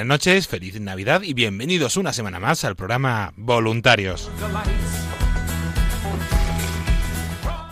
Buenas 0.00 0.14
noches, 0.14 0.48
feliz 0.48 0.80
Navidad 0.80 1.20
y 1.20 1.34
bienvenidos 1.34 1.98
una 1.98 2.14
semana 2.14 2.40
más 2.40 2.64
al 2.64 2.74
programa 2.74 3.34
Voluntarios. 3.36 4.30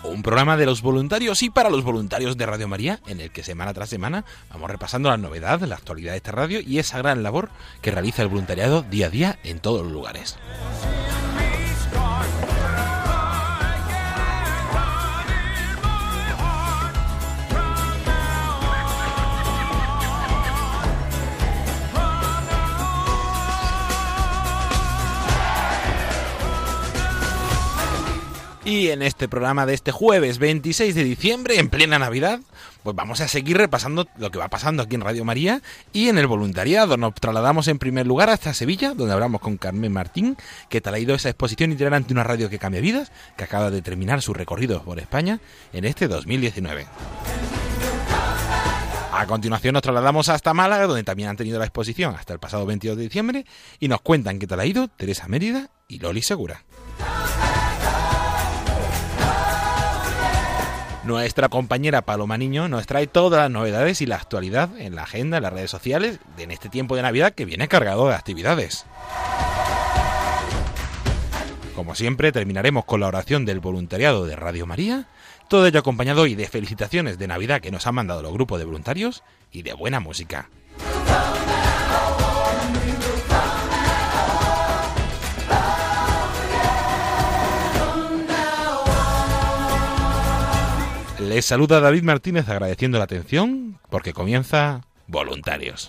Un 0.03 0.23
programa 0.23 0.59
de 0.59 0.67
los 0.67 0.83
voluntarios 0.83 1.43
y 1.43 1.49
para 1.49 1.71
los 1.71 1.83
voluntarios 1.85 2.37
de 2.37 2.45
Radio 2.45 2.69
María, 2.69 3.01
en 3.07 3.23
el 3.23 3.31
que 3.31 3.43
semana 3.43 3.73
tras 3.73 3.89
semana 3.89 4.27
vamos 4.51 4.71
repasando 4.71 5.09
la 5.09 5.17
novedad, 5.17 5.63
la 5.63 5.77
actualidad 5.77 6.11
de 6.11 6.19
esta 6.19 6.33
radio 6.33 6.61
y 6.61 6.79
esa 6.79 6.99
gran 6.99 7.23
labor 7.23 7.49
que 7.81 7.93
realiza 7.93 8.21
el 8.21 8.29
voluntariado 8.29 8.83
día 8.83 9.07
a 9.07 9.11
día 9.11 9.39
en 9.43 9.61
todos 9.61 9.83
los 9.83 9.91
lugares. 9.91 10.37
Y 28.69 28.91
en 28.91 29.01
este 29.01 29.29
programa 29.29 29.65
de 29.65 29.73
este 29.73 29.93
jueves 29.93 30.37
26 30.37 30.95
de 30.95 31.03
diciembre, 31.03 31.59
en 31.59 31.71
plena 31.71 31.99
Navidad, 31.99 32.41
pues 32.83 32.95
vamos 32.95 33.23
a 33.23 33.27
seguir 33.27 33.57
repasando 33.57 34.07
lo 34.19 34.31
que 34.31 34.39
va 34.39 34.49
pasando 34.49 34.83
aquí 34.83 34.95
en 34.95 35.01
Radio 35.01 35.25
María 35.25 35.63
y 35.95 36.11
en 36.11 36.19
el 36.19 36.27
voluntariado. 36.27 36.99
Nos 36.99 37.15
trasladamos 37.15 37.67
en 37.69 37.79
primer 37.79 38.07
lugar 38.07 38.29
hasta 38.29 38.53
Sevilla, 38.53 38.93
donde 38.93 39.15
hablamos 39.15 39.41
con 39.41 39.57
Carmen 39.57 39.91
Martín, 39.91 40.37
que 40.69 40.83
tal 40.83 40.93
ha 40.93 40.99
ido 40.99 41.15
esa 41.15 41.31
exposición 41.31 41.73
itinerante 41.73 42.13
Una 42.13 42.25
radio 42.25 42.51
que 42.51 42.59
cambia 42.59 42.83
vidas, 42.83 43.11
que 43.39 43.45
acaba 43.45 43.71
de 43.71 43.81
terminar 43.81 44.21
su 44.21 44.35
recorrido 44.35 44.83
por 44.83 44.99
España 44.99 45.41
en 45.73 45.87
este 45.87 46.07
2019. 46.07 46.85
A 49.15 49.27
continuación 49.27 49.73
nos 49.73 49.83
trasladamos 49.83 50.29
hasta 50.29 50.53
Málaga, 50.53 50.87
donde 50.87 51.05
también 51.05 51.31
han 51.31 51.39
tenido 51.39 51.59
la 51.59 51.65
exposición 51.65 52.15
hasta 52.17 52.35
el 52.35 52.39
pasado 52.39 52.67
22 52.67 52.99
de 52.99 53.05
diciembre, 53.05 53.47
y 53.81 53.89
nos 53.89 54.03
cuentan 54.03 54.39
qué 54.39 54.47
tal 54.47 54.61
ha 54.61 54.67
ido 54.67 54.89
Teresa 54.89 55.27
Mérida 55.27 55.71
y 55.89 56.01
Loli 56.01 56.21
Segura. 56.21 56.65
Nuestra 61.09 61.49
compañera 61.49 62.03
Paloma 62.03 62.37
Niño 62.37 62.69
nos 62.69 62.87
trae 62.87 63.07
todas 63.07 63.41
las 63.41 63.51
novedades 63.51 64.03
y 64.03 64.07
la 64.07 64.17
actualidad 64.17 64.79
en 64.79 64.95
la 64.95 65.05
agenda, 65.05 65.39
en 65.39 65.43
las 65.43 65.55
redes 65.55 65.71
sociales, 65.71 66.19
en 66.37 66.51
este 66.51 66.69
tiempo 66.69 66.97
de 66.97 67.01
Navidad 67.01 67.33
que 67.33 67.47
viene 67.47 67.67
cargado 67.67 68.07
de 68.09 68.15
actividades. 68.15 68.85
Como 71.75 71.95
siempre, 71.95 72.31
terminaremos 72.31 72.85
con 72.85 73.01
la 73.01 73.07
oración 73.07 73.47
del 73.47 73.59
voluntariado 73.59 74.27
de 74.27 74.37
Radio 74.37 74.67
María, 74.67 75.07
todo 75.49 75.67
ello 75.67 75.81
acompañado 75.81 76.27
y 76.27 76.35
de 76.35 76.47
felicitaciones 76.47 77.17
de 77.17 77.27
Navidad 77.27 77.63
que 77.63 77.71
nos 77.71 77.87
han 77.87 77.95
mandado 77.95 78.21
los 78.21 78.35
grupos 78.35 78.59
de 78.59 78.67
voluntarios 78.67 79.23
y 79.51 79.63
de 79.63 79.73
buena 79.73 80.01
música. 80.01 80.51
Les 91.39 91.45
saluda 91.45 91.79
David 91.79 92.03
Martínez 92.03 92.49
agradeciendo 92.49 92.99
la 92.99 93.05
atención 93.05 93.79
porque 93.91 94.13
comienza 94.13 94.81
Voluntarios. 95.07 95.89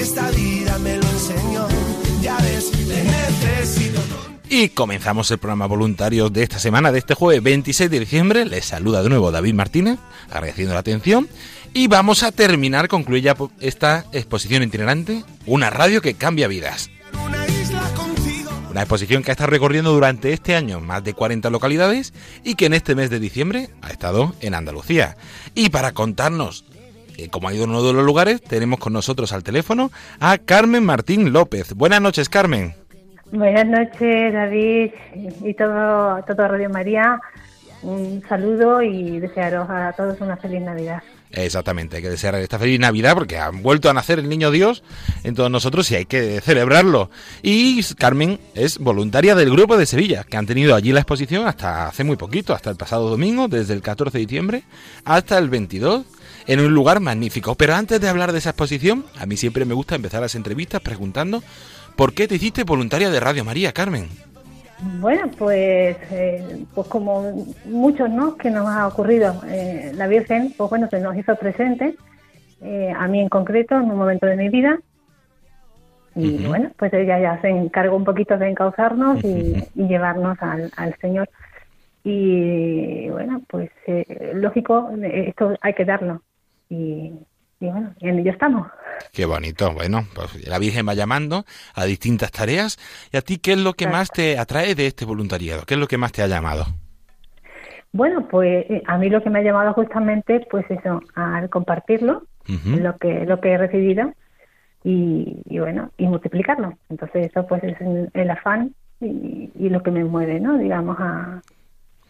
esta 0.00 0.30
vida 0.30 0.78
me 0.78 0.96
lo 0.96 1.06
enseñó. 1.06 1.68
Ya 2.22 2.38
ves, 2.38 2.70
te 2.70 3.04
necesito. 3.04 4.00
Y 4.48 4.70
comenzamos 4.70 5.30
el 5.30 5.38
programa 5.38 5.66
Voluntarios 5.66 6.32
de 6.32 6.42
esta 6.42 6.58
semana, 6.58 6.90
de 6.90 6.98
este 6.98 7.14
jueves 7.14 7.42
26 7.42 7.90
de 7.90 8.00
diciembre. 8.00 8.44
Les 8.46 8.64
saluda 8.64 9.02
de 9.02 9.08
nuevo 9.10 9.30
David 9.30 9.54
Martínez, 9.54 9.98
agradeciendo 10.30 10.74
la 10.74 10.80
atención. 10.80 11.28
Y 11.72 11.86
vamos 11.86 12.22
a 12.22 12.32
terminar, 12.32 12.88
concluir 12.88 13.22
ya 13.22 13.36
esta 13.60 14.06
exposición 14.12 14.62
itinerante, 14.62 15.22
una 15.46 15.70
radio 15.70 16.00
que 16.00 16.14
cambia 16.14 16.48
vidas. 16.48 16.90
Una 18.70 18.82
exposición 18.82 19.22
que 19.22 19.30
ha 19.30 19.32
estado 19.32 19.50
recorriendo 19.50 19.92
durante 19.92 20.32
este 20.32 20.54
año 20.54 20.80
más 20.80 21.04
de 21.04 21.12
40 21.12 21.50
localidades 21.50 22.14
y 22.44 22.54
que 22.54 22.66
en 22.66 22.72
este 22.72 22.94
mes 22.94 23.10
de 23.10 23.20
diciembre 23.20 23.70
ha 23.82 23.90
estado 23.90 24.34
en 24.40 24.54
Andalucía. 24.54 25.16
Y 25.54 25.70
para 25.70 25.92
contarnos 25.92 26.64
eh, 27.16 27.28
cómo 27.30 27.48
ha 27.48 27.54
ido 27.54 27.64
en 27.64 27.70
uno 27.70 27.82
de 27.82 27.92
los 27.92 28.04
lugares, 28.04 28.42
tenemos 28.42 28.78
con 28.78 28.92
nosotros 28.92 29.32
al 29.32 29.42
teléfono 29.42 29.90
a 30.18 30.38
Carmen 30.38 30.84
Martín 30.84 31.32
López. 31.32 31.74
Buenas 31.74 32.00
noches, 32.00 32.28
Carmen. 32.28 32.74
Buenas 33.32 33.66
noches, 33.66 34.32
David 34.32 34.90
y 35.44 35.54
todo, 35.54 36.22
todo 36.24 36.48
Radio 36.48 36.68
María. 36.68 37.20
un 37.82 38.22
saludo 38.28 38.82
y 38.82 39.20
desearos 39.20 39.68
a 39.70 39.92
todos 39.96 40.20
una 40.20 40.36
feliz 40.36 40.60
Navidad. 40.60 41.02
Exactamente, 41.32 41.96
hay 41.96 42.02
que 42.02 42.10
desear 42.10 42.34
esta 42.36 42.58
feliz 42.58 42.80
Navidad 42.80 43.14
porque 43.14 43.38
han 43.38 43.62
vuelto 43.62 43.88
a 43.88 43.94
nacer 43.94 44.18
el 44.18 44.28
niño 44.28 44.50
Dios 44.50 44.82
en 45.22 45.36
todos 45.36 45.50
nosotros 45.50 45.88
y 45.90 45.94
hay 45.94 46.04
que 46.06 46.40
celebrarlo. 46.40 47.10
Y 47.42 47.82
Carmen 47.94 48.40
es 48.54 48.78
voluntaria 48.78 49.36
del 49.36 49.50
grupo 49.50 49.76
de 49.76 49.86
Sevilla, 49.86 50.24
que 50.24 50.36
han 50.36 50.46
tenido 50.46 50.74
allí 50.74 50.92
la 50.92 51.00
exposición 51.00 51.46
hasta 51.46 51.86
hace 51.86 52.02
muy 52.02 52.16
poquito, 52.16 52.52
hasta 52.52 52.70
el 52.70 52.76
pasado 52.76 53.08
domingo, 53.08 53.46
desde 53.46 53.74
el 53.74 53.82
14 53.82 54.18
de 54.18 54.26
diciembre 54.26 54.62
hasta 55.04 55.38
el 55.38 55.48
22, 55.48 56.04
en 56.50 56.58
un 56.58 56.74
lugar 56.74 56.98
magnífico. 56.98 57.54
Pero 57.54 57.74
antes 57.74 58.00
de 58.00 58.08
hablar 58.08 58.32
de 58.32 58.38
esa 58.38 58.50
exposición, 58.50 59.04
a 59.20 59.24
mí 59.24 59.36
siempre 59.36 59.64
me 59.64 59.72
gusta 59.72 59.94
empezar 59.94 60.20
las 60.20 60.34
entrevistas 60.34 60.80
preguntando 60.80 61.44
¿por 61.94 62.12
qué 62.12 62.26
te 62.26 62.34
hiciste 62.34 62.64
voluntaria 62.64 63.08
de 63.08 63.20
Radio 63.20 63.44
María, 63.44 63.70
Carmen? 63.70 64.08
Bueno, 64.98 65.30
pues, 65.38 65.96
eh, 66.10 66.64
pues 66.74 66.88
como 66.88 67.46
muchos, 67.66 68.10
¿no? 68.10 68.36
Que 68.36 68.50
nos 68.50 68.66
ha 68.66 68.88
ocurrido, 68.88 69.40
eh, 69.46 69.92
la 69.94 70.08
Virgen, 70.08 70.52
pues 70.56 70.70
bueno, 70.70 70.88
se 70.90 70.98
nos 71.00 71.16
hizo 71.16 71.36
presente, 71.36 71.94
eh, 72.62 72.92
a 72.98 73.06
mí 73.06 73.20
en 73.20 73.28
concreto, 73.28 73.76
en 73.76 73.82
un 73.82 73.98
momento 73.98 74.26
de 74.26 74.36
mi 74.36 74.48
vida, 74.48 74.80
y 76.16 76.46
bueno, 76.46 76.72
pues 76.76 76.92
ella 76.94 77.20
ya 77.20 77.40
se 77.40 77.48
encargó 77.48 77.94
un 77.94 78.04
poquito 78.04 78.36
de 78.36 78.48
encauzarnos 78.48 79.22
y, 79.22 79.54
llevarnos 79.76 80.36
al, 80.40 80.96
Señor. 81.00 81.28
Y 82.02 83.08
bueno, 83.10 83.40
pues 83.46 83.70
lógico, 84.34 84.90
esto 85.00 85.54
hay 85.60 85.74
que 85.74 85.84
darlo. 85.84 86.22
Y, 86.70 87.12
y 87.60 87.66
bueno, 87.66 87.94
en 88.00 88.18
ello 88.20 88.30
estamos. 88.30 88.66
Qué 89.12 89.26
bonito. 89.26 89.72
Bueno, 89.72 90.06
pues 90.14 90.48
la 90.48 90.58
Virgen 90.58 90.88
va 90.88 90.94
llamando 90.94 91.44
a 91.74 91.84
distintas 91.84 92.30
tareas. 92.30 92.78
¿Y 93.12 93.16
a 93.16 93.22
ti 93.22 93.38
qué 93.38 93.52
es 93.52 93.58
lo 93.58 93.74
que 93.74 93.86
más 93.86 94.10
te 94.10 94.38
atrae 94.38 94.74
de 94.74 94.86
este 94.86 95.04
voluntariado? 95.04 95.64
¿Qué 95.66 95.74
es 95.74 95.80
lo 95.80 95.86
que 95.86 95.98
más 95.98 96.12
te 96.12 96.22
ha 96.22 96.26
llamado? 96.26 96.64
Bueno, 97.92 98.28
pues 98.28 98.70
eh, 98.70 98.82
a 98.86 98.98
mí 98.98 99.10
lo 99.10 99.22
que 99.22 99.30
me 99.30 99.40
ha 99.40 99.42
llamado 99.42 99.72
justamente, 99.72 100.46
pues 100.50 100.64
eso, 100.70 101.02
al 101.14 101.50
compartirlo, 101.50 102.24
lo 102.46 102.96
que 102.98 103.26
lo 103.26 103.40
que 103.40 103.52
he 103.52 103.58
recibido 103.58 104.12
y, 104.82 105.58
bueno, 105.58 105.90
y 105.98 106.06
multiplicarlo. 106.06 106.74
Entonces 106.88 107.26
eso 107.26 107.46
pues 107.46 107.62
es 107.64 107.76
el, 108.14 108.30
afán 108.30 108.74
y, 109.00 109.50
y, 109.54 109.68
lo 109.68 109.82
que 109.82 109.90
me 109.90 110.04
mueve, 110.04 110.40
¿no? 110.40 110.56
Digamos, 110.58 110.96
a, 110.98 111.42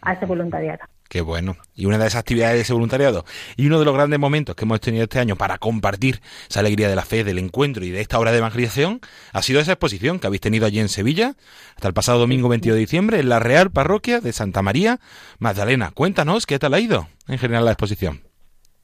a 0.01 0.13
ese 0.13 0.25
voluntariado. 0.25 0.83
Qué 1.11 1.19
bueno. 1.19 1.57
Y 1.75 1.87
una 1.87 1.97
de 1.97 2.07
esas 2.07 2.21
actividades 2.21 2.55
de 2.55 2.61
ese 2.61 2.71
voluntariado 2.71 3.25
y 3.57 3.67
uno 3.67 3.79
de 3.79 3.83
los 3.83 3.93
grandes 3.93 4.17
momentos 4.17 4.55
que 4.55 4.63
hemos 4.63 4.79
tenido 4.79 5.03
este 5.03 5.19
año 5.19 5.35
para 5.35 5.57
compartir 5.57 6.21
esa 6.49 6.61
alegría 6.61 6.87
de 6.87 6.95
la 6.95 7.01
fe, 7.01 7.25
del 7.25 7.37
encuentro 7.37 7.83
y 7.83 7.89
de 7.89 7.99
esta 7.99 8.17
obra 8.17 8.31
de 8.31 8.37
evangelización 8.37 9.01
ha 9.33 9.41
sido 9.41 9.59
esa 9.59 9.73
exposición 9.73 10.19
que 10.19 10.27
habéis 10.27 10.39
tenido 10.39 10.65
allí 10.65 10.79
en 10.79 10.87
Sevilla 10.87 11.33
hasta 11.75 11.89
el 11.89 11.93
pasado 11.93 12.17
domingo 12.17 12.47
22 12.47 12.75
de 12.75 12.79
diciembre 12.79 13.19
en 13.19 13.27
la 13.27 13.39
Real 13.39 13.71
Parroquia 13.71 14.21
de 14.21 14.31
Santa 14.31 14.61
María 14.61 14.99
Magdalena. 15.37 15.91
Cuéntanos 15.93 16.45
qué 16.45 16.59
tal 16.59 16.75
ha 16.75 16.79
ido 16.79 17.07
en 17.27 17.37
general 17.37 17.65
la 17.65 17.71
exposición. 17.71 18.21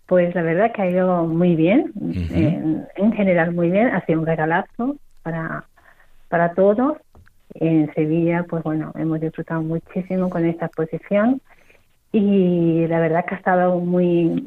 Pues 0.06 0.35
la 0.35 0.41
verdad 0.41 0.73
que 0.75 0.81
ha 0.81 0.89
ido 0.89 1.23
muy 1.27 1.56
bien, 1.56 1.94
en, 1.95 3.13
general 3.13 3.53
muy 3.53 3.71
bien, 3.71 3.88
ha 3.88 4.06
sido 4.06 4.19
un 4.19 4.25
regalazo 4.25 4.97
para, 5.23 5.63
para 6.27 6.53
todos. 6.56 6.97
En 7.53 7.89
Sevilla, 7.94 8.45
pues 8.50 8.63
bueno, 8.63 8.91
hemos 8.95 9.21
disfrutado 9.21 9.62
muchísimo 9.62 10.30
con 10.30 10.45
esta 10.45 10.65
exposición 10.65 11.41
y 12.12 12.88
la 12.88 13.00
verdad 13.00 13.25
que 13.25 13.36
ha 13.36 13.38
estado 13.38 13.80
muy 13.80 14.45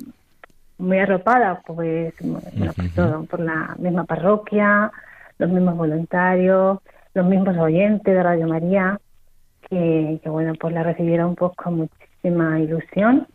muy 0.78 0.98
arropada 0.98 1.60
pues 1.66 2.14
por 2.14 2.90
todo 2.94 3.24
por 3.24 3.40
la 3.40 3.76
misma 3.78 4.04
parroquia 4.04 4.90
los 5.38 5.50
mismos 5.50 5.76
voluntarios 5.76 6.78
los 7.14 7.26
mismos 7.26 7.56
oyentes 7.58 8.14
de 8.14 8.22
Radio 8.22 8.46
María 8.48 8.98
que, 9.68 10.20
bueno 10.24 10.54
pues 10.58 10.72
la 10.74 10.82
recibieron 10.82 11.34
pues 11.34 11.52
con 11.54 11.76
muchísima 11.76 12.58
ilusión 12.60 13.26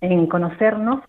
en 0.00 0.26
conocernos 0.26 1.02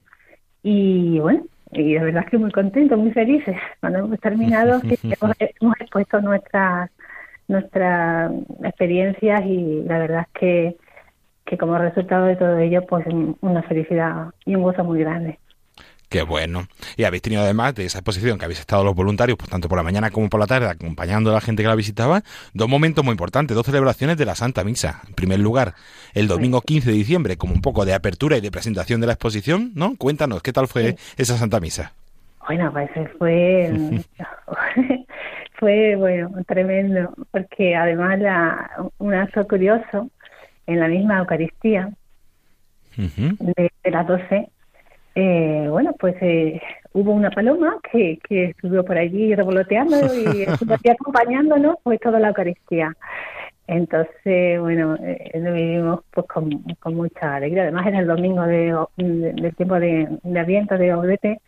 y 0.63 1.19
bueno 1.19 1.44
y 1.71 1.94
la 1.94 2.03
verdad 2.03 2.24
es 2.25 2.31
que 2.31 2.38
muy 2.39 2.51
contentos 2.51 2.98
muy 2.98 3.12
felices 3.12 3.56
cuando 3.80 4.00
hemos 4.00 4.19
terminado 4.19 4.81
hemos, 5.03 5.36
hemos 5.39 5.81
expuesto 5.81 6.19
nuestras 6.19 6.89
nuestras 7.48 8.31
experiencias 8.63 9.45
y 9.45 9.83
la 9.83 10.00
verdad 10.00 10.21
es 10.21 10.39
que 10.39 10.77
que 11.51 11.57
como 11.57 11.77
resultado 11.77 12.27
de 12.27 12.38
todo 12.38 12.57
ello, 12.59 12.81
pues 12.88 13.06
una 13.42 13.62
felicidad 13.63 14.27
y 14.45 14.56
un 14.56 14.63
gozo 14.63 14.86
muy 14.86 15.01
grande. 15.01 15.38
Qué 16.07 16.21
bueno. 16.24 16.63
Y 16.95 17.03
habéis 17.03 17.24
tenido 17.24 17.42
además 17.42 17.75
de 17.75 17.83
esa 17.83 17.98
exposición 18.00 18.39
que 18.39 18.45
habéis 18.45 18.62
estado 18.62 18.86
los 18.86 18.95
voluntarios, 18.95 19.38
pues 19.38 19.50
tanto 19.50 19.68
por 19.68 19.77
la 19.77 19.83
mañana 19.83 20.12
como 20.12 20.30
por 20.30 20.39
la 20.39 20.48
tarde, 20.48 20.69
acompañando 20.69 21.30
a 21.30 21.33
la 21.33 21.42
gente 21.42 21.62
que 21.62 21.68
la 21.68 21.75
visitaba, 21.75 22.21
dos 22.53 22.69
momentos 22.69 23.03
muy 23.03 23.12
importantes, 23.12 23.53
dos 23.53 23.65
celebraciones 23.65 24.15
de 24.15 24.25
la 24.25 24.36
Santa 24.36 24.63
Misa. 24.63 25.01
En 25.09 25.13
primer 25.13 25.39
lugar, 25.39 25.74
el 26.13 26.30
domingo 26.30 26.62
15 26.62 26.89
de 26.89 26.95
diciembre, 26.95 27.36
como 27.36 27.53
un 27.53 27.62
poco 27.62 27.83
de 27.83 27.94
apertura 27.94 28.38
y 28.38 28.42
de 28.42 28.50
presentación 28.50 29.01
de 29.01 29.07
la 29.07 29.13
exposición, 29.13 29.74
¿no? 29.75 29.98
Cuéntanos, 29.98 30.42
¿qué 30.42 30.53
tal 30.53 30.69
fue 30.69 30.95
esa 31.18 31.36
Santa 31.36 31.59
Misa? 31.59 31.92
Bueno, 32.48 32.71
pues 32.71 32.89
fue, 33.19 33.69
fue, 35.59 35.95
bueno, 35.98 36.31
tremendo, 36.48 37.13
porque 37.31 37.75
además 37.75 38.19
la, 38.19 38.71
un 39.00 39.13
acto 39.13 39.45
curioso 39.45 40.09
en 40.67 40.79
la 40.79 40.87
misma 40.87 41.19
Eucaristía 41.19 41.91
de, 42.97 43.71
las 43.85 44.07
12, 44.07 44.49
eh, 45.15 45.67
bueno, 45.69 45.93
pues 45.99 46.15
eh, 46.21 46.61
hubo 46.93 47.11
una 47.11 47.29
paloma 47.31 47.77
que, 47.91 48.19
que 48.27 48.45
estuvo 48.45 48.83
por 48.83 48.97
allí 48.97 49.33
revoloteando 49.35 49.97
y 50.13 50.43
estuvo 50.47 50.73
aquí 50.73 50.89
acompañándonos 50.89 51.77
pues 51.83 51.99
toda 51.99 52.19
la 52.19 52.29
Eucaristía. 52.29 52.95
Entonces, 53.67 54.59
bueno, 54.59 54.95
eh, 54.97 55.31
lo 55.35 55.53
vivimos 55.53 56.01
pues 56.11 56.27
con, 56.27 56.63
mucha 56.93 57.35
alegría. 57.35 57.63
Además 57.63 57.87
era 57.87 57.99
el 57.99 58.07
domingo 58.07 58.43
de, 58.43 58.75
del 58.97 59.55
tiempo 59.55 59.79
de, 59.79 60.07
de 60.23 60.39
Adviento, 60.39 60.77
de 60.77 60.87
Gaudete, 60.87 61.41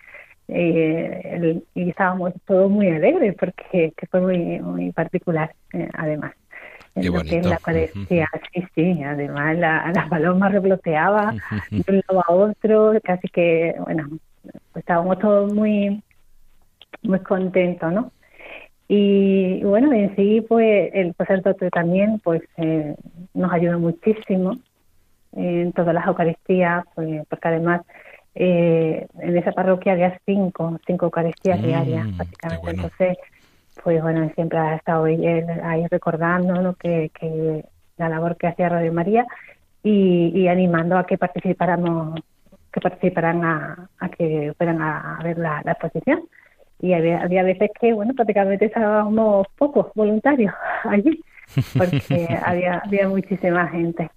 eh, 0.47 1.61
y 1.73 1.89
estábamos 1.89 2.33
todos 2.45 2.69
muy 2.69 2.89
alegres 2.89 3.35
porque 3.37 3.93
fue 4.09 4.21
muy, 4.21 4.59
muy 4.59 4.91
particular, 4.91 5.53
además 5.93 6.33
en 6.95 7.13
lo 7.13 7.21
que 7.21 7.37
es 7.39 7.45
la 7.45 7.55
Eucaristía. 7.55 8.29
Sí, 8.53 8.63
sí, 8.75 9.03
además 9.03 9.57
la, 9.57 9.91
las 9.93 10.09
palomas 10.09 10.51
revoloteaba 10.51 11.33
de 11.71 11.83
un 11.87 12.01
lado 12.07 12.23
a 12.27 12.31
otro, 12.33 12.93
casi 13.03 13.27
que, 13.29 13.75
bueno, 13.79 14.09
pues 14.43 14.83
estábamos 14.83 15.19
todos 15.19 15.53
muy, 15.53 16.01
muy 17.01 17.19
contentos, 17.19 17.91
¿no? 17.91 18.11
Y 18.87 19.63
bueno, 19.63 19.91
en 19.93 20.15
sí, 20.15 20.41
pues 20.47 20.91
el 20.93 21.15
sacerdote 21.15 21.69
también, 21.69 22.19
pues 22.19 22.41
eh, 22.57 22.95
nos 23.33 23.51
ayudó 23.51 23.79
muchísimo 23.79 24.57
en 25.35 25.71
todas 25.71 25.95
las 25.95 26.05
Eucaristías, 26.05 26.83
pues, 26.93 27.25
porque 27.27 27.47
además 27.47 27.81
eh, 28.35 29.07
en 29.19 29.37
esa 29.37 29.51
parroquia 29.51 29.93
había 29.93 30.19
cinco, 30.25 30.79
cinco 30.85 31.05
Eucaristías 31.05 31.59
mm, 31.59 31.63
diarias, 31.63 32.17
básicamente. 32.17 32.71
Entonces, 32.71 33.17
pues 33.81 34.01
bueno, 34.01 34.29
siempre 34.35 34.59
ha 34.59 34.75
estado 34.75 35.05
ahí 35.05 35.87
recordando 35.89 36.61
lo 36.61 36.75
que, 36.75 37.11
la 37.97 38.09
labor 38.09 38.37
que 38.37 38.47
hacía 38.47 38.69
Radio 38.69 38.93
María 38.93 39.25
y, 39.83 40.47
animando 40.47 40.97
a 40.97 41.05
que 41.05 41.17
participáramos 41.17 42.19
que 42.71 42.81
participaran 42.81 43.43
a, 43.43 43.89
que 44.17 44.53
fueran 44.57 44.81
a, 44.81 45.19
ver 45.23 45.37
la, 45.37 45.61
exposición. 45.65 46.23
Y 46.79 46.93
había, 46.93 47.21
había, 47.21 47.43
veces 47.43 47.69
que 47.79 47.93
bueno 47.93 48.13
prácticamente 48.13 48.65
estábamos 48.65 49.47
pocos 49.57 49.87
voluntarios 49.95 50.53
allí 50.83 51.21
porque 51.77 52.27
había 52.45 52.79
había 52.79 53.07
muchísima 53.07 53.67
gente 53.67 54.09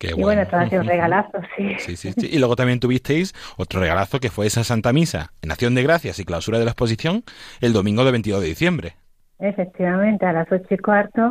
y 0.00 0.20
bueno, 0.20 0.46
todo 0.46 0.60
ha 0.60 0.68
sido 0.68 0.80
un 0.80 0.88
regalazo, 0.88 1.38
sí. 1.56 1.74
Sí, 1.78 1.96
sí, 1.96 2.14
Y 2.22 2.38
luego 2.38 2.56
también 2.56 2.80
tuvisteis 2.80 3.34
otro 3.58 3.80
regalazo 3.80 4.18
que 4.18 4.30
fue 4.30 4.46
esa 4.46 4.64
Santa 4.64 4.92
Misa 4.92 5.32
en 5.42 5.50
Acción 5.50 5.74
de 5.74 5.82
Gracias 5.82 6.18
y 6.18 6.24
clausura 6.24 6.58
de 6.58 6.64
la 6.64 6.70
exposición 6.70 7.22
el 7.60 7.72
domingo 7.72 8.04
de 8.04 8.12
22 8.12 8.40
de 8.40 8.48
diciembre. 8.48 8.94
Efectivamente, 9.38 10.24
a 10.24 10.32
las 10.32 10.50
ocho 10.50 10.66
y 10.70 10.78
cuarto, 10.78 11.30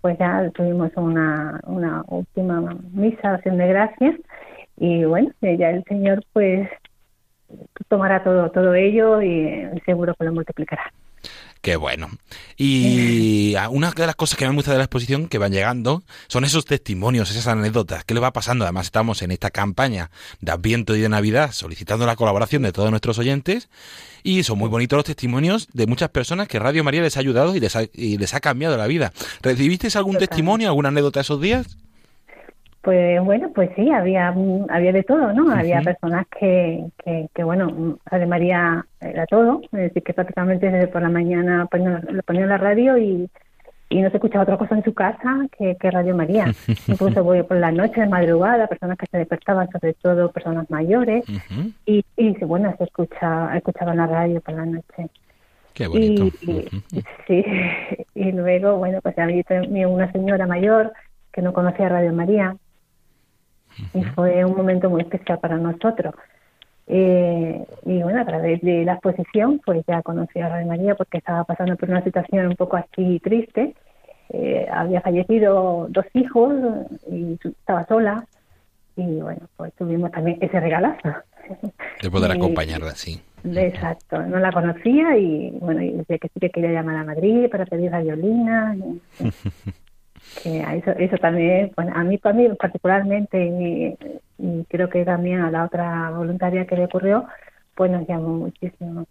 pues 0.00 0.18
ya 0.18 0.50
tuvimos 0.54 0.90
una, 0.96 1.60
una 1.64 2.02
última 2.08 2.60
misa, 2.92 3.34
Acción 3.34 3.58
de 3.58 3.68
Gracias, 3.68 4.16
y 4.76 5.04
bueno, 5.04 5.30
ya 5.40 5.70
el 5.70 5.84
Señor 5.84 6.24
pues 6.32 6.68
tomará 7.88 8.24
todo, 8.24 8.50
todo 8.50 8.74
ello 8.74 9.22
y 9.22 9.68
seguro 9.84 10.14
que 10.14 10.24
lo 10.24 10.32
multiplicará. 10.32 10.92
Qué 11.62 11.76
bueno. 11.76 12.08
Y 12.56 13.54
una 13.70 13.90
de 13.90 14.06
las 14.06 14.16
cosas 14.16 14.38
que 14.38 14.48
me 14.48 14.54
gusta 14.54 14.72
de 14.72 14.78
la 14.78 14.84
exposición 14.84 15.28
que 15.28 15.36
van 15.36 15.52
llegando 15.52 16.02
son 16.26 16.44
esos 16.44 16.64
testimonios, 16.64 17.30
esas 17.30 17.46
anécdotas. 17.48 18.04
¿Qué 18.04 18.14
le 18.14 18.20
va 18.20 18.32
pasando? 18.32 18.64
Además, 18.64 18.86
estamos 18.86 19.20
en 19.20 19.30
esta 19.30 19.50
campaña 19.50 20.10
de 20.40 20.52
Adviento 20.52 20.96
y 20.96 21.00
de 21.00 21.10
Navidad 21.10 21.52
solicitando 21.52 22.06
la 22.06 22.16
colaboración 22.16 22.62
de 22.62 22.72
todos 22.72 22.90
nuestros 22.90 23.18
oyentes. 23.18 23.68
Y 24.22 24.42
son 24.42 24.58
muy 24.58 24.70
bonitos 24.70 24.96
los 24.96 25.04
testimonios 25.04 25.68
de 25.74 25.86
muchas 25.86 26.08
personas 26.08 26.48
que 26.48 26.58
Radio 26.58 26.82
María 26.82 27.02
les 27.02 27.18
ha 27.18 27.20
ayudado 27.20 27.54
y 27.54 27.60
les 27.60 27.76
ha, 27.76 27.82
y 27.92 28.16
les 28.16 28.32
ha 28.32 28.40
cambiado 28.40 28.78
la 28.78 28.86
vida. 28.86 29.12
¿Recibisteis 29.42 29.96
algún 29.96 30.16
testimonio, 30.16 30.68
alguna 30.68 30.88
anécdota 30.88 31.20
esos 31.20 31.40
días? 31.42 31.76
Pues 32.82 33.22
bueno, 33.22 33.50
pues 33.54 33.70
sí, 33.76 33.90
había 33.90 34.34
había 34.70 34.92
de 34.92 35.02
todo, 35.02 35.34
¿no? 35.34 35.50
Había 35.52 35.82
personas 35.82 36.26
que, 36.28 36.86
que, 37.04 37.28
que, 37.34 37.44
bueno, 37.44 37.98
Radio 38.06 38.26
María 38.26 38.86
era 39.00 39.26
todo, 39.26 39.60
es 39.64 39.70
decir, 39.70 40.02
que 40.02 40.14
prácticamente 40.14 40.70
desde 40.70 40.88
por 40.88 41.02
la 41.02 41.10
mañana 41.10 41.68
lo 41.70 42.22
ponía 42.22 42.42
en 42.42 42.48
la 42.48 42.56
radio 42.56 42.96
y, 42.96 43.28
y 43.90 44.00
no 44.00 44.08
se 44.08 44.16
escuchaba 44.16 44.44
otra 44.44 44.56
cosa 44.56 44.76
en 44.76 44.84
su 44.84 44.94
casa 44.94 45.46
que, 45.58 45.76
Radio 45.90 46.16
María. 46.16 46.46
Incluso 46.86 47.22
voy 47.22 47.42
por 47.42 47.58
la 47.58 47.72
noche 47.72 48.00
de 48.00 48.06
madrugada, 48.06 48.66
personas 48.66 48.96
que 48.96 49.06
se 49.06 49.18
despertaban, 49.18 49.68
sobre 49.70 49.94
todo 49.94 50.30
personas 50.30 50.70
mayores, 50.70 51.24
y, 51.84 52.04
y 52.16 52.30
bueno, 52.44 52.74
se 52.78 52.84
escucha, 52.84 53.54
escuchaban 53.56 53.98
la 53.98 54.06
radio 54.06 54.40
por 54.40 54.54
la 54.54 54.64
noche. 54.64 55.10
Qué 55.74 55.86
bonito. 55.86 56.26
Y, 56.42 57.02
sí, 57.26 57.44
y 58.14 58.32
luego, 58.32 58.76
bueno, 58.76 59.00
pues 59.02 59.18
había 59.18 59.44
una 59.88 60.10
señora 60.12 60.46
mayor 60.46 60.92
que 61.32 61.42
no 61.42 61.52
conocía 61.52 61.88
Radio 61.88 62.12
María, 62.12 62.56
y 63.94 64.02
fue 64.04 64.44
un 64.44 64.56
momento 64.56 64.90
muy 64.90 65.02
especial 65.02 65.38
para 65.38 65.56
nosotros. 65.56 66.14
Eh, 66.86 67.64
y 67.86 68.02
bueno, 68.02 68.20
a 68.20 68.24
través 68.24 68.60
de 68.62 68.84
la 68.84 68.94
exposición, 68.94 69.60
pues 69.64 69.84
ya 69.86 70.02
conocí 70.02 70.40
a 70.40 70.48
Radio 70.48 70.66
María 70.66 70.94
porque 70.96 71.18
estaba 71.18 71.44
pasando 71.44 71.76
por 71.76 71.88
una 71.88 72.02
situación 72.02 72.48
un 72.48 72.56
poco 72.56 72.76
así 72.76 73.20
triste. 73.20 73.74
Eh, 74.30 74.66
había 74.72 75.00
fallecido 75.00 75.86
dos 75.88 76.06
hijos 76.14 76.52
y 77.10 77.38
estaba 77.44 77.86
sola. 77.86 78.26
Y 78.96 79.20
bueno, 79.20 79.42
pues 79.56 79.72
tuvimos 79.74 80.10
también 80.10 80.38
ese 80.40 80.58
regalazo. 80.58 81.08
De 82.02 82.10
poder 82.10 82.32
acompañarla, 82.32 82.90
sí. 82.96 83.22
Exacto, 83.44 84.20
no 84.26 84.38
la 84.38 84.52
conocía 84.52 85.16
y 85.16 85.50
bueno, 85.60 85.80
decía 85.80 86.18
que 86.18 86.28
sí 86.28 86.40
que 86.40 86.50
quería 86.50 86.72
llamar 86.72 86.96
a 86.96 87.04
Madrid 87.04 87.48
para 87.50 87.66
pedir 87.66 87.90
la 87.90 88.00
violina. 88.00 88.76
que 90.42 90.60
eso, 90.60 90.90
eso 90.92 91.16
también, 91.16 91.72
bueno, 91.76 91.92
a 91.94 92.04
mí, 92.04 92.18
para 92.18 92.34
mí 92.34 92.48
particularmente, 92.58 93.96
y, 94.38 94.64
creo 94.68 94.88
que 94.88 95.04
también 95.04 95.40
a 95.40 95.50
la 95.50 95.64
otra 95.64 96.10
voluntaria 96.10 96.66
que 96.66 96.76
le 96.76 96.84
ocurrió, 96.84 97.26
pues 97.74 97.90
nos 97.90 98.06
llamó 98.06 98.28
muchísimo, 98.28 99.06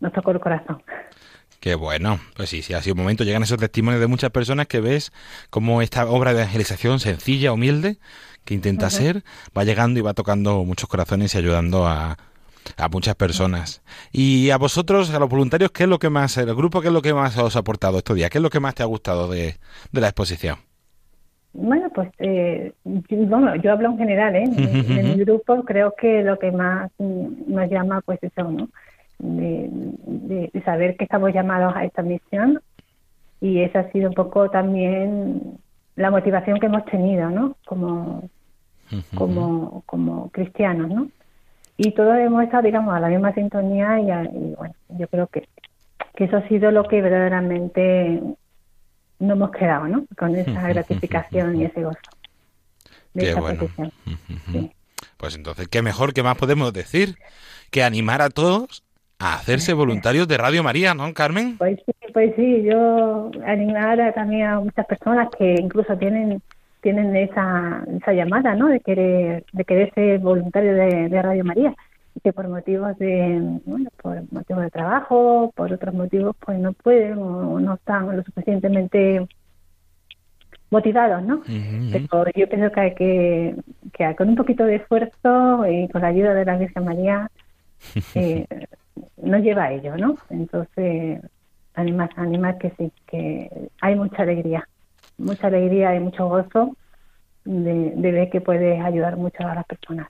nos 0.00 0.12
tocó 0.12 0.30
el 0.30 0.40
corazón. 0.40 0.82
Qué 1.60 1.74
bueno, 1.74 2.18
pues 2.36 2.48
sí, 2.48 2.62
sí, 2.62 2.74
ha 2.74 2.82
sido 2.82 2.94
un 2.94 3.00
momento, 3.00 3.22
llegan 3.22 3.42
esos 3.42 3.58
testimonios 3.58 4.00
de 4.00 4.08
muchas 4.08 4.30
personas 4.30 4.66
que 4.66 4.80
ves 4.80 5.12
como 5.50 5.80
esta 5.82 6.06
obra 6.06 6.32
de 6.32 6.40
evangelización 6.40 6.98
sencilla, 6.98 7.52
humilde, 7.52 7.98
que 8.44 8.54
intenta 8.54 8.90
ser, 8.90 9.22
va 9.56 9.62
llegando 9.62 10.00
y 10.00 10.02
va 10.02 10.14
tocando 10.14 10.64
muchos 10.64 10.88
corazones 10.88 11.34
y 11.34 11.38
ayudando 11.38 11.86
a, 11.86 12.18
a 12.76 12.88
muchas 12.88 13.14
personas. 13.14 13.82
Y 14.12 14.50
a 14.50 14.58
vosotros, 14.58 15.12
a 15.12 15.18
los 15.18 15.28
voluntarios, 15.28 15.70
¿qué 15.70 15.84
es 15.84 15.88
lo 15.88 15.98
que 15.98 16.10
más, 16.10 16.36
el 16.38 16.54
grupo, 16.54 16.80
qué 16.80 16.88
es 16.88 16.94
lo 16.94 17.02
que 17.02 17.14
más 17.14 17.36
os 17.38 17.56
ha 17.56 17.60
aportado 17.60 17.98
estos 17.98 18.16
días? 18.16 18.30
¿Qué 18.30 18.38
es 18.38 18.42
lo 18.42 18.50
que 18.50 18.60
más 18.60 18.74
te 18.74 18.82
ha 18.82 18.86
gustado 18.86 19.28
de, 19.28 19.56
la 19.92 20.08
exposición? 20.08 20.56
Bueno, 21.54 21.90
pues 21.94 22.10
eh, 22.18 22.72
yo, 22.84 23.54
yo 23.56 23.72
hablo 23.72 23.90
en 23.90 23.98
general, 23.98 24.36
¿eh? 24.36 24.44
En, 24.44 25.04
mi 25.04 25.14
grupo 25.24 25.64
creo 25.64 25.94
que 25.98 26.22
lo 26.22 26.38
que 26.38 26.50
más 26.50 26.90
nos 26.98 27.70
llama, 27.70 28.00
pues 28.00 28.18
eso, 28.22 28.50
¿no? 28.50 28.68
De, 29.18 30.50
saber 30.64 30.96
que 30.96 31.04
estamos 31.04 31.32
llamados 31.32 31.74
a 31.76 31.84
esta 31.84 32.02
misión 32.02 32.60
y 33.40 33.60
esa 33.60 33.80
ha 33.80 33.92
sido 33.92 34.08
un 34.08 34.14
poco 34.14 34.48
también 34.50 35.58
la 35.96 36.10
motivación 36.10 36.58
que 36.58 36.66
hemos 36.66 36.84
tenido, 36.86 37.28
¿no? 37.30 37.56
Como, 37.66 38.28
como, 39.14 39.82
como 39.86 40.30
cristianos, 40.30 40.88
¿no? 40.88 41.08
Y 41.84 41.90
todos 41.90 42.16
hemos 42.16 42.44
estado, 42.44 42.62
digamos, 42.62 42.94
a 42.94 43.00
la 43.00 43.08
misma 43.08 43.34
sintonía 43.34 43.98
y, 43.98 44.54
bueno, 44.54 44.74
yo 44.90 45.08
creo 45.08 45.26
que, 45.26 45.48
que 46.14 46.24
eso 46.24 46.36
ha 46.36 46.46
sido 46.46 46.70
lo 46.70 46.84
que 46.84 47.02
verdaderamente 47.02 48.22
no 49.18 49.32
hemos 49.32 49.50
quedado, 49.50 49.88
¿no? 49.88 50.04
Con 50.16 50.36
esa 50.36 50.68
gratificación 50.68 51.60
y 51.60 51.64
ese 51.64 51.82
gozo. 51.82 51.98
De 53.14 53.24
Qué 53.24 53.34
bueno. 53.34 53.68
Pues 55.16 55.36
entonces, 55.36 55.68
¿qué 55.68 55.82
mejor, 55.82 56.14
qué 56.14 56.24
más 56.24 56.36
podemos 56.36 56.72
decir 56.72 57.16
que 57.70 57.84
animar 57.84 58.22
a 58.22 58.28
todos 58.28 58.82
a 59.20 59.34
hacerse 59.34 59.72
voluntarios 59.72 60.26
de 60.26 60.36
Radio 60.36 60.64
María, 60.64 60.94
¿no, 60.94 61.14
Carmen? 61.14 61.58
Pues 61.58 61.78
sí, 61.86 61.92
pues 62.12 62.34
sí, 62.34 62.62
yo 62.64 63.30
animar 63.46 64.12
también 64.14 64.48
a 64.48 64.58
muchas 64.58 64.84
personas 64.84 65.28
que 65.38 65.54
incluso 65.60 65.96
tienen 65.96 66.42
tienen 66.82 67.14
esa, 67.16 67.84
esa 67.96 68.12
llamada, 68.12 68.54
¿no? 68.54 68.66
De 68.66 68.80
querer, 68.80 69.44
de 69.52 69.64
querer 69.64 69.94
ser 69.94 70.18
voluntario 70.18 70.74
de, 70.74 71.22
Radio 71.22 71.44
María 71.44 71.74
y 72.14 72.20
que 72.20 72.32
por 72.32 72.48
motivos 72.48 72.98
de, 72.98 73.60
bueno, 73.64 73.88
por 74.02 74.20
motivos 74.32 74.64
de 74.64 74.70
trabajo, 74.70 75.52
por 75.54 75.72
otros 75.72 75.94
motivos, 75.94 76.36
pues 76.44 76.58
no 76.58 76.72
pueden 76.72 77.18
o 77.18 77.58
no 77.60 77.74
están 77.74 78.14
lo 78.14 78.22
suficientemente 78.22 79.26
motivados, 80.70 81.22
¿no? 81.22 81.42
Pero 81.92 82.24
yo 82.34 82.48
pienso 82.48 82.72
que 82.72 82.94
que, 82.94 83.56
que 83.92 84.16
con 84.16 84.28
un 84.28 84.36
poquito 84.36 84.64
de 84.64 84.76
esfuerzo 84.76 85.66
y 85.66 85.88
con 85.88 86.02
la 86.02 86.08
ayuda 86.08 86.34
de 86.34 86.44
la 86.44 86.58
Virgen 86.58 86.84
María 86.84 87.30
eh, 88.14 88.46
nos 89.22 89.40
lleva 89.42 89.64
a 89.64 89.72
ello, 89.72 89.96
¿no? 89.96 90.16
Entonces, 90.30 91.20
animar, 91.74 92.10
animar 92.16 92.58
que 92.58 92.70
sí, 92.76 92.90
que 93.06 93.48
hay 93.80 93.94
mucha 93.94 94.22
alegría 94.22 94.66
mucha 95.18 95.46
alegría 95.46 95.94
y 95.94 96.00
mucho 96.00 96.26
gozo 96.26 96.76
de, 97.44 98.12
ver 98.12 98.30
que 98.30 98.40
puedes 98.40 98.82
ayudar 98.84 99.16
mucho 99.16 99.46
a 99.46 99.54
las 99.54 99.64
personas. 99.64 100.08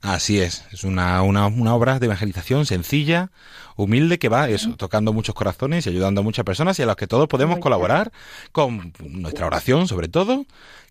Así 0.00 0.40
es, 0.40 0.66
es 0.72 0.82
una, 0.82 1.22
una, 1.22 1.46
una, 1.46 1.76
obra 1.76 2.00
de 2.00 2.06
evangelización 2.06 2.66
sencilla, 2.66 3.30
humilde, 3.76 4.18
que 4.18 4.28
va 4.28 4.48
eso, 4.48 4.74
tocando 4.76 5.12
muchos 5.12 5.32
corazones 5.32 5.86
y 5.86 5.90
ayudando 5.90 6.22
a 6.22 6.24
muchas 6.24 6.44
personas 6.44 6.76
y 6.78 6.82
a 6.82 6.86
los 6.86 6.96
que 6.96 7.06
todos 7.06 7.28
podemos 7.28 7.60
colaborar 7.60 8.10
con 8.50 8.92
nuestra 8.98 9.46
oración, 9.46 9.86
sobre 9.86 10.08
todo, 10.08 10.44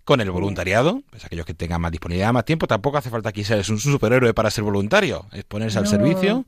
con 0.06 0.22
el 0.22 0.32
voluntariado, 0.32 1.01
pues 1.10 1.25
aquellos 1.25 1.46
que 1.46 1.53
tengan 1.53 1.82
más 1.82 1.91
disponibilidad, 1.91 2.34
más 2.34 2.46
tiempo, 2.46 2.68
tampoco 2.68 2.98
hace 2.98 3.10
falta 3.10 3.30
aquí 3.30 3.44
ser 3.44 3.63
un 3.70 3.80
superhéroe 3.80 4.34
para 4.34 4.50
ser 4.50 4.63
voluntario, 4.63 5.25
es 5.32 5.44
ponerse 5.44 5.77
al 5.77 5.88
servicio 5.88 6.46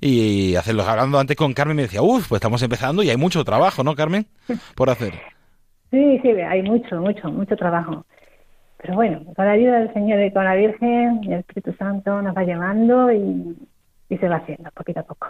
y 0.00 0.54
hacerlo. 0.56 0.84
Hablando 0.86 1.18
antes 1.18 1.36
con 1.36 1.52
Carmen 1.52 1.76
me 1.76 1.82
decía, 1.82 2.02
uff, 2.02 2.28
pues 2.28 2.38
estamos 2.38 2.62
empezando 2.62 3.02
y 3.02 3.10
hay 3.10 3.16
mucho 3.16 3.42
trabajo, 3.44 3.82
¿no, 3.82 3.94
Carmen? 3.96 4.26
Por 4.74 4.90
hacer. 4.90 5.14
Sí, 5.92 6.18
sí, 6.22 6.28
hay 6.30 6.62
mucho, 6.62 7.00
mucho, 7.00 7.30
mucho 7.30 7.54
trabajo. 7.54 8.06
Pero 8.78 8.94
bueno, 8.94 9.22
con 9.36 9.44
la 9.44 9.52
ayuda 9.52 9.78
del 9.78 9.92
Señor 9.92 10.24
y 10.24 10.32
con 10.32 10.44
la 10.44 10.54
Virgen 10.54 11.20
el 11.24 11.34
Espíritu 11.34 11.74
Santo 11.74 12.22
nos 12.22 12.34
va 12.34 12.42
llevando 12.42 13.12
y, 13.12 13.56
se 14.08 14.28
va 14.28 14.36
haciendo 14.36 14.70
poquito 14.72 15.00
a 15.00 15.04
poco. 15.04 15.28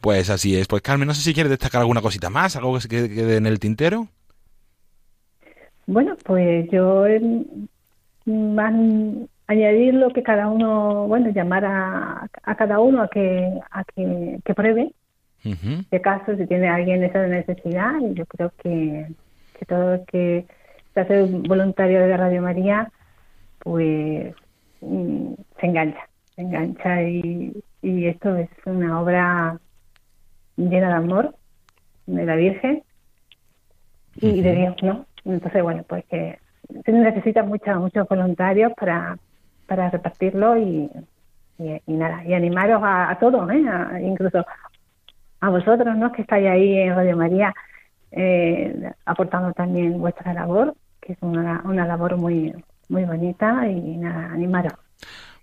Pues 0.00 0.30
así 0.30 0.56
es. 0.56 0.68
Pues 0.68 0.82
Carmen, 0.82 1.08
no 1.08 1.14
sé 1.14 1.22
si 1.22 1.34
quieres 1.34 1.50
destacar 1.50 1.80
alguna 1.80 2.00
cosita 2.00 2.28
más, 2.28 2.56
algo 2.56 2.74
que 2.74 2.80
se 2.80 2.88
quede 2.88 3.36
en 3.36 3.46
el 3.46 3.58
tintero. 3.58 4.06
Bueno, 5.86 6.16
pues 6.24 6.70
yo 6.70 7.04
más 8.26 8.74
añadir 9.46 9.94
lo 9.94 10.10
que 10.10 10.22
cada 10.22 10.48
uno, 10.48 11.06
bueno, 11.08 11.30
llamar 11.30 11.64
a, 11.64 12.28
a 12.42 12.54
cada 12.56 12.80
uno 12.80 13.02
a 13.02 13.08
que 13.08 13.58
a 13.70 13.84
que, 13.84 14.54
pruebe. 14.54 14.92
De 15.42 16.00
caso, 16.00 16.36
si 16.36 16.46
tiene 16.46 16.68
alguien 16.68 17.02
esa 17.02 17.26
necesidad, 17.26 17.94
y 18.00 18.14
yo 18.14 18.26
creo 18.26 18.52
que 18.62 19.06
que 19.58 19.66
todo 19.66 19.94
el 19.94 20.04
que 20.06 20.46
se 20.94 21.00
hace 21.00 21.22
voluntario 21.24 22.00
de 22.00 22.16
Radio 22.16 22.42
María, 22.42 22.90
pues 23.58 24.34
mm, 24.80 25.32
se 25.60 25.66
engancha, 25.66 26.08
se 26.34 26.42
engancha 26.42 27.02
y, 27.02 27.62
y 27.82 28.06
esto 28.06 28.36
es 28.36 28.48
una 28.64 29.00
obra 29.00 29.58
llena 30.56 30.88
de 30.88 30.94
amor 30.94 31.34
de 32.06 32.24
la 32.24 32.36
Virgen 32.36 32.82
y 34.16 34.40
de 34.40 34.54
Dios, 34.54 34.76
¿no? 34.82 35.06
Entonces, 35.24 35.62
bueno, 35.62 35.84
pues 35.86 36.04
que 36.06 36.38
se 36.84 36.92
necesita 36.92 37.42
muchos 37.42 38.08
voluntarios 38.08 38.72
para, 38.74 39.18
para 39.66 39.90
repartirlo 39.90 40.58
y, 40.58 40.90
y, 41.58 41.92
nada, 41.92 42.24
y 42.24 42.34
animaros 42.34 42.80
a, 42.84 43.16
todos, 43.20 43.50
¿eh? 43.50 43.62
incluso 44.02 44.44
a 45.40 45.50
vosotros, 45.50 45.96
¿no? 45.96 46.12
Que 46.12 46.22
estáis 46.22 46.48
ahí 46.48 46.78
en 46.78 46.94
Radio 46.94 47.16
María, 47.16 47.54
eh, 48.12 48.92
aportando 49.04 49.52
también 49.52 49.98
vuestra 49.98 50.32
labor, 50.32 50.74
que 51.00 51.12
es 51.12 51.18
una, 51.20 51.62
una 51.64 51.86
labor 51.86 52.16
muy, 52.16 52.54
muy 52.88 53.04
bonita 53.04 53.68
y 53.68 53.96
nada, 53.96 54.32
animaros. 54.32 54.74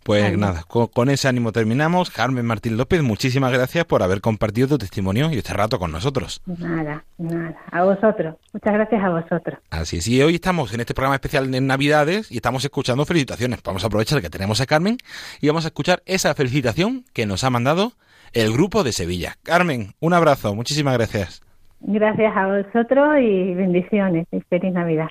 Pues 0.06 0.38
nada, 0.38 0.64
con, 0.68 1.10
ese 1.10 1.28
ánimo 1.28 1.52
terminamos. 1.52 2.12
Carmen 2.12 2.46
Martín 2.46 2.78
López, 2.78 3.02
muchísimas 3.02 3.52
gracias 3.52 3.86
por 3.86 4.04
haber 4.04 4.22
compartido 4.22 4.68
tu 4.68 4.78
testimonio 4.78 5.32
y 5.32 5.40
este 5.40 5.52
rato 5.52 5.80
con 5.80 5.92
nosotros. 5.92 6.44
Nada, 6.46 7.04
nada, 7.18 7.58
a 7.72 7.84
vosotros. 7.84 8.36
Muchas 8.54 8.74
gracias 8.76 9.04
a 9.04 9.10
vosotros. 9.10 9.58
Así 9.72 9.98
es, 9.98 10.08
y 10.08 10.22
hoy 10.22 10.36
estamos 10.36 10.72
en 10.76 10.82
este 10.82 10.94
programa 10.94 11.16
especial 11.16 11.50
de 11.50 11.60
Navidades 11.60 12.32
y 12.32 12.36
estamos 12.36 12.64
escuchando 12.64 13.04
felicitaciones. 13.04 13.64
Vamos 13.64 13.84
a 13.84 13.88
aprovechar 13.88 14.22
que 14.22 14.30
tenemos 14.30 14.62
a 14.62 14.68
Carmen 14.68 15.00
y 15.42 15.48
vamos 15.48 15.66
a 15.66 15.70
escuchar 15.70 16.04
esa 16.06 16.36
felicitación 16.36 17.04
que 17.12 17.26
nos 17.26 17.44
ha 17.44 17.50
mandado 17.50 17.94
el 18.34 18.54
grupo 18.54 18.84
de 18.84 18.92
Sevilla. 18.92 19.38
Carmen, 19.42 19.96
un 20.00 20.14
abrazo, 20.14 20.54
muchísimas 20.54 20.94
gracias. 20.94 21.45
Gracias 21.88 22.36
a 22.36 22.48
vosotros 22.48 23.20
y 23.22 23.54
bendiciones 23.54 24.26
y 24.32 24.42
feliz 24.42 24.74
Navidad. 24.74 25.08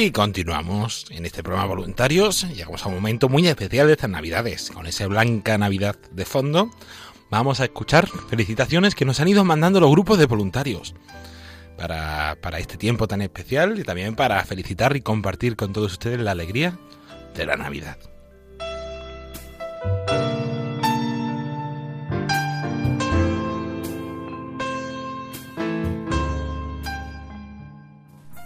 Y 0.00 0.10
continuamos 0.10 1.06
en 1.10 1.24
este 1.24 1.42
programa 1.42 1.68
Voluntarios. 1.68 2.48
Llegamos 2.54 2.84
a 2.84 2.88
un 2.88 2.96
momento 2.96 3.28
muy 3.28 3.46
especial 3.46 3.86
de 3.86 3.92
estas 3.92 4.10
Navidades, 4.10 4.70
con 4.72 4.86
esa 4.86 5.06
blanca 5.06 5.56
Navidad 5.56 5.96
de 6.12 6.24
fondo 6.24 6.70
vamos 7.30 7.60
a 7.60 7.64
escuchar 7.64 8.06
felicitaciones 8.06 8.94
que 8.94 9.04
nos 9.04 9.20
han 9.20 9.28
ido 9.28 9.44
mandando 9.44 9.80
los 9.80 9.90
grupos 9.90 10.18
de 10.18 10.26
voluntarios 10.26 10.94
para, 11.76 12.36
para 12.40 12.58
este 12.58 12.76
tiempo 12.76 13.06
tan 13.06 13.22
especial 13.22 13.78
y 13.78 13.84
también 13.84 14.16
para 14.16 14.42
felicitar 14.44 14.96
y 14.96 15.00
compartir 15.00 15.56
con 15.56 15.72
todos 15.72 15.92
ustedes 15.92 16.20
la 16.20 16.32
alegría 16.32 16.78
de 17.34 17.46
la 17.46 17.56
Navidad. 17.56 17.98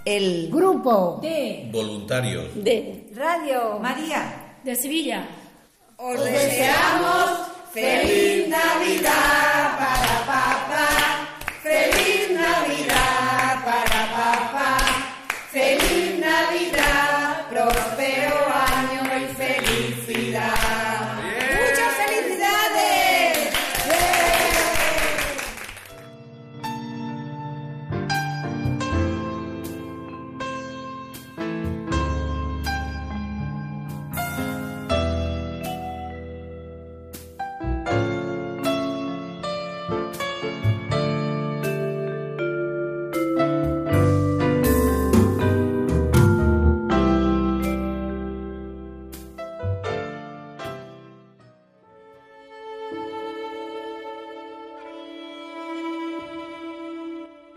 El 0.04 0.50
grupo 0.50 1.20
de 1.22 1.70
voluntarios 1.72 2.48
de 2.56 3.08
Radio 3.14 3.78
María 3.80 4.58
de 4.64 4.74
Sevilla. 4.74 5.28
Os 5.96 6.24
deseamos 6.24 7.11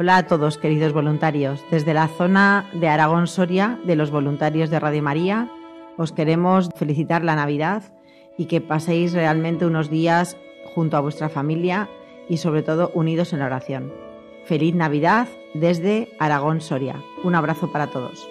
Hola 0.05 0.17
a 0.17 0.27
todos, 0.27 0.59
queridos 0.59 0.93
voluntarios. 0.93 1.65
Desde 1.71 1.95
la 1.95 2.07
zona 2.07 2.69
de 2.73 2.87
Aragón 2.87 3.25
Soria, 3.25 3.79
de 3.87 3.95
los 3.95 4.11
voluntarios 4.11 4.69
de 4.69 4.79
Radio 4.79 5.01
María, 5.01 5.49
os 5.97 6.11
queremos 6.11 6.69
felicitar 6.75 7.23
la 7.23 7.35
Navidad 7.35 7.81
y 8.37 8.45
que 8.45 8.61
paséis 8.61 9.13
realmente 9.13 9.65
unos 9.65 9.89
días 9.89 10.37
junto 10.75 10.95
a 10.95 10.99
vuestra 10.99 11.27
familia 11.27 11.89
y 12.29 12.37
sobre 12.37 12.61
todo 12.61 12.91
unidos 12.93 13.33
en 13.33 13.39
la 13.39 13.47
oración. 13.47 13.91
Feliz 14.45 14.75
Navidad 14.75 15.27
desde 15.55 16.09
Aragón 16.19 16.61
Soria. 16.61 17.01
Un 17.23 17.33
abrazo 17.33 17.71
para 17.71 17.87
todos. 17.87 18.29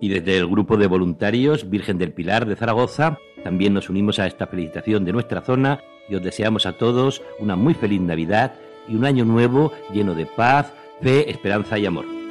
Y 0.00 0.08
desde 0.08 0.38
el 0.38 0.46
grupo 0.46 0.76
de 0.76 0.86
voluntarios 0.86 1.68
Virgen 1.68 1.98
del 1.98 2.12
Pilar 2.12 2.46
de 2.46 2.54
Zaragoza 2.54 3.18
también 3.42 3.74
nos 3.74 3.90
unimos 3.90 4.20
a 4.20 4.28
esta 4.28 4.46
felicitación 4.46 5.04
de 5.04 5.12
nuestra 5.12 5.40
zona 5.40 5.80
y 6.08 6.14
os 6.14 6.22
deseamos 6.22 6.66
a 6.66 6.72
todos 6.72 7.22
una 7.38 7.56
muy 7.56 7.74
feliz 7.74 8.00
Navidad 8.00 8.54
y 8.88 8.94
un 8.94 9.04
año 9.04 9.24
nuevo 9.24 9.72
lleno 9.92 10.14
de 10.14 10.26
paz, 10.26 10.72
fe, 11.00 11.30
esperanza 11.30 11.78
y 11.78 11.86
amor. 11.86 12.21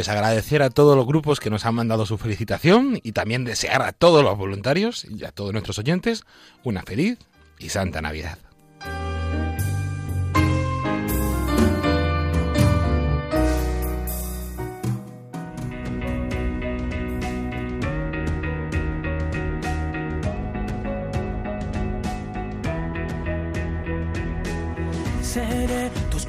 Pues 0.00 0.08
agradecer 0.08 0.62
a 0.62 0.70
todos 0.70 0.96
los 0.96 1.04
grupos 1.04 1.40
que 1.40 1.50
nos 1.50 1.66
han 1.66 1.74
mandado 1.74 2.06
su 2.06 2.16
felicitación 2.16 2.98
y 3.02 3.12
también 3.12 3.44
desear 3.44 3.82
a 3.82 3.92
todos 3.92 4.24
los 4.24 4.38
voluntarios 4.38 5.04
y 5.04 5.26
a 5.26 5.30
todos 5.30 5.52
nuestros 5.52 5.78
oyentes 5.78 6.24
una 6.64 6.80
feliz 6.80 7.18
y 7.58 7.68
santa 7.68 8.00
Navidad. 8.00 8.38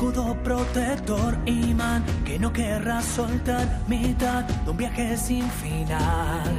Escudo 0.02 0.36
protector, 0.44 1.38
imán, 1.46 2.04
que 2.26 2.40
no 2.40 2.52
querrás 2.52 3.06
soltar, 3.06 3.68
mitad 3.88 4.44
de 4.46 4.72
un 4.72 4.76
viaje 4.76 5.16
sin 5.16 5.48
final. 5.52 6.58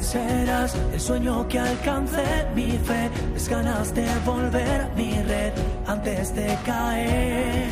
Serás 0.00 0.74
el 0.90 0.98
sueño 0.98 1.46
que 1.46 1.58
alcance 1.58 2.24
mi 2.54 2.78
fe, 2.78 3.10
mis 3.34 3.46
ganas 3.46 3.94
de 3.94 4.06
volver 4.24 4.88
mi 4.96 5.12
red 5.22 5.52
antes 5.86 6.34
de 6.34 6.56
caer. 6.64 7.68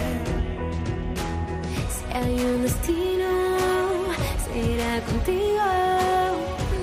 Si 1.95 2.15
hay 2.15 2.45
un 2.45 2.63
destino, 2.65 3.31
será 4.45 5.01
contigo. 5.01 5.65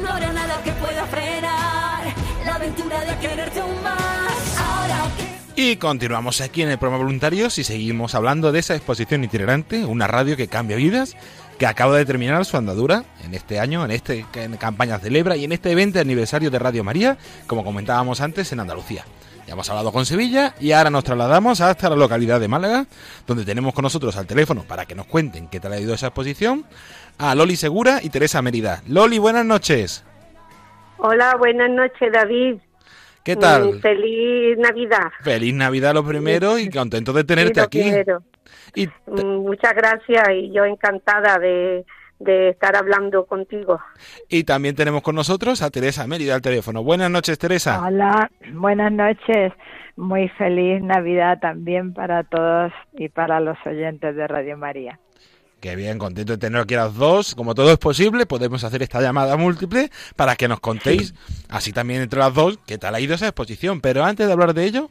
No 0.01 0.09
habrá 0.09 0.33
nada 0.33 0.59
que 0.63 0.71
pueda 0.71 1.05
frenar 1.05 2.01
la 2.43 2.55
aventura 2.55 2.99
de 3.01 3.15
quererte 3.19 3.59
aún 3.59 3.83
más. 3.83 4.57
Ahora 4.57 5.03
que 5.17 5.28
Y 5.61 5.75
continuamos 5.75 6.39
aquí 6.39 6.61
en 6.61 6.69
el 6.69 6.77
programa 6.77 7.03
Voluntarios 7.03 7.57
y 7.57 7.65
seguimos 7.65 8.15
hablando 8.15 8.53
de 8.53 8.59
esa 8.59 8.77
exposición 8.77 9.25
itinerante, 9.25 9.83
una 9.83 10.07
radio 10.07 10.37
que 10.37 10.47
cambia 10.47 10.77
vidas, 10.77 11.17
que 11.57 11.65
acaba 11.65 11.97
de 11.97 12.05
terminar 12.05 12.45
su 12.45 12.55
andadura 12.55 13.03
en 13.25 13.33
este 13.33 13.59
año, 13.59 13.83
en 13.83 13.91
en 13.91 14.55
campaña 14.55 14.99
celebra 14.99 15.35
y 15.35 15.43
en 15.43 15.51
este 15.51 15.75
20 15.75 15.99
aniversario 15.99 16.49
de 16.49 16.59
Radio 16.59 16.85
María, 16.85 17.17
como 17.45 17.65
comentábamos 17.65 18.21
antes 18.21 18.53
en 18.53 18.61
Andalucía. 18.61 19.03
Ya 19.47 19.51
hemos 19.51 19.69
hablado 19.69 19.91
con 19.91 20.05
Sevilla 20.05 20.55
y 20.61 20.71
ahora 20.71 20.91
nos 20.91 21.03
trasladamos 21.03 21.59
hasta 21.59 21.89
la 21.89 21.97
localidad 21.97 22.39
de 22.39 22.47
Málaga, 22.47 22.85
donde 23.27 23.43
tenemos 23.43 23.73
con 23.73 23.83
nosotros 23.83 24.15
al 24.15 24.27
teléfono 24.27 24.63
para 24.63 24.85
que 24.85 24.95
nos 24.95 25.07
cuenten 25.07 25.49
qué 25.49 25.59
tal 25.59 25.73
ha 25.73 25.79
ido 25.81 25.93
esa 25.93 26.07
exposición 26.07 26.63
a 27.17 27.35
Loli 27.35 27.57
Segura 27.57 27.99
y 28.01 28.11
Teresa 28.11 28.41
Mérida. 28.41 28.81
Loli, 28.87 29.17
buenas 29.17 29.45
noches. 29.45 30.05
Hola, 30.99 31.35
buenas 31.35 31.69
noches, 31.69 32.13
David. 32.13 32.59
¿Qué 33.23 33.35
tal? 33.35 33.73
Mm, 33.75 33.79
Feliz 33.81 34.57
Navidad. 34.57 35.11
Feliz 35.21 35.53
Navidad 35.53 35.93
lo 35.93 36.03
primero 36.05 36.57
y 36.57 36.69
contento 36.69 37.13
de 37.13 37.23
tenerte 37.23 37.59
Sí, 37.59 37.65
aquí. 37.65 37.83
Y 38.75 38.87
Mm, 39.07 39.37
Muchas 39.43 39.73
gracias 39.73 40.29
y 40.35 40.51
yo 40.53 40.65
encantada 40.65 41.37
de, 41.39 41.85
de 42.19 42.49
estar 42.49 42.75
hablando 42.75 43.25
contigo. 43.25 43.79
Y 44.27 44.43
también 44.43 44.75
tenemos 44.75 45.01
con 45.01 45.15
nosotros 45.15 45.61
a 45.61 45.69
Teresa 45.69 46.07
Mérida 46.07 46.35
al 46.35 46.41
teléfono. 46.41 46.83
Buenas 46.83 47.09
noches, 47.11 47.37
Teresa. 47.37 47.81
Hola, 47.85 48.29
buenas 48.53 48.91
noches. 48.91 49.53
Muy 49.95 50.29
feliz 50.29 50.81
Navidad 50.81 51.39
también 51.41 51.93
para 51.93 52.23
todos 52.23 52.71
y 52.93 53.09
para 53.09 53.39
los 53.41 53.57
oyentes 53.65 54.15
de 54.15 54.27
Radio 54.27 54.57
María. 54.57 54.97
Qué 55.61 55.75
bien, 55.75 55.97
contento 55.97 56.33
de 56.33 56.37
tener 56.37 56.61
aquí 56.61 56.75
a 56.75 56.85
las 56.85 56.95
dos. 56.95 57.35
Como 57.35 57.53
todo 57.53 57.71
es 57.71 57.77
posible, 57.77 58.25
podemos 58.25 58.63
hacer 58.63 58.81
esta 58.81 59.01
llamada 59.01 59.35
múltiple 59.35 59.89
para 60.15 60.35
que 60.35 60.47
nos 60.47 60.59
contéis, 60.61 61.13
así 61.49 61.73
también 61.73 62.01
entre 62.01 62.19
las 62.19 62.33
dos, 62.33 62.59
qué 62.65 62.77
tal 62.77 62.95
ha 62.95 62.99
ido 63.01 63.13
esa 63.15 63.25
exposición. 63.27 63.81
Pero 63.81 64.05
antes 64.05 64.25
de 64.27 64.31
hablar 64.31 64.53
de 64.53 64.63
ello, 64.63 64.89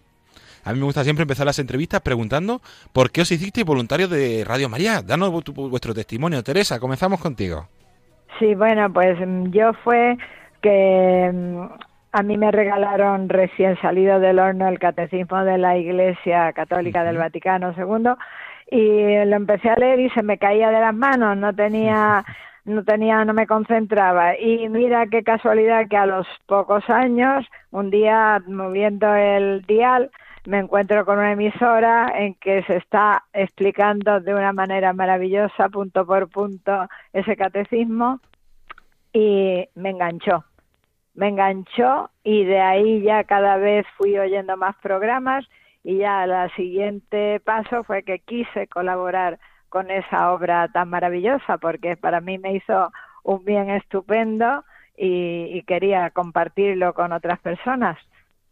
a 0.64 0.72
mí 0.74 0.78
me 0.78 0.84
gusta 0.84 1.04
siempre 1.04 1.22
empezar 1.22 1.46
las 1.46 1.58
entrevistas 1.58 2.02
preguntando 2.02 2.60
por 2.92 3.10
qué 3.10 3.22
os 3.22 3.32
hicisteis 3.32 3.64
voluntarios 3.64 4.10
de 4.10 4.44
Radio 4.46 4.68
María. 4.68 5.00
Danos 5.00 5.30
vu- 5.30 5.42
tu- 5.42 5.54
vuestro 5.70 5.94
testimonio. 5.94 6.42
Teresa, 6.44 6.78
comenzamos 6.78 7.18
contigo. 7.20 7.66
Sí, 8.38 8.54
bueno, 8.54 8.92
pues 8.92 9.18
mm, 9.18 9.50
yo 9.50 9.72
fue 9.82 10.18
que 10.60 11.30
mm, 11.32 11.62
a 12.12 12.22
mí 12.22 12.36
me 12.36 12.50
regalaron 12.50 13.30
recién 13.30 13.80
salido 13.80 14.20
del 14.20 14.38
horno 14.38 14.68
el 14.68 14.78
Catecismo 14.78 15.42
de 15.44 15.56
la 15.56 15.78
Iglesia 15.78 16.52
Católica 16.52 17.04
del 17.04 17.16
Vaticano 17.16 17.74
II 17.76 18.10
y 18.70 19.24
lo 19.24 19.36
empecé 19.36 19.70
a 19.70 19.76
leer 19.76 20.00
y 20.00 20.10
se 20.10 20.22
me 20.22 20.38
caía 20.38 20.70
de 20.70 20.80
las 20.80 20.94
manos, 20.94 21.36
no 21.36 21.54
tenía 21.54 22.24
no 22.68 22.84
tenía, 22.84 23.24
no 23.24 23.34
me 23.34 23.46
concentraba. 23.46 24.38
Y 24.38 24.68
mira 24.68 25.06
qué 25.06 25.22
casualidad 25.22 25.88
que 25.88 25.96
a 25.96 26.06
los 26.06 26.26
pocos 26.46 26.88
años, 26.90 27.46
un 27.70 27.90
día 27.90 28.42
moviendo 28.46 29.14
el 29.14 29.62
dial, 29.62 30.10
me 30.46 30.58
encuentro 30.58 31.04
con 31.04 31.18
una 31.18 31.32
emisora 31.32 32.12
en 32.14 32.34
que 32.34 32.62
se 32.64 32.76
está 32.76 33.24
explicando 33.32 34.20
de 34.20 34.34
una 34.34 34.52
manera 34.52 34.92
maravillosa, 34.92 35.68
punto 35.68 36.06
por 36.06 36.28
punto, 36.28 36.88
ese 37.12 37.36
catecismo 37.36 38.20
y 39.12 39.68
me 39.74 39.90
enganchó. 39.90 40.44
Me 41.14 41.28
enganchó 41.28 42.10
y 42.22 42.44
de 42.44 42.60
ahí 42.60 43.02
ya 43.02 43.24
cada 43.24 43.56
vez 43.56 43.86
fui 43.96 44.16
oyendo 44.16 44.56
más 44.56 44.76
programas 44.76 45.44
y 45.84 45.98
ya 45.98 46.24
el 46.24 46.50
siguiente 46.54 47.40
paso 47.40 47.84
fue 47.84 48.02
que 48.02 48.18
quise 48.20 48.66
colaborar 48.66 49.38
con 49.68 49.90
esa 49.90 50.32
obra 50.32 50.68
tan 50.68 50.88
maravillosa 50.88 51.58
porque 51.58 51.96
para 51.96 52.20
mí 52.20 52.38
me 52.38 52.54
hizo 52.54 52.90
un 53.22 53.44
bien 53.44 53.70
estupendo 53.70 54.64
y, 54.96 55.62
quería 55.62 56.10
compartirlo 56.10 56.92
con 56.92 57.12
otras 57.12 57.38
personas 57.38 57.98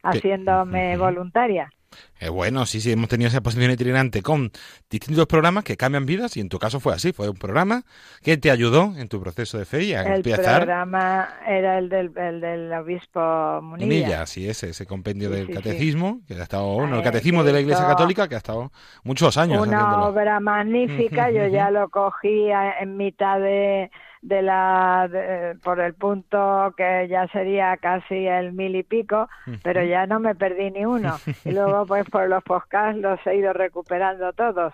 haciéndome 0.02 0.96
voluntaria. 0.96 1.72
Eh, 2.18 2.30
bueno, 2.30 2.64
sí, 2.64 2.80
sí, 2.80 2.92
hemos 2.92 3.08
tenido 3.08 3.28
esa 3.28 3.42
posición 3.42 3.70
itinerante 3.70 4.22
con 4.22 4.50
distintos 4.88 5.26
programas 5.26 5.64
que 5.64 5.76
cambian 5.76 6.06
vidas 6.06 6.36
y 6.36 6.40
en 6.40 6.48
tu 6.48 6.58
caso 6.58 6.80
fue 6.80 6.94
así, 6.94 7.12
fue 7.12 7.28
un 7.28 7.36
programa 7.36 7.82
que 8.22 8.38
te 8.38 8.50
ayudó 8.50 8.94
en 8.96 9.08
tu 9.08 9.20
proceso 9.20 9.58
de 9.58 9.66
fe 9.66 9.84
y 9.84 9.92
a 9.92 10.02
el 10.02 10.16
empezar. 10.16 10.62
El 10.62 10.66
programa 10.66 11.28
era 11.46 11.78
el 11.78 11.88
del, 11.90 12.12
el 12.16 12.40
del 12.40 12.72
obispo 12.72 13.60
Munilla. 13.62 13.86
Munilla, 13.86 14.26
sí, 14.26 14.48
ese, 14.48 14.70
ese 14.70 14.86
compendio 14.86 15.28
del 15.28 15.50
catecismo, 15.50 16.20
que 16.26 16.34
ha 16.34 16.42
estado, 16.42 16.66
bueno, 16.74 16.96
el 16.96 17.02
catecismo 17.02 17.44
de 17.44 17.52
la 17.52 17.60
Iglesia 17.60 17.86
Católica 17.86 18.28
que 18.28 18.34
ha 18.34 18.38
estado 18.38 18.72
muchos 19.04 19.36
años. 19.36 19.66
Una 19.66 20.04
obra 20.04 20.40
magnífica, 20.40 21.30
yo 21.30 21.46
ya 21.48 21.70
lo 21.70 21.90
cogí 21.90 22.48
en 22.80 22.96
mitad 22.96 23.40
de 23.40 23.90
de 24.26 24.42
la 24.42 25.56
por 25.62 25.80
el 25.80 25.94
punto 25.94 26.74
que 26.76 27.06
ya 27.08 27.28
sería 27.28 27.76
casi 27.76 28.26
el 28.26 28.52
mil 28.52 28.74
y 28.74 28.82
pico, 28.82 29.28
pero 29.62 29.84
ya 29.84 30.06
no 30.06 30.18
me 30.18 30.34
perdí 30.34 30.72
ni 30.72 30.84
uno. 30.84 31.16
Y 31.44 31.52
luego 31.52 31.86
pues 31.86 32.04
por 32.10 32.28
los 32.28 32.42
podcasts 32.42 33.00
los 33.00 33.24
he 33.26 33.36
ido 33.36 33.52
recuperando 33.52 34.32
todos. 34.32 34.72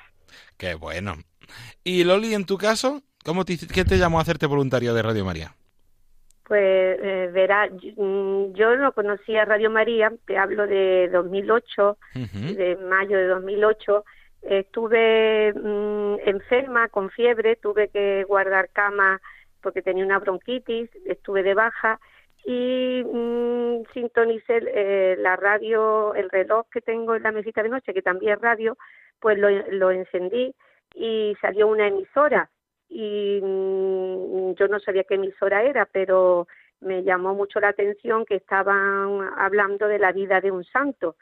Qué 0.57 0.75
bueno. 0.75 1.17
Y 1.85 2.05
Loli, 2.05 2.33
en 2.33 2.47
tu 2.47 2.57
caso, 2.57 3.03
¿cómo 3.25 3.45
te, 3.45 3.59
¿qué 3.59 3.85
te 3.85 3.99
llamó 3.99 4.19
a 4.19 4.23
hacerte 4.23 4.47
voluntario 4.47 4.95
de 4.95 5.03
Radio 5.03 5.25
María? 5.25 5.55
Pues 6.45 6.99
eh, 7.03 7.31
verá, 7.31 7.69
mm, 7.69 8.55
yo 8.55 8.75
no 8.77 8.93
conocía 8.93 9.45
Radio 9.45 9.71
María, 9.71 10.11
te 10.27 10.39
hablo 10.39 10.67
de 10.67 11.11
2008, 11.13 11.99
de 12.15 12.79
mayo 12.89 13.19
de 13.19 13.27
2008. 13.27 14.05
Estuve 14.43 15.53
mm, 15.53 16.27
enferma, 16.27 16.89
con 16.89 17.11
fiebre, 17.11 17.57
tuve 17.57 17.89
que 17.89 18.25
guardar 18.25 18.71
cama 18.71 19.21
porque 19.63 19.83
tenía 19.83 20.05
una 20.05 20.19
bronquitis, 20.19 20.91
estuve 21.07 21.43
de 21.43 21.55
baja 21.55 22.01
y 22.45 23.03
mm, 23.05 23.85
sintonicé 23.93 24.61
eh, 24.75 25.17
la 25.19 25.37
radio, 25.37 26.15
el 26.15 26.29
reloj 26.29 26.67
que 26.71 26.81
tengo 26.81 27.15
en 27.15 27.23
la 27.23 27.33
mesita 27.33 27.63
de 27.63 27.69
noche, 27.69 27.95
que 27.95 28.03
también 28.03 28.35
es 28.35 28.41
radio, 28.41 28.77
pues 29.21 29.39
lo, 29.39 29.49
lo 29.71 29.91
encendí 29.91 30.55
y 30.95 31.37
salió 31.41 31.69
una 31.69 31.87
emisora 31.87 32.51
y 32.89 33.41
mm, 33.43 34.55
yo 34.55 34.69
no 34.69 34.81
sabía 34.81 35.05
qué 35.05 35.15
emisora 35.15 35.63
era, 35.63 35.87
pero 35.87 36.47
me 36.81 37.03
llamó 37.03 37.35
mucho 37.35 37.61
la 37.61 37.69
atención 37.69 38.27
que 38.27 38.37
estaban 38.37 39.31
hablando 39.39 39.89
de 39.89 39.99
la 39.99 40.13
vida 40.13 40.41
de 40.41 40.51
un 40.51 40.65
santo. 40.65 41.17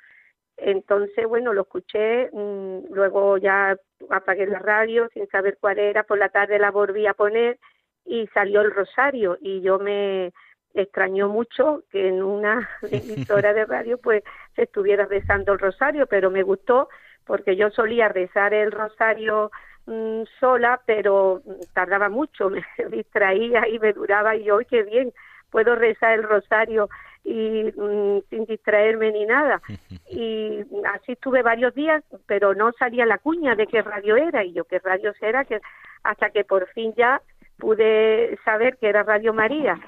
Entonces, 0.57 1.26
bueno, 1.26 1.53
lo 1.53 1.62
escuché, 1.62 2.29
mm, 2.33 2.92
luego 2.92 3.38
ya 3.38 3.76
apagué 4.11 4.46
la 4.46 4.59
radio 4.59 5.09
sin 5.12 5.26
saber 5.29 5.59
cuál 5.61 5.79
era, 5.79 6.03
por 6.05 6.18
la 6.18 6.29
tarde 6.29 6.59
la 6.59 6.70
volví 6.70 7.07
a 7.07 7.14
poner 7.14 7.59
y 8.04 8.26
salió 8.28 8.60
el 8.62 8.72
rosario 8.72 9.38
y 9.40 9.60
yo 9.60 9.78
me 9.78 10.32
extrañó 10.74 11.28
mucho 11.28 11.82
que 11.90 12.08
en 12.08 12.22
una 12.22 12.68
emisora 12.90 13.52
de 13.52 13.64
radio 13.64 13.98
pues 13.98 14.22
se 14.54 14.62
estuviera 14.62 15.06
rezando 15.06 15.52
el 15.52 15.58
rosario, 15.58 16.06
pero 16.06 16.30
me 16.30 16.42
gustó 16.42 16.88
porque 17.24 17.56
yo 17.56 17.70
solía 17.70 18.08
rezar 18.08 18.54
el 18.54 18.72
rosario 18.72 19.50
mm, 19.86 20.22
sola, 20.38 20.80
pero 20.86 21.42
tardaba 21.74 22.08
mucho, 22.08 22.50
me 22.50 22.64
distraía 22.90 23.68
y 23.68 23.78
me 23.78 23.92
duraba 23.92 24.36
y 24.36 24.50
hoy 24.50 24.64
qué 24.64 24.82
bien, 24.82 25.12
puedo 25.50 25.74
rezar 25.74 26.14
el 26.14 26.22
rosario 26.22 26.88
y 27.24 27.72
mm, 27.76 28.20
sin 28.30 28.44
distraerme 28.46 29.12
ni 29.12 29.26
nada. 29.26 29.60
Y 30.12 30.64
así 30.92 31.12
estuve 31.12 31.40
varios 31.40 31.72
días, 31.72 32.02
pero 32.26 32.52
no 32.52 32.72
salía 32.72 33.06
la 33.06 33.18
cuña 33.18 33.54
de 33.54 33.68
qué 33.68 33.80
radio 33.80 34.16
era 34.16 34.44
y 34.44 34.52
yo 34.52 34.64
qué 34.64 34.80
radio 34.80 35.12
era, 35.20 35.44
que 35.44 35.60
hasta 36.02 36.30
que 36.30 36.42
por 36.42 36.66
fin 36.70 36.92
ya 36.96 37.22
pude 37.61 38.38
saber 38.44 38.77
que 38.79 38.88
era 38.88 39.03
Radio 39.03 39.33
María. 39.33 39.79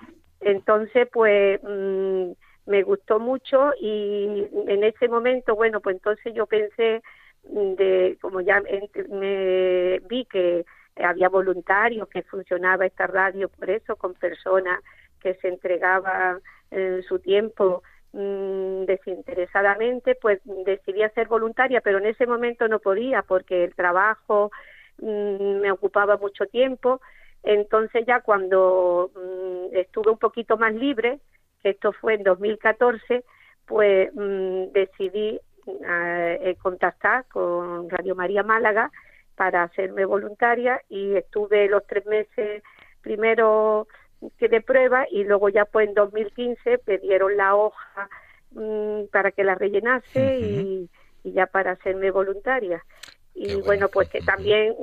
Entonces, 0.41 1.09
pues 1.13 1.61
mm, 1.63 2.33
me 2.67 2.83
gustó 2.83 3.19
mucho 3.19 3.73
y 3.81 4.47
en 4.69 4.85
ese 4.85 5.09
momento, 5.09 5.57
bueno, 5.57 5.81
pues 5.81 5.97
entonces 5.97 6.33
yo 6.35 6.47
pensé 6.47 7.03
mm, 7.45 7.75
de 7.75 8.19
como 8.21 8.41
ya 8.41 8.61
me 8.61 10.01
vi 10.09 10.25
que 10.27 10.65
había 10.97 11.29
voluntarios 11.29 12.09
que 12.09 12.23
funcionaba 12.23 12.87
esta 12.87 13.07
radio 13.07 13.49
por 13.49 13.71
eso 13.71 13.97
con 13.97 14.15
personas 14.15 14.81
que 15.21 15.35
se 15.35 15.49
entregaban 15.49 16.41
en 16.71 17.03
su 17.05 17.19
tiempo 17.19 17.83
mm, 18.13 18.85
desinteresadamente 18.85 20.17
pues 20.17 20.41
decidí 20.67 21.01
ser 21.15 21.29
voluntaria 21.29 21.81
pero 21.81 21.99
en 21.99 22.07
ese 22.07 22.27
momento 22.27 22.69
no 22.69 22.79
podía 22.79 23.23
porque 23.23 23.65
el 23.65 23.75
trabajo 23.75 24.51
me 24.99 25.73
ocupaba 25.73 26.19
mucho 26.19 26.47
tiempo 26.47 27.01
entonces 27.43 28.05
ya 28.07 28.21
cuando 28.21 29.11
mm, 29.15 29.77
estuve 29.77 30.11
un 30.11 30.19
poquito 30.19 30.57
más 30.57 30.75
libre, 30.75 31.21
que 31.63 31.71
esto 31.71 31.93
fue 31.93 32.15
en 32.15 32.23
2014, 32.23 33.25
pues 33.67 34.11
mm, 34.15 34.73
decidí 34.73 35.41
eh, 35.67 36.39
eh, 36.43 36.57
contactar 36.61 37.25
con 37.27 37.89
Radio 37.89 38.15
María 38.15 38.43
Málaga 38.43 38.91
para 39.37 39.63
hacerme 39.63 40.05
voluntaria 40.05 40.83
y 40.89 41.15
estuve 41.15 41.69
los 41.69 41.87
tres 41.87 42.05
meses 42.07 42.63
primero 43.01 43.87
que 44.39 44.49
de 44.49 44.61
prueba 44.61 45.07
y 45.11 45.25
luego 45.25 45.49
ya 45.49 45.65
pues 45.65 45.89
en 45.89 45.95
2015 45.95 46.79
pidieron 46.79 47.37
la 47.37 47.55
hoja 47.55 48.09
mm, 48.51 49.05
para 49.11 49.33
que 49.33 49.45
la 49.45 49.55
rellenase 49.55 50.39
y, 50.41 50.91
ya 51.25 51.47
para 51.47 51.73
hacerme 51.73 52.11
voluntaria. 52.11 52.85
Y 53.35 53.55
bueno, 53.63 53.89
pues 53.89 54.09
que 54.09 54.21
también 54.21 54.75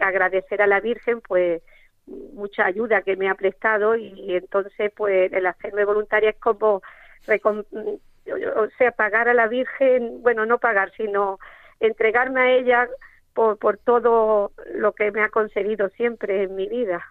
agradecer 0.00 0.62
a 0.62 0.66
la 0.66 0.80
Virgen 0.80 1.20
pues 1.20 1.62
mucha 2.06 2.66
ayuda 2.66 3.02
que 3.02 3.16
me 3.16 3.28
ha 3.28 3.34
prestado 3.34 3.96
y 3.96 4.36
entonces 4.36 4.92
pues 4.94 5.32
el 5.32 5.46
hacerme 5.46 5.84
voluntaria 5.84 6.30
es 6.30 6.36
como 6.36 6.82
o 7.26 8.68
sea 8.76 8.92
pagar 8.92 9.28
a 9.28 9.34
la 9.34 9.48
Virgen 9.48 10.22
bueno 10.22 10.44
no 10.44 10.58
pagar 10.58 10.92
sino 10.96 11.38
entregarme 11.80 12.40
a 12.40 12.52
ella 12.52 12.88
por, 13.34 13.58
por 13.58 13.78
todo 13.78 14.52
lo 14.74 14.92
que 14.92 15.10
me 15.10 15.22
ha 15.22 15.28
concedido 15.28 15.88
siempre 15.90 16.44
en 16.44 16.54
mi 16.54 16.68
vida. 16.68 17.04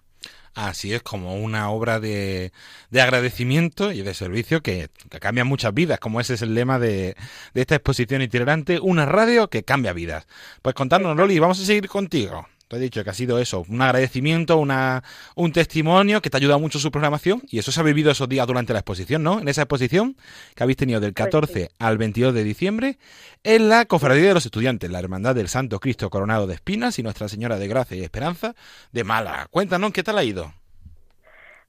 Así 0.56 0.94
es, 0.94 1.02
como 1.02 1.36
una 1.36 1.72
obra 1.72 2.00
de, 2.00 2.52
de 2.92 3.02
agradecimiento 3.02 3.92
y 3.92 4.04
de 4.04 4.14
servicio 4.14 4.62
que, 4.62 4.88
que, 5.10 5.20
cambia 5.20 5.44
muchas 5.44 5.74
vidas, 5.74 6.00
como 6.00 6.22
ese 6.22 6.36
es 6.36 6.44
el 6.44 6.54
lema 6.54 6.78
de, 6.78 7.16
de 7.56 7.62
esta 7.62 7.76
exposición 7.76 8.22
itinerante, 8.22 8.80
una 8.80 9.08
radio 9.08 9.50
que 9.50 9.64
cambia 9.64 9.94
vidas. 9.94 10.28
Pues 10.62 10.76
contadnos, 10.76 11.18
Loli, 11.18 11.40
vamos 11.40 11.60
a 11.60 11.66
seguir 11.66 11.90
contigo 11.90 12.48
he 12.76 12.80
dicho 12.80 13.04
que 13.04 13.10
ha 13.10 13.14
sido 13.14 13.40
eso, 13.40 13.66
un 13.68 13.82
agradecimiento, 13.82 14.58
una, 14.58 15.04
un 15.36 15.52
testimonio 15.52 16.22
que 16.22 16.30
te 16.30 16.38
ha 16.38 16.40
ayudado 16.40 16.60
mucho 16.60 16.80
su 16.80 16.92
programación 16.92 17.42
y 17.50 17.60
eso 17.60 17.72
se 17.72 17.80
ha 17.80 17.84
vivido 17.84 18.12
esos 18.12 18.30
días 18.30 18.48
durante 18.48 18.74
la 18.74 18.80
exposición, 18.80 19.24
¿no? 19.24 19.40
En 19.40 19.48
esa 19.48 19.64
exposición 19.64 20.16
que 20.56 20.64
habéis 20.64 20.78
tenido 20.78 21.00
del 21.00 21.14
14 21.14 21.54
pues 21.54 21.70
al 21.80 21.98
22 21.98 22.34
de 22.34 22.44
diciembre 22.44 22.98
en 23.44 23.70
la 23.70 23.86
Cofradía 23.86 24.30
de 24.30 24.34
los 24.34 24.46
Estudiantes, 24.46 24.90
la 24.90 25.00
Hermandad 25.00 25.36
del 25.36 25.48
Santo 25.48 25.80
Cristo 25.80 26.10
Coronado 26.10 26.48
de 26.48 26.56
Espinas 26.56 27.00
y 27.00 27.04
Nuestra 27.04 27.28
Señora 27.28 27.58
de 27.58 27.68
Gracia 27.68 27.98
y 27.98 28.04
Esperanza 28.04 28.54
de 28.92 29.04
Málaga. 29.04 29.48
Cuéntanos, 29.52 29.92
¿qué 29.92 30.04
tal 30.04 30.18
ha 30.18 30.24
ido? 30.24 30.54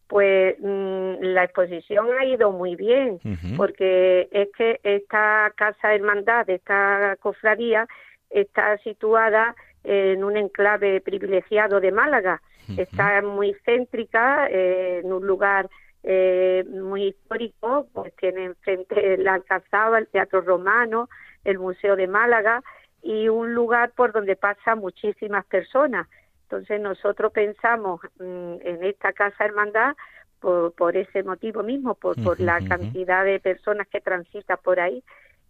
Pues 0.07 0.57
mm, 0.61 1.15
la 1.21 1.45
exposición 1.45 2.07
ha 2.19 2.25
ido 2.25 2.53
muy 2.53 2.77
bien, 2.77 3.19
porque 3.57 4.29
es 4.31 4.49
que 4.57 4.79
esta 4.83 5.53
casa 5.57 5.95
hermandad, 5.95 6.49
esta 6.51 7.17
cofradía, 7.21 7.89
está 8.31 8.77
situada 8.79 9.55
en 9.85 10.25
un 10.25 10.37
enclave 10.37 11.01
privilegiado 11.01 11.81
de 11.81 11.93
Málaga. 11.93 12.43
Está 12.77 13.21
muy 13.21 13.55
céntrica, 13.65 14.49
eh, 14.49 15.03
en 15.05 15.13
un 15.13 15.27
lugar 15.27 15.69
eh, 16.03 16.65
muy 16.69 17.09
histórico, 17.09 17.87
pues 17.93 18.15
tiene 18.17 18.45
enfrente 18.45 19.19
la 19.19 19.35
Alcazaba, 19.35 19.99
el 19.99 20.09
Teatro 20.09 20.41
Romano, 20.41 21.09
el 21.45 21.59
Museo 21.59 21.95
de 21.95 22.07
Málaga 22.07 22.63
y 23.03 23.29
un 23.29 23.55
lugar 23.55 23.93
por 23.93 24.13
donde 24.13 24.35
pasan 24.35 24.79
muchísimas 24.79 25.45
personas. 25.45 26.09
Entonces 26.45 26.81
nosotros 26.81 27.33
pensamos 27.33 28.01
mm, 28.19 28.55
en 28.63 28.85
esta 28.85 29.13
casa 29.13 29.45
hermandad 29.45 29.95
por, 30.41 30.73
por 30.75 30.97
ese 30.97 31.23
motivo 31.23 31.63
mismo, 31.63 31.95
por, 31.95 32.23
por 32.23 32.41
la 32.41 32.61
cantidad 32.67 33.25
de 33.25 33.41
personas 33.41 33.87
que 33.89 34.01
transitan 34.01 34.59
por 34.63 34.81
ahí 34.81 35.03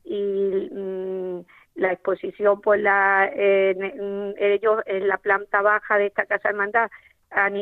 y 0.05 0.69
mm, 0.73 1.41
la 1.75 1.93
exposición 1.93 2.61
pues 2.61 2.81
la 2.81 3.31
ellos 3.35 4.83
en 4.87 5.09
la 5.09 5.19
planta 5.19 5.63
baja 5.63 5.99
de 5.99 6.07
esta 6.07 6.27
casa 6.27 6.49
hermandad 6.51 6.91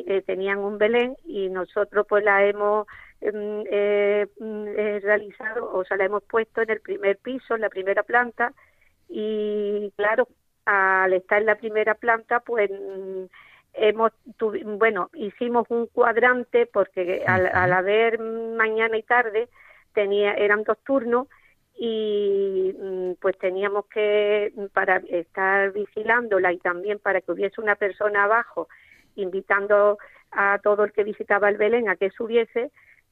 eh, 0.07 0.23
tenían 0.27 0.59
un 0.59 0.79
Belén 0.79 1.17
y 1.25 1.49
nosotros 1.49 2.07
pues 2.09 2.23
la 2.25 2.45
hemos 2.45 2.87
em, 3.21 3.65
eh, 3.71 4.27
mm, 4.39 4.67
eh, 4.77 5.01
realizado, 5.03 5.73
o 5.73 5.85
sea, 5.85 5.97
la 5.97 6.05
hemos 6.05 6.23
puesto 6.25 6.61
en 6.63 6.71
el 6.71 6.81
primer 6.81 7.17
piso, 7.19 7.55
en 7.55 7.63
la 7.63 7.71
primera 7.71 8.03
planta 8.03 8.53
y 9.09 9.93
claro, 9.97 10.29
al 10.67 11.13
estar 11.15 11.41
en 11.41 11.47
la 11.47 11.57
primera 11.57 11.95
planta 11.95 12.41
pues 12.41 12.71
mm, 12.71 13.25
hemos 13.75 14.13
tuvi- 14.39 14.65
bueno, 14.79 15.09
hicimos 15.15 15.67
un 15.71 15.87
cuadrante 15.87 16.67
porque 16.67 17.25
al, 17.27 17.47
al 17.47 17.73
haber 17.73 18.19
mañana 18.19 18.97
y 18.99 19.03
tarde 19.03 19.49
tenía 19.95 20.35
eran 20.35 20.65
dos 20.65 20.79
turnos 20.85 21.29
y 21.75 22.75
mm, 22.79 23.13
pues 23.21 23.39
teníamos 23.39 23.87
que 23.87 24.53
para 24.73 24.99
estar 25.09 25.73
vigilándola 25.73 26.53
y 26.53 26.59
también 26.59 26.99
para 26.99 27.21
que 27.21 27.33
hubiese 27.33 27.61
una 27.61 27.77
persona 27.77 28.25
abajo 28.25 28.69
invitando 29.17 29.99
a 30.31 30.59
todo 30.63 30.85
el 30.85 30.93
que 30.93 31.05
visitaba 31.05 31.49
el 31.49 31.57
Belén 31.57 31.89
a 31.89 31.97
que 31.97 32.11
subiese, 32.11 32.71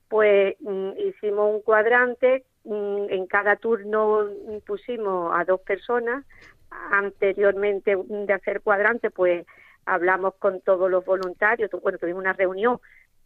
pues 0.09 0.57
mm, 0.61 0.91
hicimos 0.99 1.55
un 1.55 1.63
cuadrante, 1.63 2.45
mm, 2.65 3.07
en 3.11 3.27
cada 3.27 3.57
turno 3.57 4.27
pusimos 4.67 5.33
a 5.35 5.45
dos 5.45 5.61
personas, 5.61 6.25
anteriormente 6.71 7.97
de 7.97 8.33
hacer 8.33 8.61
cuadrante, 8.61 9.11
pues 9.11 9.47
hablamos 9.87 10.35
con 10.35 10.61
todos 10.61 10.91
los 10.91 11.05
voluntarios, 11.05 11.71
bueno, 11.83 11.99
tuvimos 11.99 12.21
una 12.21 12.33
reunión, 12.33 12.79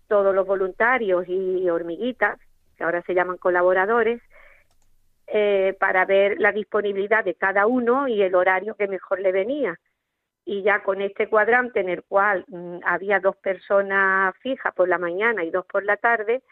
todos 0.09 0.35
los 0.35 0.47
voluntarios 0.47 1.25
y 1.29 1.69
hormiguitas, 1.69 2.39
que 2.77 2.85
ahora 2.85 3.03
se 3.03 3.15
llaman 3.15 3.37
colaboradores, 3.37 4.21
eh, 5.37 5.77
para 5.81 6.05
ver 6.05 6.39
la 6.39 6.53
disponibilidad 6.53 7.25
de 7.25 7.35
cada 7.35 7.67
uno 7.67 8.07
y 8.07 8.23
el 8.23 8.37
horario 8.37 8.77
que 8.77 8.87
mejor 8.87 9.19
le 9.19 9.33
venía. 9.33 9.77
Y 10.45 10.63
ya 10.63 10.85
con 10.85 11.01
este 11.01 11.29
cuadrante 11.29 11.81
en 11.81 11.89
el 11.89 12.05
cual 12.05 12.45
mm, 12.47 12.79
había 12.85 13.19
dos 13.19 13.35
personas 13.39 14.33
fijas 14.39 14.73
por 14.75 14.89
la 14.89 14.97
mañana 14.97 15.43
y 15.43 15.51
dos 15.51 15.67
por 15.67 15.85
la 15.85 15.97
tarde, 15.97 16.45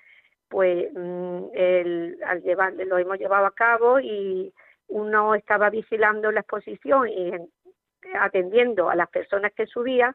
pues 0.48 0.88
mm, 0.92 1.44
el, 1.54 2.18
al 2.26 2.42
llevar, 2.42 2.72
lo 2.74 2.98
hemos 2.98 3.18
llevado 3.20 3.46
a 3.46 3.54
cabo 3.54 4.00
y 4.00 4.52
uno 4.88 5.36
estaba 5.36 5.70
vigilando 5.70 6.32
la 6.32 6.40
exposición 6.40 7.08
y 7.08 7.28
en- 7.28 7.48
atendiendo 8.18 8.90
a 8.90 8.96
las 8.96 9.08
personas 9.10 9.52
que 9.52 9.66
subían 9.68 10.12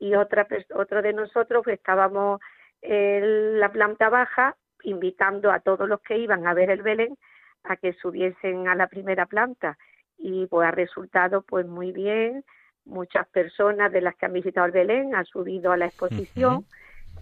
y 0.00 0.16
otra 0.16 0.44
otro 0.74 1.02
de 1.02 1.12
nosotros 1.12 1.62
pues, 1.62 1.78
estábamos 1.78 2.40
en 2.82 3.60
la 3.60 3.70
planta 3.70 4.08
baja 4.08 4.56
invitando 4.82 5.52
a 5.52 5.60
todos 5.60 5.88
los 5.88 6.00
que 6.00 6.18
iban 6.18 6.48
a 6.48 6.54
ver 6.54 6.70
el 6.70 6.82
Belén 6.82 7.16
a 7.64 7.76
que 7.76 7.92
subiesen 7.94 8.68
a 8.68 8.74
la 8.74 8.86
primera 8.86 9.26
planta. 9.26 9.78
Y 10.18 10.46
pues 10.46 10.66
ha 10.66 10.70
resultado 10.72 11.42
pues 11.42 11.66
muy 11.66 11.92
bien. 11.92 12.44
Muchas 12.84 13.28
personas 13.28 13.92
de 13.92 14.00
las 14.00 14.16
que 14.16 14.26
han 14.26 14.32
visitado 14.32 14.66
el 14.66 14.72
Belén 14.72 15.14
han 15.14 15.26
subido 15.26 15.72
a 15.72 15.76
la 15.76 15.86
exposición 15.86 16.64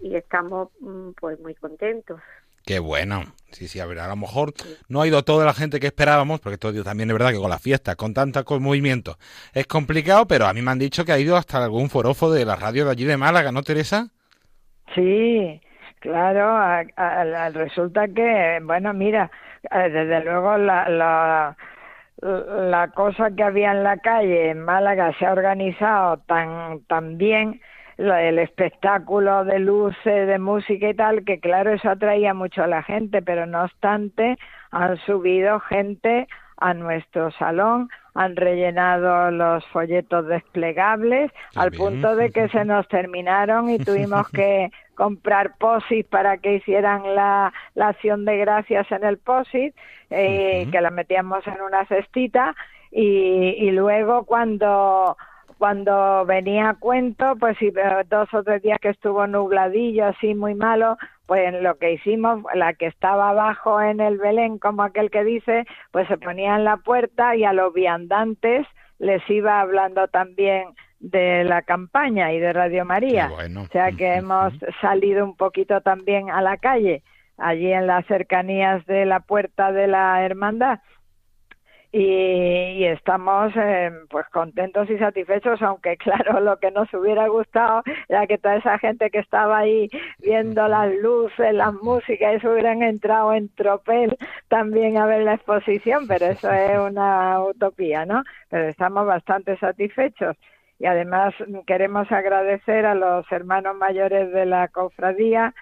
y 0.01 0.15
estamos 0.15 0.69
mm, 0.81 1.11
pues 1.21 1.39
muy 1.41 1.55
contentos. 1.55 2.21
Qué 2.65 2.79
bueno. 2.81 3.23
Sí, 3.53 3.69
sí, 3.69 3.79
a 3.81 3.87
ver, 3.87 4.01
a 4.01 4.09
lo 4.09 4.17
mejor 4.17 4.53
no 4.89 5.01
ha 5.01 5.07
ido 5.07 5.23
toda 5.23 5.45
la 5.45 5.55
gente 5.55 5.79
que 5.79 5.87
esperábamos, 5.87 6.41
porque 6.41 6.59
todo 6.59 6.83
también 6.83 7.09
es 7.11 7.15
verdad 7.15 7.31
que 7.31 7.39
con 7.39 7.49
la 7.51 7.59
fiesta, 7.61 7.95
con 7.95 8.13
tanta 8.13 8.43
con 8.43 8.61
movimiento, 8.63 9.19
es 9.55 9.67
complicado, 9.69 10.27
pero 10.27 10.47
a 10.47 10.53
mí 10.53 10.63
me 10.63 10.73
han 10.73 10.79
dicho 10.79 11.05
que 11.05 11.13
ha 11.13 11.19
ido 11.19 11.37
hasta 11.37 11.63
algún 11.63 11.89
forofo 11.91 12.31
de 12.33 12.45
la 12.45 12.57
radio 12.57 12.85
de 12.85 12.91
allí 12.91 13.05
de 13.05 13.17
Málaga, 13.17 13.53
¿no, 13.53 13.63
Teresa? 13.63 14.09
Sí, 14.95 15.61
claro, 16.01 16.49
a- 16.57 16.81
a- 16.97 17.21
a- 17.47 17.51
resulta 17.51 18.09
que, 18.09 18.59
bueno, 18.63 18.93
mira, 18.95 19.31
desde 19.71 20.25
luego 20.25 20.57
la, 20.57 20.89
la, 20.89 21.57
la 22.23 22.89
cosa 22.89 23.31
que 23.31 23.43
había 23.43 23.73
en 23.73 23.83
la 23.83 23.99
calle 23.99 24.51
en 24.51 24.61
Málaga 24.61 25.13
se 25.19 25.27
ha 25.27 25.33
organizado 25.33 26.19
tan, 26.27 26.81
tan 26.87 27.19
bien, 27.19 27.61
el 27.99 28.39
espectáculo 28.39 29.45
de 29.45 29.59
luces, 29.59 30.27
de 30.27 30.39
música 30.39 30.89
y 30.89 30.95
tal, 30.95 31.25
que 31.25 31.41
claro, 31.41 31.73
eso 31.73 31.91
atraía 31.91 32.35
mucho 32.35 32.63
a 32.63 32.67
la 32.67 32.83
gente, 32.83 33.23
pero 33.23 33.47
no 33.47 33.65
obstante, 33.65 34.39
han 34.71 34.99
subido 34.99 35.61
gente 35.61 36.29
a 36.59 36.75
nuestro 36.75 37.31
salón, 37.33 37.89
han 38.17 38.35
rellenado 38.35 39.31
los 39.31 39.65
folletos 39.67 40.27
desplegables 40.27 41.31
al 41.55 41.71
punto 41.73 42.17
de 42.17 42.31
que 42.33 42.49
se 42.49 42.65
nos 42.65 42.89
terminaron 42.89 43.69
y 43.69 43.79
tuvimos 43.79 44.29
que 44.31 44.71
comprar 44.95 45.57
posis 45.59 46.05
para 46.07 46.39
que 46.39 46.55
hicieran 46.55 47.15
la, 47.15 47.53
la 47.75 47.89
acción 47.89 48.25
de 48.25 48.39
gracias 48.39 48.91
en 48.91 49.05
el 49.05 49.19
posit, 49.19 49.75
eh, 50.09 50.67
que 50.73 50.81
la 50.81 50.91
metíamos 50.91 51.47
en 51.47 51.61
una 51.61 51.85
cestita 51.85 52.55
y, 52.91 53.55
y 53.59 53.71
luego 53.73 54.25
cuando 54.25 55.17
cuando 55.59 56.27
venía 56.27 56.71
a 56.71 56.75
cuento, 56.75 57.35
pues 57.39 57.57
eh, 57.63 57.73
dos 58.11 58.33
o 58.35 58.43
tres 58.43 58.63
días 58.63 58.79
que 58.79 58.91
estuvo 58.91 59.27
nubladillo, 59.27 60.07
así 60.07 60.35
muy 60.35 60.55
malo, 60.55 60.99
pues 61.27 61.53
lo 61.61 61.77
que 61.77 61.93
hicimos, 61.93 62.43
la 62.55 62.75
que 62.75 62.87
estaba 62.87 63.31
abajo 63.31 63.81
en 63.81 64.01
el 64.01 64.19
Belén, 64.19 64.59
como 64.59 64.83
aquel 64.83 65.11
que 65.11 65.25
dice, 65.25 65.67
pues 65.91 66.07
se 66.09 66.19
ponía 66.19 66.57
en 66.57 66.65
la 66.65 66.77
puerta 66.79 67.35
y 67.37 67.45
a 67.45 67.53
los 67.53 67.75
viandantes 67.75 68.67
les 68.99 69.29
iba 69.29 69.61
hablando 69.61 70.09
también 70.09 70.69
de 71.01 71.45
la 71.45 71.63
campaña 71.63 72.33
y 72.33 72.41
de 72.41 72.53
Radio 72.53 72.85
María. 72.85 73.31
O 73.31 73.67
sea 73.67 73.93
que 73.93 74.15
hemos 74.15 74.55
salido 74.81 75.25
un 75.25 75.37
poquito 75.37 75.81
también 75.81 76.31
a 76.31 76.41
la 76.41 76.57
calle, 76.57 77.03
allí 77.37 77.73
en 77.73 77.87
las 77.87 78.07
cercanías 78.07 78.87
de 78.87 79.05
la 79.05 79.21
puerta 79.21 79.73
de 79.73 79.89
la 79.89 80.25
hermandad 80.25 80.81
y, 81.97 82.79
y 82.79 82.85
estamos 82.85 83.53
eh, 83.57 83.91
pues 84.11 84.27
contentos 84.29 84.91
y 84.91 84.99
satisfechos 84.99 85.63
aunque 85.63 85.97
claro 86.07 86.41
lo 86.41 86.59
que 86.59 86.71
nos 86.71 86.93
hubiera 86.93 87.27
gustado 87.29 87.83
era 88.09 88.27
que 88.27 88.39
toda 88.39 88.57
esa 88.57 88.79
gente 88.79 89.11
que 89.11 89.19
estaba 89.19 89.59
ahí 89.59 89.89
viendo 90.19 90.69
las 90.69 90.95
luces 90.97 91.55
las 91.55 91.73
músicas 91.73 92.35
eso 92.35 92.51
hubieran 92.51 92.83
entrado 92.83 93.33
en 93.33 93.49
tropel 93.49 94.17
también 94.49 94.99
a 94.99 95.07
ver 95.07 95.23
la 95.23 95.35
exposición 95.35 96.07
pero 96.07 96.27
eso 96.27 96.53
es 96.53 96.79
una 96.79 97.43
utopía 97.43 98.05
no 98.05 98.23
pero 98.51 98.69
estamos 98.69 99.07
bastante 99.07 99.57
satisfechos. 99.59 100.37
Y 100.79 100.87
además 100.87 101.35
queremos 101.67 102.11
agradecer 102.13 102.85
a 102.85 102.95
los 102.95 103.31
hermanos 103.33 103.77
mayores 103.77 104.31
de 104.33 104.45
la 104.45 104.69
cofradía 104.69 105.55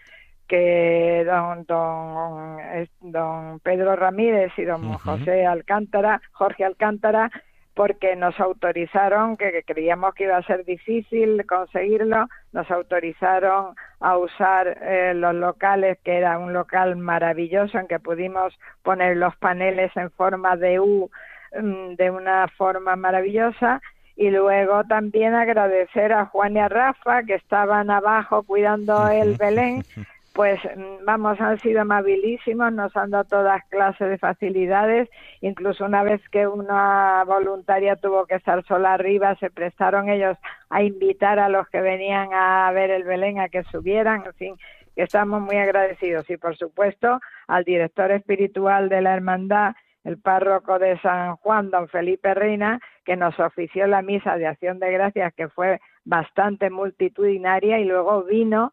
que 0.48 1.24
don, 1.26 1.64
don, 1.64 2.58
don 3.00 3.60
Pedro 3.60 3.96
Ramírez 3.96 4.52
y 4.56 4.64
don 4.64 4.92
José 4.94 5.46
Alcántara, 5.46 6.20
Jorge 6.32 6.64
Alcántara, 6.64 7.30
porque 7.74 8.14
nos 8.14 8.38
autorizaron, 8.38 9.36
que, 9.36 9.50
que 9.50 9.62
creíamos 9.64 10.14
que 10.14 10.24
iba 10.24 10.36
a 10.36 10.46
ser 10.46 10.64
difícil 10.64 11.44
conseguirlo, 11.46 12.28
nos 12.52 12.70
autorizaron 12.70 13.74
a 14.00 14.16
usar 14.16 14.78
eh, 14.80 15.12
los 15.14 15.34
locales, 15.34 15.98
que 16.04 16.18
era 16.18 16.38
un 16.38 16.52
local 16.52 16.96
maravilloso 16.96 17.78
en 17.78 17.88
que 17.88 17.98
pudimos 17.98 18.54
poner 18.82 19.16
los 19.16 19.34
paneles 19.36 19.90
en 19.96 20.10
forma 20.12 20.56
de 20.56 20.78
U 20.78 21.10
mm, 21.58 21.94
de 21.94 22.10
una 22.10 22.46
forma 22.48 22.94
maravillosa. 22.96 23.80
Y 24.16 24.30
luego 24.30 24.84
también 24.84 25.34
agradecer 25.34 26.12
a 26.12 26.26
Juan 26.26 26.54
y 26.54 26.60
a 26.60 26.68
Rafa 26.68 27.24
que 27.24 27.34
estaban 27.34 27.90
abajo 27.90 28.44
cuidando 28.44 29.08
el 29.08 29.36
Belén 29.38 29.82
pues 30.34 30.58
vamos, 31.06 31.40
han 31.40 31.60
sido 31.60 31.82
amabilísimos, 31.82 32.72
nos 32.72 32.94
han 32.96 33.10
dado 33.10 33.22
todas 33.22 33.62
clases 33.68 34.10
de 34.10 34.18
facilidades, 34.18 35.08
incluso 35.40 35.84
una 35.84 36.02
vez 36.02 36.20
que 36.30 36.48
una 36.48 37.22
voluntaria 37.24 37.94
tuvo 37.94 38.26
que 38.26 38.34
estar 38.34 38.64
sola 38.64 38.94
arriba, 38.94 39.36
se 39.36 39.50
prestaron 39.50 40.08
ellos 40.08 40.36
a 40.70 40.82
invitar 40.82 41.38
a 41.38 41.48
los 41.48 41.68
que 41.68 41.80
venían 41.80 42.30
a 42.32 42.68
ver 42.72 42.90
el 42.90 43.04
Belén 43.04 43.38
a 43.38 43.48
que 43.48 43.62
subieran, 43.62 44.24
en 44.26 44.34
fin, 44.34 44.56
que 44.96 45.04
estamos 45.04 45.40
muy 45.40 45.56
agradecidos. 45.56 46.28
Y 46.28 46.36
por 46.36 46.56
supuesto 46.56 47.20
al 47.46 47.62
director 47.62 48.10
espiritual 48.10 48.88
de 48.88 49.02
la 49.02 49.14
hermandad, 49.14 49.76
el 50.02 50.18
párroco 50.18 50.80
de 50.80 50.98
San 50.98 51.36
Juan, 51.36 51.70
don 51.70 51.86
Felipe 51.86 52.34
Reina, 52.34 52.80
que 53.04 53.14
nos 53.14 53.38
ofició 53.38 53.86
la 53.86 54.02
misa 54.02 54.36
de 54.36 54.48
acción 54.48 54.80
de 54.80 54.90
gracias, 54.90 55.32
que 55.34 55.48
fue 55.48 55.80
bastante 56.04 56.70
multitudinaria 56.70 57.78
y 57.78 57.84
luego 57.84 58.24
vino 58.24 58.72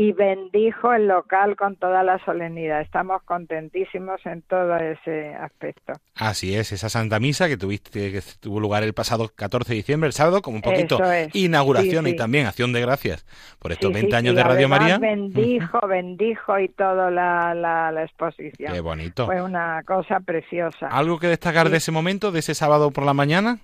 y 0.00 0.12
bendijo 0.12 0.92
el 0.92 1.08
local 1.08 1.56
con 1.56 1.74
toda 1.74 2.04
la 2.04 2.24
solemnidad. 2.24 2.82
Estamos 2.82 3.20
contentísimos 3.24 4.24
en 4.26 4.42
todo 4.42 4.76
ese 4.76 5.34
aspecto. 5.34 5.92
Así 6.14 6.54
es, 6.54 6.70
esa 6.70 6.88
Santa 6.88 7.18
Misa 7.18 7.48
que 7.48 7.56
tuviste 7.56 8.12
que 8.12 8.22
tuvo 8.38 8.60
lugar 8.60 8.84
el 8.84 8.94
pasado 8.94 9.28
14 9.34 9.72
de 9.72 9.74
diciembre, 9.74 10.06
el 10.06 10.12
sábado, 10.12 10.40
como 10.40 10.58
un 10.58 10.62
poquito 10.62 11.02
es. 11.02 11.34
inauguración 11.34 12.04
Sí, 12.04 12.12
y 12.12 12.16
también 12.16 12.46
acción 12.46 12.72
de 12.72 12.80
gracias 12.80 13.26
por 13.58 13.72
estos 13.72 13.88
Sí, 13.88 13.94
20 13.94 14.10
sí, 14.10 14.16
años 14.16 14.36
de 14.36 14.44
Radio 14.44 14.68
María. 14.68 14.98
Bendijo, 14.98 15.84
bendijo 15.88 16.60
y 16.60 16.68
toda 16.68 17.10
la, 17.10 17.52
la, 17.56 17.90
la 17.90 18.04
exposición. 18.04 18.72
Qué 18.72 18.80
bonito. 18.80 19.26
Fue 19.26 19.42
una 19.42 19.82
cosa 19.82 20.20
preciosa. 20.20 20.86
¿Algo 20.86 21.18
que 21.18 21.26
destacar 21.26 21.70
de 21.70 21.78
ese 21.78 21.90
momento, 21.90 22.30
de 22.30 22.38
ese 22.38 22.54
sábado 22.54 22.92
por 22.92 23.04
la 23.04 23.14
mañana? 23.14 23.58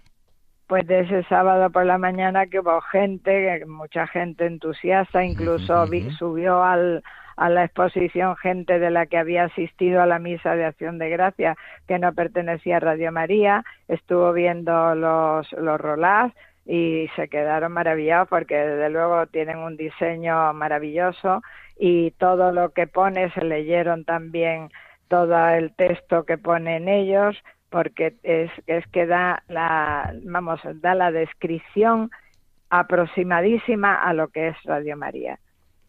Pues 0.67 0.87
de 0.87 1.01
ese 1.01 1.23
sábado 1.25 1.71
por 1.71 1.85
la 1.85 1.99
mañana 1.99 2.47
que 2.47 2.61
hubo 2.61 2.81
gente, 2.81 3.65
mucha 3.67 4.07
gente 4.07 4.47
entusiasta, 4.47 5.23
incluso 5.23 5.87
vi- 5.89 6.11
subió 6.13 6.63
al, 6.63 7.03
a 7.37 7.51
la 7.51 7.65
exposición 7.65 8.35
gente 8.37 8.79
de 8.79 8.91
la 8.91 9.05
que 9.07 9.19
había 9.19 9.45
asistido 9.45 10.01
a 10.01 10.07
la 10.07 10.19
misa 10.19 10.57
de 10.57 10.65
acción 10.65 10.99
de 10.99 11.11
gracia 11.11 11.57
que 11.87 11.99
no 11.99 12.15
pertenecía 12.15 12.79
a 12.79 12.81
Radio 12.81 13.13
María, 13.13 13.63
estuvo 13.89 14.33
viendo 14.33 14.95
los, 14.95 15.53
los 15.53 15.81
rolás, 15.81 16.33
y 16.67 17.11
se 17.15 17.29
quedaron 17.29 17.73
maravillados 17.73 18.27
porque 18.31 18.57
desde 18.57 18.89
luego 18.89 19.27
tienen 19.27 19.59
un 19.59 19.77
diseño 19.77 20.55
maravilloso 20.55 21.43
y 21.79 22.13
todo 22.13 22.53
lo 22.53 22.71
que 22.71 22.87
pone 22.87 23.31
se 23.33 23.45
leyeron 23.45 24.07
también 24.07 24.71
todo 25.09 25.47
el 25.51 25.75
texto 25.77 26.25
que 26.25 26.39
ponen 26.39 26.89
ellos 26.89 27.37
porque 27.75 28.15
es, 28.23 28.53
es 28.69 28.87
que 28.93 29.05
da 29.05 29.43
la 29.49 30.15
vamos 30.23 30.61
da 30.77 30.95
la 30.95 31.11
descripción 31.11 32.09
aproximadísima 32.71 34.01
a 34.01 34.13
lo 34.13 34.29
que 34.29 34.47
es 34.47 34.57
Radio 34.63 34.97
María. 34.97 35.41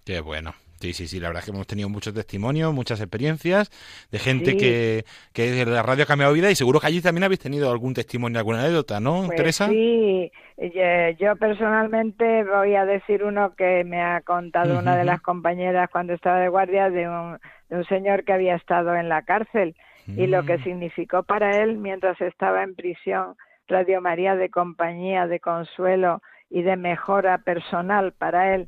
Qué 0.03 0.19
bueno. 0.19 0.55
Sí, 0.79 0.93
sí, 0.93 1.07
sí, 1.07 1.19
la 1.19 1.27
verdad 1.27 1.41
es 1.41 1.45
que 1.45 1.51
hemos 1.51 1.67
tenido 1.67 1.87
muchos 1.87 2.15
testimonios, 2.15 2.73
muchas 2.73 3.01
experiencias 3.01 3.69
de 4.11 4.17
gente 4.17 4.57
que, 4.57 5.05
que 5.31 5.63
la 5.63 5.83
radio 5.83 6.05
ha 6.05 6.07
cambiado 6.07 6.33
vida 6.33 6.49
y 6.49 6.55
seguro 6.55 6.79
que 6.79 6.87
allí 6.87 7.01
también 7.01 7.25
habéis 7.25 7.39
tenido 7.39 7.69
algún 7.69 7.93
testimonio, 7.93 8.39
alguna 8.39 8.61
anécdota, 8.61 8.99
¿no, 8.99 9.25
Pues 9.27 9.37
Teresa? 9.37 9.69
Sí, 9.69 10.31
eh, 10.57 11.15
yo 11.19 11.35
personalmente 11.35 12.45
voy 12.45 12.73
a 12.73 12.85
decir 12.85 13.23
uno 13.23 13.53
que 13.55 13.83
me 13.83 14.01
ha 14.01 14.21
contado 14.21 14.79
una 14.79 14.97
de 14.97 15.05
las 15.05 15.21
compañeras 15.21 15.87
cuando 15.91 16.13
estaba 16.13 16.39
de 16.39 16.49
guardia 16.49 16.89
de 16.89 17.07
un, 17.07 17.37
de 17.69 17.77
un 17.77 17.85
señor 17.85 18.23
que 18.23 18.33
había 18.33 18.55
estado 18.55 18.95
en 18.95 19.07
la 19.07 19.21
cárcel 19.21 19.75
y 20.07 20.27
lo 20.27 20.45
que 20.45 20.57
Mm. 20.57 20.63
significó 20.63 21.23
para 21.23 21.61
él 21.63 21.77
mientras 21.77 22.19
estaba 22.21 22.63
en 22.63 22.75
prisión 22.75 23.35
Radio 23.67 24.01
María 24.01 24.35
de 24.35 24.49
compañía, 24.49 25.27
de 25.27 25.39
consuelo 25.39 26.21
y 26.49 26.61
de 26.61 26.75
mejora 26.75 27.39
personal 27.39 28.11
para 28.13 28.53
él. 28.55 28.67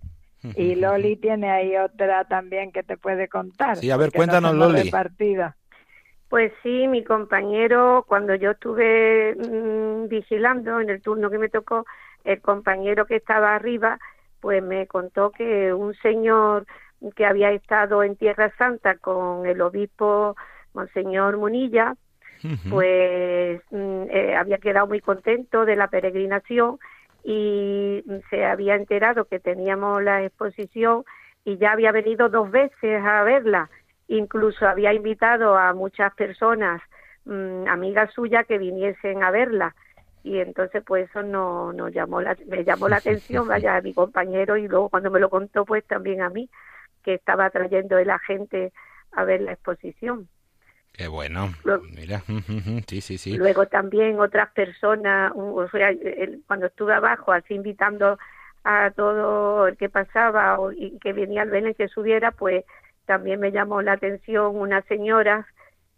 Y 0.56 0.76
Loli 0.76 1.16
tiene 1.18 1.52
ahí 1.52 1.76
otra 1.78 2.26
también 2.26 2.72
que 2.72 2.84
te 2.84 2.98
puede 2.98 3.28
contar. 3.28 3.78
Sí, 3.78 3.92
a 3.92 3.98
ver, 3.98 4.12
cuéntanos, 4.12 4.54
hemos 4.54 4.68
Loli. 4.70 4.84
repartido. 4.84 5.54
Pues 6.30 6.52
sí, 6.62 6.88
mi 6.88 7.04
compañero, 7.04 8.04
cuando 8.08 8.36
yo 8.36 8.52
estuve 8.52 9.36
mm, 9.36 10.08
vigilando 10.10 10.82
en 10.82 10.90
el 10.90 11.02
turno 11.02 11.30
que 11.30 11.38
me 11.38 11.50
tocó, 11.50 11.86
el 12.26 12.42
compañero 12.42 13.06
que 13.06 13.16
estaba 13.16 13.56
arriba, 13.56 13.98
pues 14.42 14.62
me 14.62 14.88
contó 14.88 15.32
que 15.32 15.74
un 15.74 15.94
señor 15.96 16.66
que 17.16 17.26
había 17.26 17.52
estado 17.52 18.04
en 18.04 18.16
Tierra 18.18 18.52
Santa 18.58 18.96
con 18.98 19.46
el 19.46 19.62
obispo 19.62 20.36
Monseñor 20.78 21.38
Munilla, 21.38 21.96
pues 22.70 23.62
mm, 23.72 24.04
eh, 24.10 24.36
había 24.36 24.60
quedado 24.60 24.88
muy 24.88 25.02
contento 25.02 25.66
de 25.66 25.76
la 25.76 25.88
peregrinación 25.88 26.78
y 27.24 28.04
se 28.30 28.46
había 28.46 28.76
enterado 28.76 29.26
que 29.26 29.40
teníamos 29.40 30.04
la 30.04 30.24
exposición 30.24 31.04
y 31.44 31.58
ya 31.58 31.72
había 31.72 31.92
venido 31.92 32.30
dos 32.30 32.52
veces 32.52 33.04
a 33.04 33.24
verla. 33.24 33.70
Incluso 34.08 34.68
había 34.68 34.94
invitado 34.94 35.58
a 35.58 35.74
muchas 35.74 36.14
personas, 36.14 36.82
mm, 37.26 37.68
amigas 37.68 38.14
suyas, 38.14 38.46
que 38.46 38.58
viniesen 38.58 39.24
a 39.24 39.32
verla. 39.32 39.76
Y 40.24 40.40
entonces, 40.40 40.84
pues 40.86 41.10
eso 41.10 41.24
no, 41.24 41.74
nos 41.74 41.92
llamó 41.92 42.22
la, 42.22 42.38
me 42.48 42.64
llamó 42.64 42.88
la 42.88 42.98
atención, 43.04 43.48
vaya, 43.48 43.78
a 43.78 43.82
mi 43.82 43.94
compañero, 43.94 44.58
y 44.58 44.68
luego 44.68 44.90
cuando 44.90 45.10
me 45.10 45.20
lo 45.20 45.30
contó, 45.30 45.66
pues 45.66 45.84
también 45.86 46.22
a 46.22 46.30
mí, 46.30 46.50
que 47.04 47.16
estaba 47.16 47.50
trayendo 47.50 48.00
la 48.04 48.20
gente 48.20 48.72
a 49.12 49.24
ver 49.24 49.42
la 49.42 49.54
exposición. 49.54 50.28
Qué 50.98 51.08
bueno. 51.08 51.50
Luego- 51.64 51.84
Mira, 51.96 52.22
sí, 52.88 53.02
sí, 53.02 53.18
sí. 53.18 53.38
Luego 53.38 53.68
también 53.68 54.20
otras 54.20 54.50
personas, 54.52 55.32
o 55.36 55.68
sea, 55.70 55.92
cuando 56.48 56.66
estuve 56.66 56.94
abajo, 56.94 57.32
así 57.32 57.54
invitando 57.54 58.18
a 58.64 58.92
todo 58.92 59.68
el 59.68 59.78
que 59.78 59.90
pasaba 59.90 60.60
o, 60.60 60.72
y 60.72 60.98
que 61.00 61.14
venía 61.14 61.44
al 61.44 61.52
Belén 61.52 61.74
que 61.76 61.88
subiera, 61.88 62.32
pues 62.32 62.66
también 63.06 63.40
me 63.40 63.52
llamó 63.52 63.82
la 63.82 63.94
atención 63.94 64.56
unas 64.58 64.84
señoras 64.86 65.46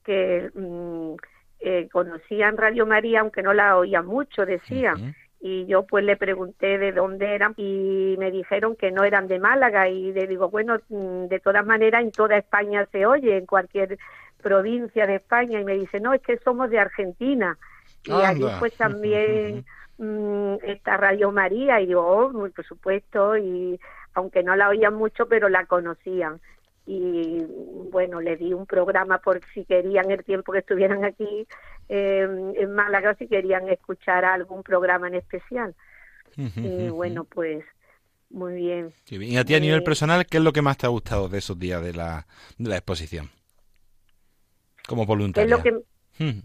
que 0.04 0.52
mm, 0.54 1.14
eh, 1.62 1.90
conocían 1.92 2.58
Radio 2.58 2.86
María, 2.86 3.22
aunque 3.22 3.42
no 3.42 3.54
la 3.54 3.78
oían 3.78 4.06
mucho, 4.06 4.46
decían. 4.46 5.16
Y 5.42 5.66
yo 5.68 5.84
pues 5.88 6.04
le 6.04 6.18
pregunté 6.18 6.78
de 6.78 6.92
dónde 6.92 7.34
eran 7.34 7.54
y 7.56 8.16
me 8.20 8.30
dijeron 8.30 8.76
que 8.76 8.92
no 8.92 9.06
eran 9.06 9.28
de 9.30 9.40
Málaga 9.40 9.88
y 9.88 10.12
le 10.12 10.28
digo, 10.28 10.50
bueno, 10.50 10.78
mm, 10.90 11.28
de 11.28 11.40
todas 11.40 11.66
maneras 11.66 12.04
en 12.04 12.12
toda 12.12 12.36
España 12.38 12.86
se 12.92 13.06
oye, 13.06 13.38
en 13.38 13.46
cualquier 13.46 13.98
provincia 14.42 15.06
de 15.06 15.16
España 15.16 15.60
y 15.60 15.64
me 15.64 15.76
dice, 15.78 16.00
no, 16.00 16.14
es 16.14 16.22
que 16.22 16.38
somos 16.40 16.70
de 16.70 16.80
Argentina. 16.80 17.58
Y 18.04 18.12
allí 18.12 18.46
Anda. 18.46 18.60
pues 18.60 18.74
también 18.76 19.66
mm, 19.98 20.56
está 20.64 20.98
Radio 20.98 21.32
María 21.32 21.80
y 21.82 21.88
digo, 21.88 22.06
oh, 22.06 22.30
muy 22.32 22.50
por 22.52 22.66
supuesto, 22.66 23.38
y 23.38 23.80
aunque 24.14 24.44
no 24.44 24.56
la 24.56 24.70
oían 24.70 24.96
mucho, 24.96 25.28
pero 25.28 25.50
la 25.50 25.66
conocían. 25.66 26.40
Y 26.86 27.46
bueno, 27.92 28.20
le 28.20 28.36
di 28.36 28.54
un 28.54 28.66
programa 28.66 29.20
por 29.20 29.42
si 29.54 29.64
querían 29.66 30.10
el 30.10 30.24
tiempo 30.24 30.52
que 30.52 30.60
estuvieran 30.60 31.06
aquí 31.06 31.46
eh, 31.88 32.28
en 32.56 32.74
Málaga, 32.74 33.14
si 33.16 33.28
querían 33.28 33.70
escuchar 33.70 34.26
algún 34.26 34.64
programa 34.64 35.08
en 35.08 35.16
especial. 35.16 35.76
Y 36.56 36.90
bueno, 36.90 37.26
pues 37.26 37.64
muy 38.30 38.56
bien. 38.56 38.94
Y 39.10 39.38
a 39.38 39.44
ti 39.46 39.56
a 39.56 39.60
nivel 39.60 39.82
Eh, 39.82 39.84
personal, 39.84 40.26
¿qué 40.26 40.38
es 40.38 40.44
lo 40.44 40.54
que 40.54 40.62
más 40.62 40.78
te 40.78 40.86
ha 40.86 40.90
gustado 40.90 41.30
de 41.30 41.40
esos 41.40 41.58
días 41.60 41.84
de 41.84 41.94
la, 41.94 42.26
de 42.58 42.70
la 42.70 42.78
exposición? 42.78 43.30
Como 44.90 45.04
¿Qué 45.06 45.12
es 45.14 45.18
voluntaria. 45.18 45.56
lo 45.56 45.62
que 45.64 45.72
Mm. 46.20 46.42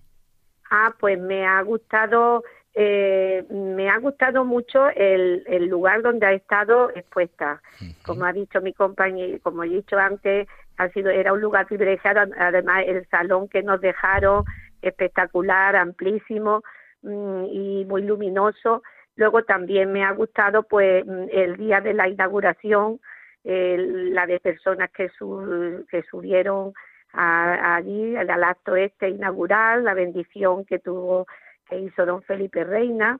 Ah, 0.71 0.95
pues 1.01 1.19
me 1.19 1.45
ha 1.47 1.61
gustado, 1.63 2.45
eh, 2.75 3.45
me 3.51 3.89
ha 3.91 3.99
gustado 3.99 4.45
mucho 4.45 4.89
el, 4.91 5.43
el 5.47 5.67
lugar 5.67 6.03
donde 6.03 6.27
ha 6.27 6.33
estado 6.33 6.91
expuesta. 6.91 7.61
Como 8.05 8.25
ha 8.25 8.33
dicho 8.33 8.61
mi 8.61 8.73
compañero, 8.73 9.39
como 9.43 9.65
he 9.65 9.69
dicho 9.69 9.99
antes, 9.99 10.47
ha 10.77 10.89
sido 10.91 11.11
era 11.11 11.33
un 11.33 11.41
lugar 11.41 11.67
privilegiado. 11.67 12.21
Además, 12.39 12.85
el 12.87 13.07
salón 13.09 13.49
que 13.49 13.63
nos 13.63 13.81
dejaron 13.81 14.45
espectacular, 14.83 15.75
amplísimo 15.77 16.63
mm, 17.03 17.45
y 17.51 17.85
muy 17.87 18.03
luminoso. 18.03 18.83
Luego 19.17 19.43
también 19.45 19.93
me 19.93 20.03
ha 20.05 20.13
gustado, 20.13 20.63
pues, 20.65 21.05
mm, 21.07 21.27
el 21.31 21.57
día 21.57 21.81
de 21.81 21.95
la 21.95 22.09
inauguración, 22.09 23.01
eh, 23.45 23.77
la 23.79 24.27
de 24.27 24.41
personas 24.41 24.91
que 24.91 25.09
su- 25.11 25.85
que 25.91 26.03
subieron 26.05 26.73
a- 27.15 27.77
allí 27.77 28.17
al 28.17 28.45
acto 28.45 28.77
este 28.77 29.09
inaugural, 29.11 29.85
la 29.85 29.95
bendición 29.95 30.65
que 30.65 30.79
tuvo, 30.79 31.27
que 31.69 31.79
hizo 31.79 32.05
don 32.07 32.23
Felipe 32.23 32.65
Reina. 32.65 33.19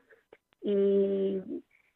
Y, 0.63 1.41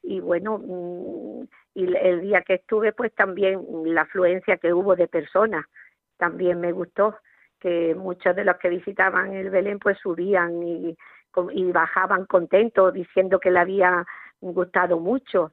y 0.02 0.20
bueno, 0.20 0.58
mm, 0.58 1.42
y 1.74 1.96
el- 1.96 2.20
día 2.22 2.42
que 2.42 2.54
estuve 2.54 2.92
pues 2.92 3.14
también 3.14 3.60
la 3.84 4.02
afluencia 4.02 4.56
que 4.58 4.72
hubo 4.72 4.96
de 4.96 5.08
personas 5.08 5.64
también 6.18 6.60
me 6.60 6.72
gustó, 6.72 7.16
que 7.60 7.94
muchos 7.94 8.34
de 8.36 8.44
los 8.44 8.56
que 8.58 8.68
visitaban 8.68 9.32
el 9.34 9.50
Belén 9.50 9.78
pues 9.78 9.98
subían 9.98 10.62
y, 10.62 10.96
y 11.52 11.72
bajaban 11.72 12.26
contentos 12.26 12.92
diciendo 12.92 13.38
que 13.38 13.50
le 13.50 13.60
había 13.60 14.04
gustado 14.40 14.98
mucho 15.00 15.52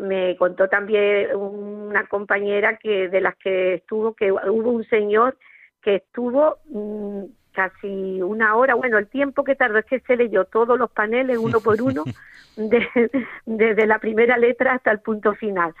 me 0.00 0.36
contó 0.36 0.68
también 0.68 1.34
una 1.34 2.06
compañera 2.06 2.76
que 2.76 3.08
de 3.08 3.20
las 3.20 3.36
que 3.36 3.74
estuvo 3.74 4.14
que 4.14 4.32
hubo 4.32 4.70
un 4.70 4.84
señor 4.84 5.36
que 5.82 5.96
estuvo 5.96 6.58
mm, 6.68 7.24
casi 7.52 8.20
una 8.20 8.54
hora, 8.56 8.74
bueno, 8.74 8.98
el 8.98 9.06
tiempo 9.08 9.44
que 9.44 9.54
tardó 9.54 9.78
es 9.78 9.86
que 9.86 10.00
se 10.00 10.16
leyó 10.16 10.44
todos 10.44 10.78
los 10.78 10.90
paneles 10.90 11.38
uno 11.38 11.60
por 11.60 11.80
uno, 11.80 12.04
de- 12.56 13.10
desde 13.46 13.86
la 13.86 13.98
primera 13.98 14.36
letra 14.36 14.74
hasta 14.74 14.90
el 14.90 15.00
punto 15.00 15.34
final. 15.34 15.74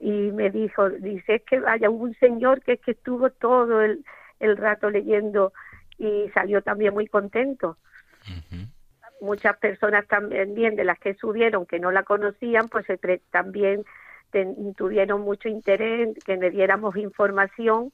Y 0.00 0.10
me 0.32 0.50
dijo, 0.50 0.90
dice, 0.90 1.36
es 1.36 1.42
que 1.44 1.60
vaya, 1.60 1.88
hubo 1.88 2.04
un 2.04 2.14
señor 2.16 2.60
que 2.62 2.72
es 2.72 2.80
que 2.80 2.90
estuvo 2.90 3.30
todo 3.30 3.80
el, 3.80 4.04
el 4.40 4.56
rato 4.56 4.90
leyendo 4.90 5.52
y 5.96 6.28
salió 6.34 6.60
también 6.60 6.92
muy 6.92 7.06
contento 7.06 7.78
muchas 9.24 9.56
personas 9.56 10.06
también 10.06 10.76
de 10.76 10.84
las 10.84 10.98
que 10.98 11.14
subieron 11.14 11.66
que 11.66 11.80
no 11.80 11.90
la 11.90 12.02
conocían, 12.02 12.68
pues 12.68 12.86
también 13.30 13.84
tuvieron 14.76 15.20
mucho 15.20 15.48
interés 15.48 16.16
que 16.24 16.36
le 16.36 16.50
diéramos 16.50 16.96
información 16.96 17.92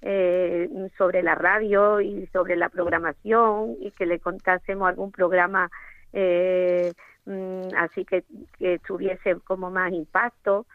eh, 0.00 0.68
sobre 0.96 1.22
la 1.22 1.34
radio 1.34 2.00
y 2.00 2.26
sobre 2.32 2.56
la 2.56 2.68
programación 2.68 3.76
y 3.80 3.90
que 3.92 4.06
le 4.06 4.18
contásemos 4.18 4.88
algún 4.88 5.12
programa 5.12 5.70
eh, 6.12 6.92
mm, 7.26 7.74
así 7.76 8.04
que, 8.04 8.24
que 8.58 8.78
tuviese 8.80 9.36
como 9.40 9.70
más 9.70 9.92
impacto. 9.92 10.66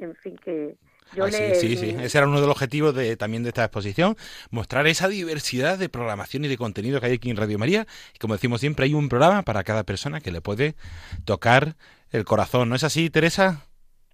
En 0.00 0.14
fin, 0.16 0.36
que 0.36 0.76
yo 1.14 1.24
Ah, 1.24 1.30
sí, 1.30 1.54
sí, 1.54 1.76
sí. 1.76 1.96
Ese 2.00 2.18
era 2.18 2.26
uno 2.26 2.40
de 2.40 2.46
los 2.46 2.56
objetivos 2.56 2.94
de, 2.94 3.16
también 3.16 3.42
de 3.42 3.50
esta 3.50 3.64
exposición, 3.64 4.16
mostrar 4.50 4.86
esa 4.86 5.08
diversidad 5.08 5.78
de 5.78 5.88
programación 5.88 6.44
y 6.44 6.48
de 6.48 6.56
contenido 6.56 7.00
que 7.00 7.06
hay 7.06 7.14
aquí 7.14 7.30
en 7.30 7.36
Radio 7.36 7.58
María. 7.58 7.86
Y 8.14 8.18
como 8.18 8.34
decimos 8.34 8.60
siempre, 8.60 8.86
hay 8.86 8.94
un 8.94 9.08
programa 9.08 9.42
para 9.42 9.64
cada 9.64 9.84
persona 9.84 10.20
que 10.20 10.32
le 10.32 10.40
puede 10.40 10.74
tocar 11.24 11.74
el 12.10 12.24
corazón. 12.24 12.68
¿No 12.68 12.76
es 12.76 12.84
así, 12.84 13.10
Teresa? 13.10 13.66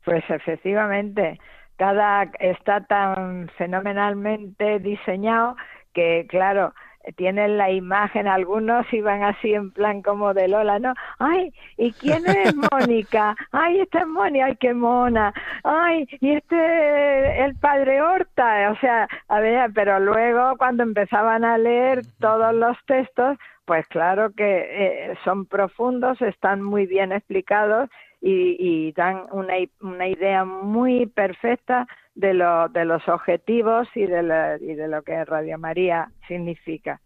Pues 0.05 0.25
efectivamente, 0.29 1.39
cada 1.77 2.31
está 2.41 2.85
tan 2.85 3.49
fenomenalmente 3.57 4.79
diseñado 4.81 5.57
que, 5.95 6.27
claro, 6.29 6.75
tienen 7.17 7.59
la 7.59 7.71
imagen, 7.71 8.27
algunos 8.27 8.91
iban 8.93 9.23
así 9.23 9.55
en 9.55 9.71
plan 9.71 10.03
como 10.03 10.35
de 10.35 10.49
Lola, 10.49 10.79
¿no? 10.79 10.95
Ay, 11.19 11.53
¿y 11.77 11.93
quién 11.93 12.27
es 12.27 12.55
Mónica? 12.73 13.37
Ay, 13.51 13.81
esta 13.81 14.01
es 14.01 14.07
Mónica, 14.07 14.47
ay, 14.47 14.57
qué 14.57 14.75
mona. 14.75 15.33
Ay, 15.65 16.07
y 16.21 16.33
este 16.33 17.45
el 17.45 17.55
padre 17.57 18.03
Horta, 18.03 18.71
o 18.71 18.77
sea, 18.77 19.09
a 19.29 19.41
ver, 19.41 19.71
pero 19.75 20.01
luego 20.01 20.57
cuando 20.57 20.83
empezaban 20.83 21.45
a 21.45 21.59
leer 21.59 22.03
todos 22.21 22.55
los 22.55 22.77
textos, 22.87 23.39
pues 23.65 23.87
claro 23.89 24.33
que 24.37 24.45
eh, 24.45 25.15
son 25.25 25.47
profundos, 25.47 26.21
están 26.21 26.63
muy 26.63 26.87
bien 26.87 27.13
explicados 27.13 27.89
y, 28.21 28.57
y 28.59 28.93
dan 28.93 29.27
una, 29.31 29.55
una 29.81 30.09
idea 30.09 30.45
muy 30.45 31.07
perfecta 31.07 31.87
de, 32.15 32.35
lo, 32.35 32.69
de 32.69 32.85
los 32.85 33.07
objetivos 33.09 33.89
y 33.95 34.07
de, 34.07 34.23
la- 34.23 34.57
y 34.61 34.75
de 34.75 34.89
lo 34.89 35.03
que 35.03 35.25
Radio 35.25 35.59
María 35.59 36.11
significa. 36.29 37.01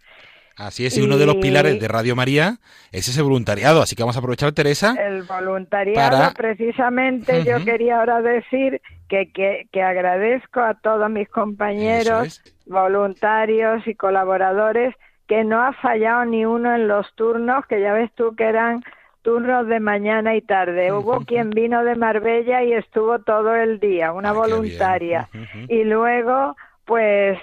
Así 0.58 0.86
es, 0.86 0.96
y 0.96 1.02
uno 1.02 1.18
de 1.18 1.26
los 1.26 1.36
pilares 1.36 1.78
de 1.78 1.86
Radio 1.86 2.16
María 2.16 2.56
es 2.90 3.06
ese 3.08 3.20
voluntariado. 3.20 3.82
Así 3.82 3.94
que 3.94 4.02
vamos 4.02 4.16
a 4.16 4.20
aprovechar, 4.20 4.52
Teresa. 4.52 4.94
El 4.98 5.22
voluntariado, 5.24 6.10
Para- 6.18 6.30
precisamente, 6.32 7.44
yo 7.44 7.62
quería 7.62 7.98
ahora 8.00 8.22
decir 8.22 8.80
que, 9.06 9.30
que, 9.32 9.68
que 9.70 9.82
agradezco 9.82 10.60
a 10.60 10.72
todos 10.72 11.10
mis 11.10 11.28
compañeros, 11.28 12.40
voluntarios 12.64 13.86
y 13.86 13.94
colaboradores, 13.94 14.94
que 15.28 15.44
no 15.44 15.60
ha 15.62 15.72
fallado 15.74 16.24
ni 16.24 16.46
uno 16.46 16.74
en 16.74 16.88
los 16.88 17.06
turnos, 17.16 17.66
que 17.66 17.80
ya 17.80 17.92
ves 17.92 18.10
tú 18.14 18.34
que 18.34 18.44
eran 18.44 18.82
turnos 19.26 19.66
de 19.66 19.80
mañana 19.80 20.36
y 20.36 20.40
tarde. 20.40 20.92
Hubo 20.92 21.24
quien 21.24 21.50
vino 21.50 21.82
de 21.82 21.96
Marbella 21.96 22.62
y 22.62 22.74
estuvo 22.74 23.18
todo 23.18 23.56
el 23.56 23.80
día, 23.80 24.12
una 24.12 24.30
voluntaria. 24.30 25.28
Y 25.68 25.82
luego, 25.82 26.54
pues 26.84 27.36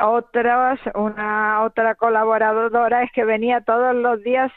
otras, 0.00 0.78
una 0.94 1.64
otra 1.64 1.96
colaboradora 1.96 3.02
es 3.02 3.10
que 3.10 3.24
venía 3.24 3.60
todos 3.62 3.96
los 3.96 4.22
días 4.22 4.52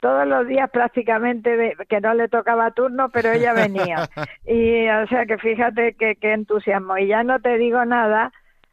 todos 0.00 0.26
los 0.26 0.46
días 0.46 0.70
prácticamente 0.70 1.76
que 1.88 2.00
no 2.00 2.12
le 2.12 2.28
tocaba 2.28 2.70
turno, 2.72 3.08
pero 3.08 3.32
ella 3.32 3.54
venía. 3.54 4.06
Y 4.46 4.88
o 4.88 5.06
sea 5.06 5.24
que 5.24 5.38
fíjate 5.38 5.94
qué 5.94 6.32
entusiasmo. 6.32 6.98
Y 6.98 7.06
ya 7.06 7.22
no 7.22 7.40
te 7.40 7.56
digo 7.56 7.82
nada 7.86 8.30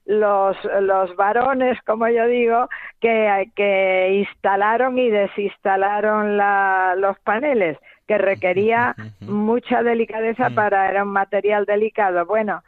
los 0.07 0.57
los 0.81 1.15
varones, 1.15 1.77
como 1.85 2.07
yo 2.07 2.25
digo, 2.27 2.69
que, 2.99 3.51
que 3.55 4.25
instalaron 4.25 4.97
y 4.97 5.09
desinstalaron 5.09 6.37
la, 6.37 6.95
los 6.97 7.19
paneles, 7.19 7.77
que 8.07 8.17
requería 8.17 8.95
mucha 9.21 9.83
delicadeza 9.83 10.49
para 10.49 10.89
era 10.89 11.03
un 11.03 11.11
material 11.11 11.65
delicado. 11.65 12.25
Bueno, 12.25 12.63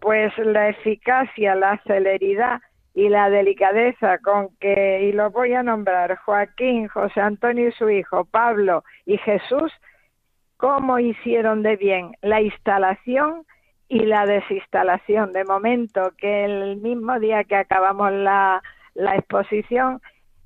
pues 0.00 0.32
la 0.38 0.68
eficacia, 0.68 1.56
la 1.56 1.80
celeridad 1.84 2.60
y 2.94 3.08
la 3.08 3.28
delicadeza 3.28 4.18
con 4.18 4.50
que, 4.60 5.02
y 5.02 5.12
lo 5.12 5.30
voy 5.30 5.52
a 5.54 5.64
nombrar, 5.64 6.16
Joaquín, 6.18 6.86
José 6.86 7.20
Antonio 7.20 7.68
y 7.68 7.72
su 7.72 7.90
hijo, 7.90 8.24
Pablo 8.24 8.84
y 9.04 9.18
Jesús, 9.18 9.72
cómo 10.56 11.00
hicieron 11.00 11.64
de 11.64 11.74
bien 11.74 12.12
la 12.22 12.40
instalación 12.40 13.44
y 13.88 14.00
la 14.00 14.26
desinstalación. 14.26 15.32
De 15.32 15.44
momento 15.44 16.12
que 16.16 16.44
el 16.44 16.76
mismo 16.78 17.18
día 17.18 17.44
que 17.44 17.56
acabamos 17.56 18.12
la, 18.12 18.62
la 18.94 19.16
exposición, 19.16 20.00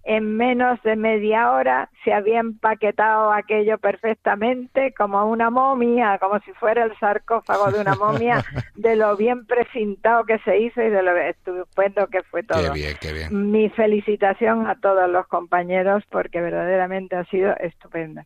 en 0.05 0.37
menos 0.37 0.83
de 0.85 0.97
media 0.97 1.51
hora 1.53 1.91
se 2.03 2.15
había 2.15 2.41
empaquetado 2.41 3.31
aquello 3.31 3.77
perfectamente 3.77 4.95
como 4.95 5.27
una 5.27 5.51
momia, 5.51 6.19
como 6.19 6.41
si 6.41 6.53
fuera 6.53 6.85
el 6.85 6.99
sarcófago 6.99 7.71
de 7.71 7.81
una 7.81 7.95
momia, 7.95 8.43
de 8.75 8.97
lo 8.97 9.17
bien 9.17 9.45
precintado 9.45 10.25
que 10.25 10.39
se 10.39 10.61
hizo 10.61 10.81
y 10.81 10.89
de 10.89 11.03
lo 11.03 11.15
estupendo 11.15 12.07
que 12.07 12.23
fue 12.23 12.43
todo. 12.43 12.73
Qué 12.73 12.79
bien, 12.79 12.97
qué 12.99 13.13
bien. 13.13 13.51
Mi 13.51 13.69
felicitación 13.69 14.67
a 14.67 14.81
todos 14.81 15.11
los 15.11 15.27
compañeros 15.27 16.03
porque 16.11 16.41
verdaderamente 16.41 17.15
ha 17.17 17.25
sido 17.27 17.55
estupenda. 17.59 18.25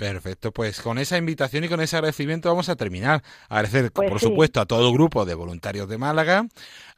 Perfecto, 0.00 0.50
pues 0.50 0.80
con 0.80 0.96
esa 0.96 1.18
invitación 1.18 1.62
y 1.64 1.68
con 1.68 1.78
ese 1.82 1.94
agradecimiento 1.96 2.48
vamos 2.48 2.70
a 2.70 2.74
terminar. 2.76 3.22
Agradecer, 3.50 3.92
Pues 3.92 4.08
por 4.08 4.18
sí. 4.18 4.26
supuesto, 4.28 4.58
a 4.62 4.64
todo 4.64 4.88
el 4.88 4.94
grupo 4.94 5.26
de 5.26 5.34
voluntarios 5.34 5.90
de 5.90 5.98
Málaga, 5.98 6.46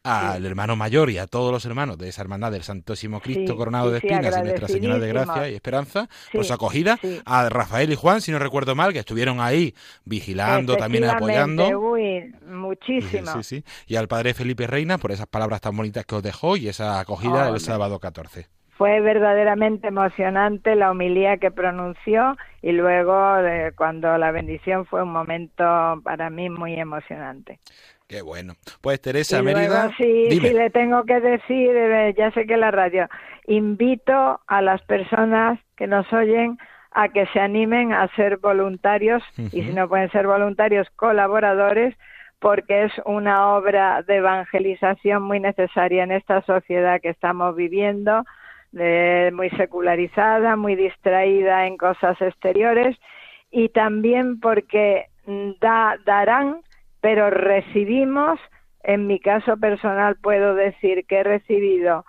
al 0.04 0.46
hermano 0.46 0.76
mayor 0.76 1.10
y 1.10 1.18
a 1.18 1.26
todos 1.26 1.50
los 1.50 1.64
hermanos 1.64 1.98
de 1.98 2.08
esa 2.10 2.22
hermandad 2.22 2.52
del 2.52 2.62
Santísimo 2.62 3.20
Cristo 3.20 3.54
Sí, 3.54 3.58
Coronado 3.58 3.90
de 3.90 3.98
Espinas 3.98 4.36
y 4.38 4.42
Nuestra 4.42 4.68
Señora 4.68 5.00
de 5.00 5.08
Gracia 5.08 5.48
y 5.48 5.54
Esperanza 5.56 6.08
por 6.32 6.42
Sí, 6.44 6.48
su 6.48 6.54
acogida, 6.54 6.96
a 7.24 7.48
Rafael 7.48 7.92
y 7.92 7.96
Juan, 7.96 8.20
si 8.20 8.30
no 8.30 8.38
recuerdo 8.38 8.76
mal, 8.76 8.92
que 8.92 9.00
estuvieron 9.00 9.40
ahí 9.40 9.74
vigilando, 10.04 10.76
también 10.76 11.02
apoyando. 11.04 11.76
Uy, 11.80 12.32
muchísimo. 12.46 13.32
Sí, 13.32 13.42
sí, 13.42 13.56
sí. 13.56 13.64
Y 13.88 13.96
al 13.96 14.06
padre 14.06 14.32
Felipe 14.32 14.68
Reina 14.68 14.98
por 14.98 15.10
esas 15.10 15.26
palabras 15.26 15.60
tan 15.60 15.76
bonitas 15.76 16.06
que 16.06 16.14
os 16.14 16.22
dejó 16.22 16.56
y 16.56 16.68
esa 16.68 17.00
acogida 17.00 17.42
el 17.42 17.46
Hombre. 17.48 17.60
sábado 17.60 17.98
14. 17.98 18.46
Fue 18.82 19.00
verdaderamente 19.00 19.86
emocionante 19.86 20.74
la 20.74 20.90
homilía 20.90 21.36
que 21.36 21.52
pronunció 21.52 22.36
y 22.62 22.72
luego 22.72 23.38
eh, 23.38 23.70
cuando 23.76 24.18
la 24.18 24.32
bendición 24.32 24.86
fue 24.86 25.04
un 25.04 25.12
momento 25.12 26.00
para 26.02 26.30
mí 26.30 26.50
muy 26.50 26.74
emocionante. 26.74 27.60
Qué 28.08 28.22
bueno. 28.22 28.54
Pues 28.80 29.00
Teresa 29.00 29.38
y 29.38 29.42
Mérida, 29.44 29.68
luego 29.68 29.94
sí, 29.96 30.26
dime. 30.30 30.48
sí 30.48 30.54
le 30.54 30.70
tengo 30.70 31.04
que 31.04 31.20
decir, 31.20 31.70
eh, 31.76 32.12
ya 32.18 32.32
sé 32.32 32.44
que 32.44 32.56
la 32.56 32.72
radio, 32.72 33.06
invito 33.46 34.40
a 34.48 34.62
las 34.62 34.82
personas 34.82 35.60
que 35.76 35.86
nos 35.86 36.12
oyen 36.12 36.58
a 36.90 37.08
que 37.10 37.26
se 37.26 37.38
animen 37.38 37.92
a 37.92 38.08
ser 38.16 38.38
voluntarios 38.38 39.22
y 39.36 39.62
si 39.62 39.72
no 39.72 39.88
pueden 39.88 40.10
ser 40.10 40.26
voluntarios, 40.26 40.88
colaboradores, 40.96 41.94
porque 42.40 42.86
es 42.86 42.92
una 43.04 43.54
obra 43.54 44.02
de 44.02 44.16
evangelización 44.16 45.22
muy 45.22 45.38
necesaria 45.38 46.02
en 46.02 46.10
esta 46.10 46.42
sociedad 46.42 47.00
que 47.00 47.10
estamos 47.10 47.54
viviendo, 47.54 48.24
muy 48.72 49.50
secularizada, 49.50 50.56
muy 50.56 50.74
distraída 50.76 51.66
en 51.66 51.76
cosas 51.76 52.20
exteriores 52.20 52.96
y 53.50 53.68
también 53.68 54.40
porque 54.40 55.06
da, 55.60 55.96
darán, 56.04 56.62
pero 57.00 57.30
recibimos, 57.30 58.40
en 58.82 59.06
mi 59.06 59.20
caso 59.20 59.56
personal 59.58 60.16
puedo 60.16 60.54
decir 60.54 61.06
que 61.06 61.18
he 61.18 61.22
recibido 61.22 62.04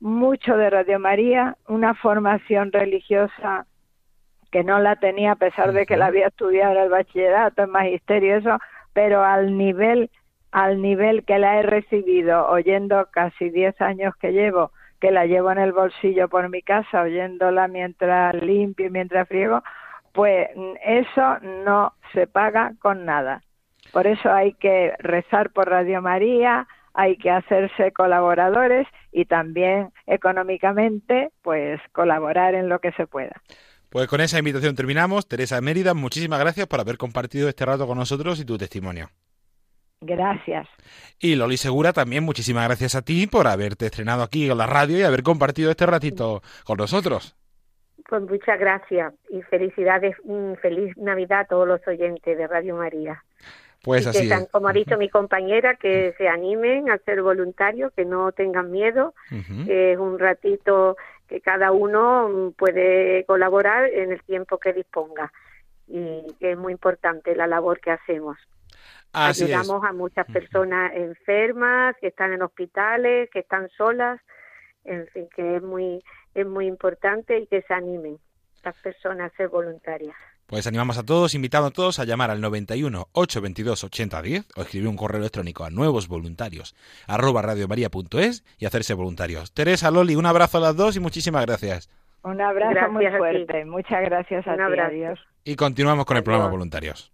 mucho 0.00 0.56
de 0.56 0.70
Radio 0.70 0.98
María, 0.98 1.56
una 1.66 1.94
formación 1.94 2.72
religiosa 2.72 3.66
que 4.52 4.62
no 4.62 4.78
la 4.78 4.96
tenía 4.96 5.32
a 5.32 5.36
pesar 5.36 5.72
de 5.72 5.84
que 5.84 5.96
la 5.96 6.06
había 6.06 6.28
estudiado 6.28 6.76
en 6.76 6.82
el 6.82 6.88
bachillerato, 6.88 7.62
en 7.62 7.70
magisterio, 7.70 8.36
eso, 8.36 8.58
pero 8.92 9.24
al 9.24 9.58
nivel, 9.58 10.10
al 10.52 10.80
nivel 10.80 11.24
que 11.24 11.38
la 11.38 11.58
he 11.58 11.62
recibido, 11.62 12.46
oyendo 12.48 13.08
casi 13.10 13.50
10 13.50 13.80
años 13.80 14.14
que 14.16 14.32
llevo, 14.32 14.70
que 15.04 15.10
la 15.10 15.26
llevo 15.26 15.52
en 15.52 15.58
el 15.58 15.72
bolsillo 15.72 16.30
por 16.30 16.48
mi 16.48 16.62
casa, 16.62 17.02
oyéndola 17.02 17.68
mientras 17.68 18.34
limpio 18.36 18.86
y 18.86 18.90
mientras 18.90 19.28
friego, 19.28 19.62
pues 20.14 20.48
eso 20.82 21.38
no 21.66 21.92
se 22.14 22.26
paga 22.26 22.72
con 22.80 23.04
nada. 23.04 23.42
Por 23.92 24.06
eso 24.06 24.32
hay 24.32 24.54
que 24.54 24.94
rezar 24.98 25.50
por 25.50 25.68
Radio 25.68 26.00
María, 26.00 26.66
hay 26.94 27.18
que 27.18 27.30
hacerse 27.30 27.92
colaboradores 27.92 28.88
y 29.12 29.26
también 29.26 29.90
económicamente, 30.06 31.32
pues 31.42 31.82
colaborar 31.92 32.54
en 32.54 32.70
lo 32.70 32.78
que 32.78 32.92
se 32.92 33.06
pueda. 33.06 33.42
Pues 33.90 34.08
con 34.08 34.22
esa 34.22 34.38
invitación 34.38 34.74
terminamos. 34.74 35.28
Teresa 35.28 35.60
Mérida, 35.60 35.92
muchísimas 35.92 36.40
gracias 36.40 36.66
por 36.66 36.80
haber 36.80 36.96
compartido 36.96 37.50
este 37.50 37.66
rato 37.66 37.86
con 37.86 37.98
nosotros 37.98 38.40
y 38.40 38.46
tu 38.46 38.56
testimonio. 38.56 39.10
Gracias. 40.04 40.68
Y 41.18 41.34
Loli 41.34 41.56
Segura, 41.56 41.92
también 41.92 42.24
muchísimas 42.24 42.66
gracias 42.66 42.94
a 42.94 43.02
ti 43.02 43.26
por 43.26 43.46
haberte 43.46 43.86
estrenado 43.86 44.22
aquí 44.22 44.50
en 44.50 44.58
la 44.58 44.66
radio 44.66 44.98
y 44.98 45.02
haber 45.02 45.22
compartido 45.22 45.70
este 45.70 45.86
ratito 45.86 46.42
con 46.64 46.76
nosotros. 46.76 47.34
Pues 48.06 48.22
muchas 48.22 48.60
gracias 48.60 49.14
y 49.30 49.40
felicidades, 49.42 50.14
feliz 50.60 50.94
Navidad 50.98 51.40
a 51.40 51.44
todos 51.46 51.66
los 51.66 51.80
oyentes 51.88 52.36
de 52.36 52.46
Radio 52.46 52.76
María. 52.76 53.24
Pues 53.82 54.04
Y 54.04 54.08
así 54.08 54.30
es. 54.30 54.48
como 54.50 54.68
ha 54.68 54.72
dicho 54.72 54.98
mi 54.98 55.08
compañera, 55.08 55.76
que 55.76 56.14
se 56.18 56.28
animen 56.28 56.90
a 56.90 56.98
ser 56.98 57.22
voluntarios, 57.22 57.92
que 57.94 58.04
no 58.04 58.32
tengan 58.32 58.70
miedo, 58.70 59.14
que 59.66 59.92
es 59.92 59.98
un 59.98 60.18
ratito 60.18 60.96
que 61.28 61.40
cada 61.40 61.72
uno 61.72 62.52
puede 62.58 63.24
colaborar 63.24 63.86
en 63.86 64.12
el 64.12 64.22
tiempo 64.22 64.58
que 64.58 64.74
disponga 64.74 65.32
y 65.86 66.22
que 66.40 66.52
es 66.52 66.58
muy 66.58 66.72
importante 66.72 67.34
la 67.34 67.46
labor 67.46 67.80
que 67.80 67.90
hacemos. 67.90 68.36
Así 69.14 69.44
es. 69.44 69.50
Ayudamos 69.50 69.84
a 69.84 69.92
muchas 69.92 70.26
personas 70.26 70.92
enfermas, 70.94 71.96
que 72.00 72.08
están 72.08 72.32
en 72.32 72.42
hospitales, 72.42 73.30
que 73.32 73.40
están 73.40 73.68
solas, 73.76 74.20
en 74.84 75.06
fin, 75.08 75.28
que 75.34 75.56
es 75.56 75.62
muy 75.62 76.02
es 76.34 76.46
muy 76.46 76.66
importante 76.66 77.38
y 77.38 77.46
que 77.46 77.62
se 77.62 77.72
animen 77.72 78.18
las 78.64 78.74
personas 78.82 79.32
a 79.32 79.36
ser 79.36 79.48
voluntarias. 79.48 80.16
Pues 80.46 80.66
animamos 80.66 80.98
a 80.98 81.04
todos, 81.04 81.34
invitando 81.34 81.68
a 81.68 81.70
todos 81.70 81.98
a 81.98 82.04
llamar 82.04 82.30
al 82.30 82.40
91 82.40 83.06
822 83.12 83.84
8010 83.84 84.48
o 84.56 84.62
escribir 84.62 84.88
un 84.88 84.96
correo 84.96 85.20
electrónico 85.20 85.64
a 85.64 85.70
nuevos 85.70 86.06
voluntarios 86.08 86.74
arroba 87.06 87.40
radiomaria.es 87.40 88.44
y 88.58 88.66
hacerse 88.66 88.92
voluntarios. 88.94 89.54
Teresa, 89.54 89.90
Loli, 89.90 90.16
un 90.16 90.26
abrazo 90.26 90.58
a 90.58 90.60
las 90.60 90.76
dos 90.76 90.96
y 90.96 91.00
muchísimas 91.00 91.46
gracias. 91.46 91.88
Un 92.24 92.40
abrazo 92.40 92.70
Gracias 92.72 92.92
muy 92.92 93.06
fuerte. 93.18 93.64
Muchas 93.64 94.02
gracias 94.02 94.46
a 94.46 94.50
Un 94.52 94.56
ti. 94.56 94.62
abrazo. 94.62 94.90
Adiós. 94.92 95.20
Y 95.44 95.56
continuamos 95.56 96.04
con 96.06 96.16
el 96.16 96.22
programa 96.22 96.48
Voluntarios. 96.50 97.13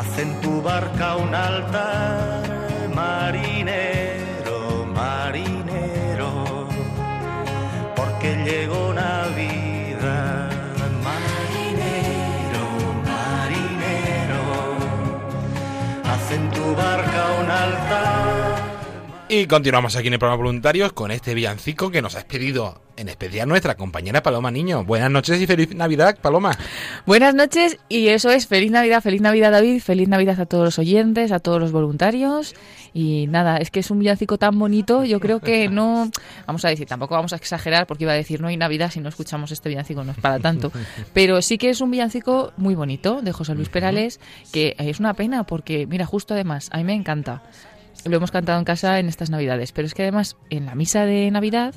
Haz 0.00 0.18
en 0.18 0.40
tu 0.40 0.62
barca 0.62 1.16
un 1.16 1.34
altar, 1.34 2.88
marinero, 2.94 4.86
marinero. 4.94 6.66
Porque 7.94 8.34
llegó 8.46 8.94
Navidad, 8.94 10.48
marinero, 11.06 12.64
marinero. 13.10 14.42
Haz 16.10 16.32
en 16.32 16.50
tu 16.50 16.74
barca 16.74 17.22
un 17.42 17.50
altar. 17.50 18.19
Y 19.32 19.46
continuamos 19.46 19.94
aquí 19.94 20.08
en 20.08 20.14
el 20.14 20.18
programa 20.18 20.42
Voluntarios 20.42 20.92
con 20.92 21.12
este 21.12 21.34
villancico 21.34 21.92
que 21.92 22.02
nos 22.02 22.16
ha 22.16 22.18
expedido 22.18 22.82
en 22.96 23.08
especial 23.08 23.48
nuestra 23.48 23.76
compañera 23.76 24.24
Paloma 24.24 24.50
Niño. 24.50 24.84
Buenas 24.84 25.08
noches 25.08 25.40
y 25.40 25.46
feliz 25.46 25.72
Navidad, 25.72 26.18
Paloma. 26.20 26.58
Buenas 27.06 27.32
noches 27.36 27.78
y 27.88 28.08
eso 28.08 28.30
es, 28.30 28.48
feliz 28.48 28.72
Navidad, 28.72 29.00
feliz 29.00 29.20
Navidad 29.20 29.52
David, 29.52 29.82
feliz 29.82 30.08
Navidad 30.08 30.40
a 30.40 30.46
todos 30.46 30.64
los 30.64 30.78
oyentes, 30.80 31.30
a 31.30 31.38
todos 31.38 31.60
los 31.60 31.70
voluntarios 31.70 32.56
y 32.92 33.28
nada, 33.28 33.58
es 33.58 33.70
que 33.70 33.78
es 33.78 33.92
un 33.92 34.00
villancico 34.00 34.36
tan 34.36 34.58
bonito, 34.58 35.04
yo 35.04 35.20
creo 35.20 35.38
que 35.38 35.68
no, 35.68 36.10
vamos 36.48 36.64
a 36.64 36.68
decir, 36.68 36.88
tampoco 36.88 37.14
vamos 37.14 37.32
a 37.32 37.36
exagerar 37.36 37.86
porque 37.86 38.02
iba 38.02 38.12
a 38.12 38.16
decir 38.16 38.40
no 38.40 38.48
hay 38.48 38.56
Navidad 38.56 38.90
si 38.90 38.98
no 38.98 39.08
escuchamos 39.08 39.52
este 39.52 39.68
villancico, 39.68 40.02
no 40.02 40.10
es 40.10 40.18
para 40.18 40.40
tanto, 40.40 40.72
pero 41.12 41.40
sí 41.40 41.56
que 41.56 41.70
es 41.70 41.80
un 41.80 41.92
villancico 41.92 42.52
muy 42.56 42.74
bonito 42.74 43.22
de 43.22 43.30
José 43.30 43.54
Luis 43.54 43.68
Perales 43.68 44.18
que 44.52 44.74
es 44.76 44.98
una 44.98 45.14
pena 45.14 45.44
porque 45.44 45.86
mira, 45.86 46.04
justo 46.04 46.34
además, 46.34 46.68
a 46.72 46.78
mí 46.78 46.84
me 46.84 46.94
encanta. 46.94 47.44
Lo 48.04 48.16
hemos 48.16 48.30
cantado 48.30 48.58
en 48.58 48.64
casa 48.64 48.98
en 48.98 49.08
estas 49.08 49.30
Navidades, 49.30 49.72
pero 49.72 49.86
es 49.86 49.94
que 49.94 50.02
además 50.02 50.36
en 50.48 50.66
la 50.66 50.74
misa 50.74 51.04
de 51.04 51.30
Navidad 51.30 51.74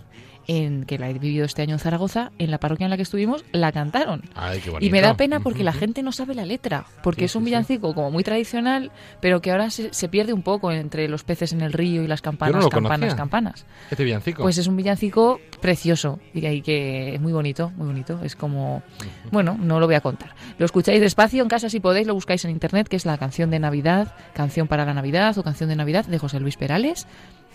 en 0.48 0.86
que 0.86 0.98
la 0.98 1.10
he 1.10 1.14
vivido 1.14 1.46
este 1.46 1.62
año 1.62 1.74
en 1.74 1.80
Zaragoza, 1.80 2.32
en 2.39 2.52
la 2.52 2.60
parroquia 2.60 2.86
en 2.86 2.89
la 2.89 2.98
que 2.98 3.04
estuvimos, 3.04 3.46
la 3.52 3.72
cantaron. 3.72 4.24
Ay, 4.36 4.60
qué 4.60 4.72
Y 4.80 4.89
me 4.89 5.02
da 5.02 5.16
pena 5.16 5.39
porque 5.39 5.64
la 5.64 5.74
gente 5.74 6.04
no 6.04 6.12
sabe 6.12 6.36
la 6.36 6.46
letra, 6.46 6.86
porque 7.02 7.26
es 7.26 7.36
un 7.36 7.46
villancico 7.46 7.94
como 7.94 8.12
muy 8.12 8.24
tradicional, 8.24 8.91
pero 9.20 9.41
que 9.41 9.52
ahora 9.52 9.70
se, 9.70 9.94
se 9.94 10.10
pierde 10.10 10.34
un 10.34 10.41
poco 10.41 10.72
entre 10.72 11.08
los 11.08 11.24
peces 11.24 11.54
en 11.54 11.62
el 11.62 11.74
río 11.74 12.04
y 12.04 12.08
las 12.08 12.20
no 12.20 12.24
campanas, 12.24 12.68
campanas, 12.68 13.00
conocía. 13.00 13.16
campanas. 13.16 13.66
Este 13.89 14.04
villancico. 14.04 14.44
Pues 14.44 14.58
es 14.58 14.68
un 14.68 14.76
villancico 14.76 15.39
precioso 15.62 16.20
y 16.34 16.46
ahí 16.46 16.62
que 16.62 17.16
es 17.16 17.22
muy 17.22 17.34
bonito, 17.34 17.72
muy 17.76 17.88
bonito. 17.88 18.20
Es 18.24 18.36
como, 18.36 18.84
bueno, 19.32 19.58
no 19.60 19.80
lo 19.80 19.86
voy 19.86 19.96
a 19.96 20.02
contar. 20.02 20.36
Lo 20.58 20.66
escucháis 20.66 21.02
despacio 21.02 21.41
en 21.41 21.50
casa 21.50 21.70
si 21.70 21.80
podéis, 21.80 22.08
lo 22.08 22.14
buscáis 22.14 22.44
en 22.46 22.52
internet, 22.52 22.88
que 22.88 22.96
es 22.96 23.06
la 23.06 23.18
canción 23.18 23.50
de 23.50 23.60
Navidad, 23.60 24.16
canción 24.34 24.68
para 24.68 24.86
la 24.86 24.94
Navidad 24.94 25.38
o 25.38 25.44
canción 25.44 25.70
de 25.70 25.76
Navidad 25.76 26.06
de 26.06 26.18
José 26.18 26.39
Luis 26.39 26.58
Perales. 26.58 27.08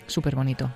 Súper 0.07 0.35
bonito. 0.35 0.71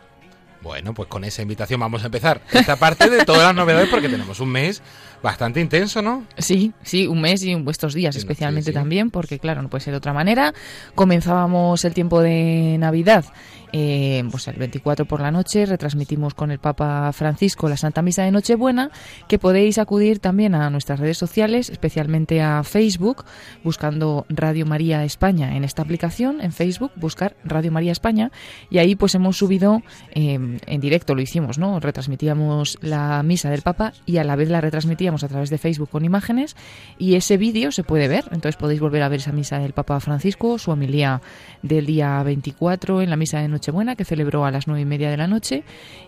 Bueno, 0.64 0.94
pues 0.94 1.10
con 1.10 1.26
esa 1.26 1.42
invitación 1.42 1.82
vamos 1.82 2.04
a 2.04 2.06
empezar 2.06 2.42
esta 2.54 2.78
parte 2.78 3.10
de 3.10 3.26
todas 3.26 3.44
las 3.44 3.54
novedades 3.54 3.90
porque 3.90 4.08
tenemos 4.08 4.40
un 4.40 4.48
mes 4.48 4.82
bastante 5.24 5.62
intenso, 5.62 6.02
¿no? 6.02 6.26
Sí, 6.38 6.74
sí, 6.84 7.08
un 7.08 7.22
mes 7.22 7.44
y 7.44 7.54
estos 7.70 7.94
días 7.94 8.16
especialmente 8.18 8.74
también, 8.74 9.10
porque 9.10 9.40
claro, 9.40 9.62
no 9.62 9.70
puede 9.70 9.84
ser 9.84 9.94
de 9.94 9.98
otra 9.98 10.14
manera. 10.14 10.54
Comenzábamos 10.96 11.86
el 11.86 11.94
tiempo 11.94 12.22
de 12.22 12.76
Navidad, 12.78 13.26
eh, 13.72 14.24
pues 14.30 14.48
el 14.50 14.58
24 14.58 15.06
por 15.06 15.22
la 15.22 15.32
noche, 15.32 15.66
retransmitimos 15.66 16.34
con 16.34 16.52
el 16.52 16.60
Papa 16.60 17.12
Francisco 17.14 17.70
la 17.70 17.78
Santa 17.78 18.02
Misa 18.02 18.24
de 18.24 18.32
Nochebuena, 18.32 18.92
que 19.30 19.40
podéis 19.40 19.78
acudir 19.78 20.20
también 20.20 20.56
a 20.56 20.70
nuestras 20.70 21.00
redes 21.00 21.18
sociales, 21.18 21.70
especialmente 21.70 22.42
a 22.42 22.64
Facebook, 22.64 23.24
buscando 23.64 24.26
Radio 24.28 24.66
María 24.66 25.06
España 25.06 25.56
en 25.56 25.64
esta 25.64 25.82
aplicación, 25.82 26.42
en 26.42 26.52
Facebook, 26.52 26.92
buscar 26.98 27.38
Radio 27.46 27.72
María 27.72 27.94
España, 27.94 28.32
y 28.70 28.80
ahí 28.80 28.96
pues 28.96 29.16
hemos 29.16 29.38
subido 29.38 29.82
eh, 30.14 30.60
en 30.66 30.82
directo, 30.82 31.16
lo 31.16 31.22
hicimos, 31.22 31.58
¿no? 31.58 31.80
Retransmitíamos 31.80 32.78
la 32.82 33.24
misa 33.24 33.50
del 33.50 33.62
Papa 33.62 33.94
y 34.06 34.18
a 34.18 34.26
la 34.26 34.36
vez 34.36 34.50
la 34.50 34.60
retransmitíamos 34.60 35.13
a 35.22 35.28
través 35.28 35.52
de 35.52 35.60
Facebook 35.60 35.90
con 35.90 36.06
imágenes 36.06 36.56
y 36.98 37.14
ese 37.14 37.38
vídeo 37.38 37.72
se 37.72 37.84
puede 37.84 38.08
ver, 38.08 38.24
entonces 38.32 38.56
podéis 38.56 38.80
volver 38.80 39.04
a 39.04 39.10
ver 39.10 39.20
esa 39.20 39.32
misa 39.32 39.60
del 39.60 39.74
Papa 39.74 40.00
Francisco, 40.00 40.58
su 40.58 40.72
homilía 40.72 41.22
del 41.62 41.86
día 41.86 42.24
24 42.24 43.02
en 43.02 43.10
la 43.10 43.16
misa 43.16 43.40
de 43.40 43.48
Nochebuena 43.48 43.96
que 43.96 44.06
celebró 44.06 44.46
a 44.46 44.52
las 44.52 44.68
nueve 44.68 44.82
y 44.82 44.86
media 44.86 45.10
de 45.10 45.18
la 45.18 45.28
noche. 45.28 45.64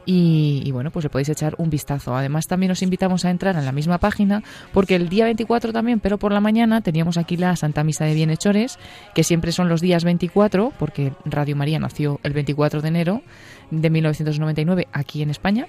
Y, 0.06 0.62
y 0.66 0.72
bueno, 0.72 0.92
pues 0.92 1.04
le 1.04 1.10
podéis 1.10 1.30
echar 1.30 1.56
un 1.58 1.70
vistazo. 1.70 2.16
Además 2.16 2.48
también 2.48 2.72
os 2.72 2.82
invitamos 2.82 3.26
a 3.26 3.30
entrar 3.30 3.56
en 3.56 3.66
la 3.66 3.72
misma 3.72 3.98
página 3.98 4.44
porque 4.74 4.96
el 4.96 5.10
día 5.10 5.26
24 5.26 5.74
también, 5.74 6.00
pero 6.00 6.18
por 6.18 6.32
la 6.32 6.40
mañana 6.40 6.82
teníamos 6.82 7.18
aquí 7.18 7.38
la 7.38 7.56
Santa 7.56 7.84
Misa 7.84 8.06
de 8.06 8.14
Bienhechores, 8.14 8.80
que 9.14 9.24
siempre 9.24 9.52
son 9.52 9.70
los 9.70 9.82
días 9.82 10.04
24 10.04 10.72
porque 10.78 11.14
Radio 11.26 11.56
María 11.56 11.80
nació 11.80 12.20
el 12.24 12.34
24 12.34 12.82
de 12.82 12.88
enero 12.88 13.22
de 13.72 13.90
1999 13.90 14.88
aquí 14.92 15.22
en 15.22 15.30
España 15.30 15.68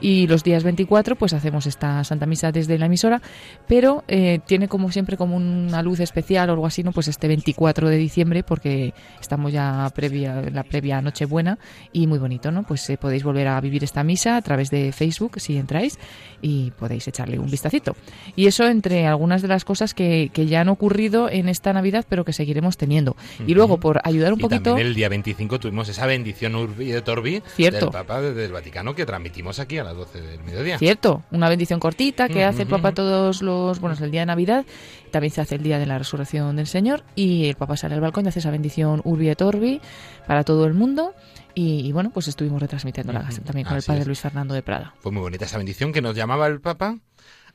y 0.00 0.26
los 0.26 0.44
días 0.44 0.64
24 0.64 1.16
pues 1.16 1.32
hacemos 1.32 1.66
esta 1.66 2.04
Santa 2.04 2.26
Misa 2.26 2.52
desde 2.52 2.78
la 2.78 2.86
emisora, 2.86 3.20
pero 3.66 4.04
eh, 4.08 4.40
tiene 4.46 4.68
como 4.68 4.90
siempre 4.90 5.16
como 5.16 5.36
una 5.36 5.82
luz 5.82 6.00
especial 6.00 6.50
o 6.50 6.52
algo 6.52 6.66
así, 6.66 6.82
¿no? 6.82 6.92
Pues 6.92 7.08
este 7.08 7.28
24 7.28 7.88
de 7.88 7.96
diciembre 7.96 8.42
porque 8.42 8.94
estamos 9.20 9.52
ya 9.52 9.90
previa 9.94 10.42
la 10.52 10.62
previa 10.62 11.00
Nochebuena 11.00 11.58
y 11.92 12.06
muy 12.06 12.18
bonito, 12.18 12.50
¿no? 12.50 12.62
Pues 12.62 12.88
eh, 12.90 12.96
podéis 12.96 13.24
volver 13.24 13.48
a 13.48 13.60
vivir 13.60 13.84
esta 13.84 14.04
misa 14.04 14.36
a 14.36 14.42
través 14.42 14.70
de 14.70 14.92
Facebook 14.92 15.40
si 15.40 15.56
entráis 15.56 15.98
y 16.40 16.70
podéis 16.72 17.06
echarle 17.08 17.38
un 17.38 17.50
vistacito. 17.50 17.96
Y 18.36 18.46
eso 18.46 18.66
entre 18.66 19.06
algunas 19.06 19.42
de 19.42 19.48
las 19.48 19.64
cosas 19.64 19.94
que, 19.94 20.30
que 20.32 20.46
ya 20.46 20.60
han 20.60 20.68
ocurrido 20.68 21.28
en 21.30 21.48
esta 21.48 21.72
Navidad, 21.72 22.04
pero 22.08 22.24
que 22.24 22.32
seguiremos 22.32 22.76
teniendo. 22.76 23.16
Y 23.46 23.54
luego 23.54 23.78
por 23.78 24.00
ayudar 24.04 24.32
un 24.32 24.40
y 24.40 24.42
poquito 24.42 24.62
también 24.62 24.86
el 24.86 24.94
día 24.94 25.08
25 25.08 25.58
tuvimos 25.58 25.88
esa 25.88 26.06
bendición 26.06 26.54
Urbi 26.54 26.92
et 26.92 27.08
Orbi 27.08 27.42
Cierto. 27.56 27.86
del 27.86 27.90
Papa 27.90 28.20
desde 28.20 28.44
el 28.44 28.52
Vaticano 28.52 28.94
que 28.94 29.06
transmitimos 29.06 29.58
aquí 29.58 29.78
a 29.78 29.84
las 29.88 29.96
12 29.96 30.20
del 30.20 30.42
mediodía. 30.44 30.78
Cierto, 30.78 31.22
una 31.30 31.48
bendición 31.48 31.80
cortita 31.80 32.28
que 32.28 32.40
Ujú, 32.40 32.48
hace 32.48 32.62
el 32.62 32.68
ujú. 32.68 32.76
Papa 32.76 32.92
todos 32.92 33.42
los, 33.42 33.80
bueno, 33.80 33.94
es 33.94 34.00
el 34.00 34.10
día 34.10 34.20
de 34.20 34.26
Navidad, 34.26 34.64
también 35.10 35.32
se 35.32 35.40
hace 35.40 35.54
el 35.56 35.62
día 35.62 35.78
de 35.78 35.86
la 35.86 35.98
resurrección 35.98 36.56
del 36.56 36.66
Señor 36.66 37.04
y 37.14 37.46
el 37.48 37.56
Papa 37.56 37.76
sale 37.76 37.94
al 37.94 38.00
balcón 38.00 38.24
y 38.26 38.28
hace 38.28 38.38
esa 38.40 38.50
bendición 38.50 39.00
Urbi 39.04 39.28
et 39.28 39.40
Orbi 39.42 39.80
para 40.26 40.44
todo 40.44 40.66
el 40.66 40.74
mundo 40.74 41.14
y, 41.54 41.80
y 41.86 41.92
bueno, 41.92 42.10
pues 42.10 42.28
estuvimos 42.28 42.60
retransmitiéndola 42.60 43.20
Ujú, 43.28 43.40
también 43.42 43.66
con 43.66 43.76
el 43.76 43.82
Padre 43.82 44.00
es. 44.02 44.06
Luis 44.06 44.20
Fernando 44.20 44.54
de 44.54 44.62
Prada. 44.62 44.94
Fue 45.00 45.10
muy 45.12 45.22
bonita 45.22 45.44
esa 45.44 45.58
bendición 45.58 45.92
que 45.92 46.02
nos 46.02 46.14
llamaba 46.14 46.46
el 46.46 46.60
Papa 46.60 46.96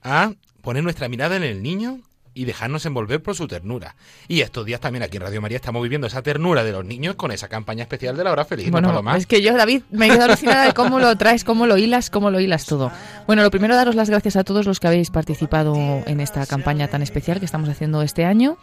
a 0.01 0.33
poner 0.61 0.83
nuestra 0.83 1.07
mirada 1.09 1.35
en 1.37 1.43
el 1.43 1.61
niño 1.63 1.99
y 2.33 2.45
dejarnos 2.45 2.85
envolver 2.85 3.21
por 3.21 3.35
su 3.35 3.47
ternura. 3.47 3.95
Y 4.27 4.41
estos 4.41 4.65
días 4.65 4.79
también 4.79 5.03
aquí 5.03 5.17
en 5.17 5.23
Radio 5.23 5.41
María 5.41 5.57
estamos 5.57 5.81
viviendo 5.83 6.07
esa 6.07 6.21
ternura 6.21 6.63
de 6.63 6.71
los 6.71 6.85
niños 6.85 7.15
con 7.15 7.31
esa 7.31 7.47
campaña 7.47 7.83
especial 7.83 8.17
de 8.17 8.23
la 8.23 8.31
hora 8.31 8.45
feliz, 8.45 8.67
¿no, 8.67 8.71
Bueno, 8.71 8.89
Paloma? 8.89 9.17
es 9.17 9.27
que 9.27 9.41
yo, 9.41 9.55
David, 9.55 9.83
me 9.91 10.07
he 10.07 10.09
quedado 10.09 10.25
alucinada 10.25 10.65
de 10.65 10.73
cómo 10.73 10.99
lo 10.99 11.15
traes, 11.17 11.43
cómo 11.43 11.67
lo 11.67 11.77
hilas, 11.77 12.09
cómo 12.09 12.31
lo 12.31 12.39
hilas 12.39 12.65
todo. 12.65 12.91
Bueno, 13.27 13.43
lo 13.43 13.51
primero, 13.51 13.75
daros 13.75 13.95
las 13.95 14.09
gracias 14.09 14.35
a 14.35 14.43
todos 14.43 14.65
los 14.65 14.79
que 14.79 14.87
habéis 14.87 15.09
participado 15.09 15.75
en 16.05 16.19
esta 16.19 16.45
campaña 16.45 16.87
tan 16.87 17.01
especial 17.01 17.39
que 17.39 17.45
estamos 17.45 17.69
haciendo 17.69 18.01
este 18.01 18.25
año, 18.25 18.57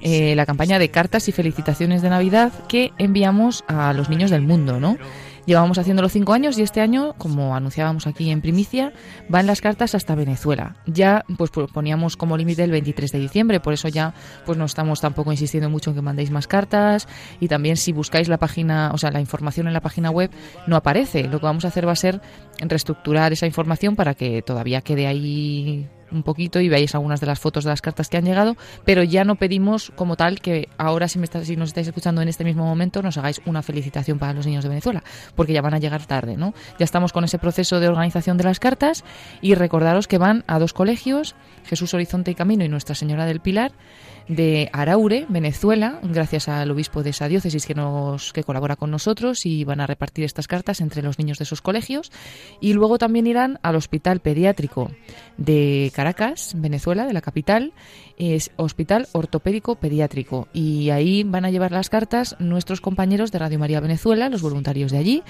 eh, 0.00 0.34
la 0.34 0.46
campaña 0.46 0.78
de 0.78 0.90
cartas 0.90 1.28
y 1.28 1.32
felicitaciones 1.32 2.02
de 2.02 2.10
Navidad 2.10 2.52
que 2.68 2.92
enviamos 2.98 3.64
a 3.68 3.92
los 3.92 4.08
niños 4.08 4.30
del 4.30 4.42
mundo, 4.42 4.80
¿no? 4.80 4.96
Llevamos 5.44 5.76
haciéndolo 5.78 6.08
cinco 6.08 6.32
años 6.34 6.56
y 6.58 6.62
este 6.62 6.80
año, 6.80 7.14
como 7.18 7.56
anunciábamos 7.56 8.06
aquí 8.06 8.30
en 8.30 8.40
primicia, 8.40 8.92
van 9.28 9.46
las 9.46 9.60
cartas 9.60 9.94
hasta 9.94 10.14
Venezuela. 10.14 10.76
Ya 10.86 11.24
pues 11.36 11.50
pu- 11.52 11.70
poníamos 11.72 12.16
como 12.16 12.36
límite 12.36 12.62
el 12.62 12.70
23 12.70 13.10
de 13.10 13.18
diciembre, 13.18 13.58
por 13.60 13.72
eso 13.72 13.88
ya 13.88 14.14
pues 14.46 14.56
no 14.56 14.64
estamos 14.66 15.00
tampoco 15.00 15.32
insistiendo 15.32 15.68
mucho 15.68 15.90
en 15.90 15.96
que 15.96 16.02
mandéis 16.02 16.30
más 16.30 16.46
cartas 16.46 17.08
y 17.40 17.48
también 17.48 17.76
si 17.76 17.92
buscáis 17.92 18.28
la 18.28 18.38
página, 18.38 18.90
o 18.94 18.98
sea, 18.98 19.10
la 19.10 19.20
información 19.20 19.66
en 19.66 19.72
la 19.72 19.80
página 19.80 20.10
web 20.10 20.30
no 20.66 20.76
aparece. 20.76 21.24
Lo 21.24 21.40
que 21.40 21.46
vamos 21.46 21.64
a 21.64 21.68
hacer 21.68 21.88
va 21.88 21.92
a 21.92 21.96
ser 21.96 22.20
reestructurar 22.60 23.32
esa 23.32 23.46
información 23.46 23.96
para 23.96 24.14
que 24.14 24.42
todavía 24.42 24.80
quede 24.80 25.06
ahí 25.06 25.88
un 26.12 26.22
poquito 26.22 26.60
y 26.60 26.68
veáis 26.68 26.94
algunas 26.94 27.20
de 27.20 27.26
las 27.26 27.40
fotos 27.40 27.64
de 27.64 27.70
las 27.70 27.80
cartas 27.82 28.08
que 28.08 28.16
han 28.16 28.24
llegado, 28.24 28.56
pero 28.84 29.02
ya 29.02 29.24
no 29.24 29.36
pedimos 29.36 29.92
como 29.96 30.16
tal 30.16 30.40
que 30.40 30.68
ahora 30.78 31.08
si, 31.08 31.18
me 31.18 31.24
está- 31.24 31.44
si 31.44 31.56
nos 31.56 31.70
estáis 31.70 31.86
escuchando 31.88 32.22
en 32.22 32.28
este 32.28 32.44
mismo 32.44 32.64
momento 32.64 33.02
nos 33.02 33.16
hagáis 33.18 33.40
una 33.46 33.62
felicitación 33.62 34.18
para 34.18 34.32
los 34.32 34.46
niños 34.46 34.62
de 34.64 34.68
Venezuela, 34.68 35.02
porque 35.34 35.52
ya 35.52 35.62
van 35.62 35.74
a 35.74 35.78
llegar 35.78 36.06
tarde, 36.06 36.36
¿no? 36.36 36.54
Ya 36.78 36.84
estamos 36.84 37.12
con 37.12 37.24
ese 37.24 37.38
proceso 37.38 37.80
de 37.80 37.88
organización 37.88 38.36
de 38.36 38.44
las 38.44 38.60
cartas 38.60 39.04
y 39.40 39.54
recordaros 39.54 40.06
que 40.08 40.18
van 40.18 40.44
a 40.46 40.58
dos 40.58 40.72
colegios, 40.72 41.34
Jesús 41.64 41.94
Horizonte 41.94 42.30
y 42.30 42.34
Camino 42.34 42.64
y 42.64 42.68
Nuestra 42.68 42.94
Señora 42.94 43.26
del 43.26 43.40
Pilar, 43.40 43.72
de 44.28 44.70
Araure, 44.72 45.26
Venezuela, 45.28 46.00
gracias 46.02 46.48
al 46.48 46.70
obispo 46.70 47.02
de 47.02 47.10
esa 47.10 47.28
diócesis 47.28 47.66
que 47.66 47.74
nos 47.74 48.32
que 48.32 48.44
colabora 48.44 48.76
con 48.76 48.90
nosotros 48.90 49.46
y 49.46 49.64
van 49.64 49.80
a 49.80 49.86
repartir 49.86 50.24
estas 50.24 50.48
cartas 50.48 50.80
entre 50.80 51.02
los 51.02 51.18
niños 51.18 51.38
de 51.38 51.44
esos 51.44 51.62
colegios. 51.62 52.12
Y 52.60 52.72
luego 52.72 52.98
también 52.98 53.26
irán 53.26 53.58
al 53.62 53.76
Hospital 53.76 54.20
Pediátrico 54.20 54.90
de 55.36 55.92
Caracas, 55.94 56.54
Venezuela, 56.56 57.06
de 57.06 57.12
la 57.12 57.20
capital, 57.20 57.72
es 58.18 58.50
Hospital 58.56 59.08
Ortopédico 59.12 59.76
Pediátrico. 59.76 60.48
Y 60.52 60.90
ahí 60.90 61.24
van 61.24 61.44
a 61.44 61.50
llevar 61.50 61.72
las 61.72 61.90
cartas 61.90 62.36
nuestros 62.38 62.80
compañeros 62.80 63.32
de 63.32 63.38
Radio 63.38 63.58
María 63.58 63.80
Venezuela, 63.80 64.28
los 64.28 64.42
voluntarios 64.42 64.92
de 64.92 64.98
allí. 64.98 65.22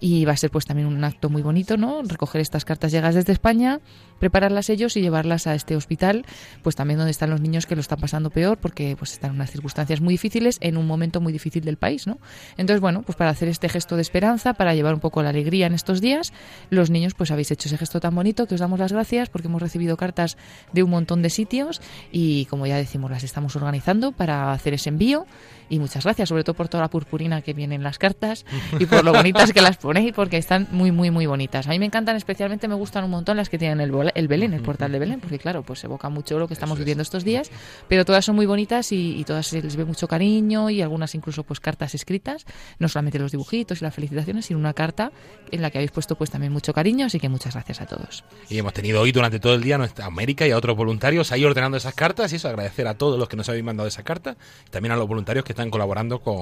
Y 0.00 0.24
va 0.24 0.32
a 0.32 0.36
ser 0.36 0.50
pues 0.50 0.64
también 0.64 0.88
un 0.88 1.04
acto 1.04 1.30
muy 1.30 1.42
bonito, 1.42 1.76
¿no? 1.76 2.02
Recoger 2.02 2.40
estas 2.40 2.64
cartas 2.64 2.90
llegadas 2.92 3.14
desde 3.14 3.32
España, 3.32 3.80
prepararlas 4.18 4.70
ellos 4.70 4.96
y 4.96 5.00
llevarlas 5.00 5.46
a 5.46 5.54
este 5.54 5.76
hospital, 5.76 6.24
pues 6.62 6.76
también 6.76 6.98
donde 6.98 7.10
están 7.10 7.30
los 7.30 7.40
niños 7.40 7.66
que 7.66 7.74
lo 7.74 7.80
están 7.80 8.00
pasando 8.00 8.30
peor 8.30 8.58
porque 8.58 8.96
pues 8.98 9.12
están 9.12 9.30
en 9.30 9.36
unas 9.36 9.50
circunstancias 9.50 10.00
muy 10.00 10.14
difíciles 10.14 10.58
en 10.60 10.76
un 10.76 10.86
momento 10.86 11.20
muy 11.20 11.32
difícil 11.32 11.64
del 11.64 11.76
país, 11.76 12.06
¿no? 12.06 12.18
Entonces, 12.56 12.80
bueno, 12.80 13.02
pues 13.02 13.16
para 13.16 13.30
hacer 13.30 13.48
este 13.48 13.68
gesto 13.68 13.96
de 13.96 14.02
esperanza, 14.02 14.54
para 14.54 14.74
llevar 14.74 14.94
un 14.94 15.00
poco 15.00 15.22
la 15.22 15.28
alegría 15.28 15.66
en 15.66 15.74
estos 15.74 16.00
días, 16.00 16.32
los 16.70 16.90
niños 16.90 17.14
pues 17.14 17.30
habéis 17.30 17.50
hecho 17.50 17.68
ese 17.68 17.78
gesto 17.78 18.00
tan 18.00 18.14
bonito 18.14 18.46
que 18.46 18.54
os 18.54 18.60
damos 18.60 18.78
las 18.78 18.92
gracias 18.92 19.28
porque 19.28 19.48
hemos 19.48 19.62
recibido 19.62 19.96
cartas 19.96 20.36
de 20.72 20.82
un 20.82 20.90
montón 20.90 21.22
de 21.22 21.30
sitios 21.30 21.80
y 22.10 22.21
como 22.48 22.66
ya 22.66 22.76
decimos, 22.76 23.10
las 23.10 23.24
estamos 23.24 23.56
organizando 23.56 24.12
para 24.12 24.52
hacer 24.52 24.74
ese 24.74 24.88
envío 24.88 25.26
y 25.72 25.78
muchas 25.78 26.04
gracias, 26.04 26.28
sobre 26.28 26.44
todo 26.44 26.54
por 26.54 26.68
toda 26.68 26.82
la 26.82 26.90
purpurina 26.90 27.40
que 27.40 27.54
viene 27.54 27.74
en 27.74 27.82
las 27.82 27.98
cartas 27.98 28.44
y 28.78 28.84
por 28.84 29.04
lo 29.04 29.12
bonitas 29.14 29.52
que 29.54 29.62
las 29.62 29.78
ponéis, 29.78 30.12
porque 30.12 30.36
están 30.36 30.68
muy, 30.70 30.92
muy, 30.92 31.10
muy 31.10 31.24
bonitas. 31.24 31.66
A 31.66 31.70
mí 31.70 31.78
me 31.78 31.86
encantan, 31.86 32.14
especialmente 32.16 32.68
me 32.68 32.74
gustan 32.74 33.04
un 33.04 33.10
montón 33.10 33.38
las 33.38 33.48
que 33.48 33.56
tienen 33.56 33.80
el, 33.80 34.12
el 34.14 34.28
Belén, 34.28 34.52
el 34.52 34.60
portal 34.60 34.92
de 34.92 34.98
Belén, 34.98 35.20
porque 35.20 35.38
claro, 35.38 35.62
pues 35.62 35.82
evoca 35.84 36.10
mucho 36.10 36.38
lo 36.38 36.46
que 36.46 36.52
estamos 36.52 36.78
viviendo 36.78 37.02
estos 37.02 37.24
días, 37.24 37.50
pero 37.88 38.04
todas 38.04 38.22
son 38.22 38.36
muy 38.36 38.44
bonitas 38.44 38.92
y, 38.92 39.18
y, 39.18 39.24
todas 39.24 39.46
se 39.46 39.62
les 39.62 39.76
ve 39.76 39.86
mucho 39.86 40.06
cariño 40.06 40.68
y 40.68 40.82
algunas 40.82 41.14
incluso 41.14 41.42
pues 41.42 41.58
cartas 41.58 41.94
escritas, 41.94 42.44
no 42.78 42.88
solamente 42.88 43.18
los 43.18 43.32
dibujitos 43.32 43.80
y 43.80 43.84
las 43.84 43.94
felicitaciones, 43.94 44.44
sino 44.44 44.58
una 44.60 44.74
carta 44.74 45.10
en 45.50 45.62
la 45.62 45.70
que 45.70 45.78
habéis 45.78 45.90
puesto 45.90 46.16
pues 46.16 46.30
también 46.30 46.52
mucho 46.52 46.74
cariño, 46.74 47.06
así 47.06 47.18
que 47.18 47.30
muchas 47.30 47.54
gracias 47.54 47.80
a 47.80 47.86
todos. 47.86 48.24
Y 48.50 48.58
hemos 48.58 48.74
tenido 48.74 49.00
hoy 49.00 49.12
durante 49.12 49.40
todo 49.40 49.54
el 49.54 49.62
día 49.62 49.78
a 49.78 50.04
América 50.04 50.46
y 50.46 50.50
a 50.50 50.58
otros 50.58 50.76
voluntarios 50.76 51.32
ahí 51.32 51.46
ordenando 51.46 51.78
esas 51.78 51.94
cartas 51.94 52.11
y 52.32 52.36
eso 52.36 52.48
agradecer 52.48 52.86
a 52.86 52.94
todos 52.94 53.18
los 53.18 53.28
que 53.28 53.36
nos 53.36 53.48
habéis 53.48 53.64
mandado 53.64 53.88
esa 53.88 54.02
carta, 54.02 54.36
y 54.66 54.70
también 54.70 54.92
a 54.92 54.96
los 54.96 55.08
voluntarios 55.08 55.44
que 55.44 55.52
están 55.52 55.70
colaborando 55.70 56.20
con 56.20 56.32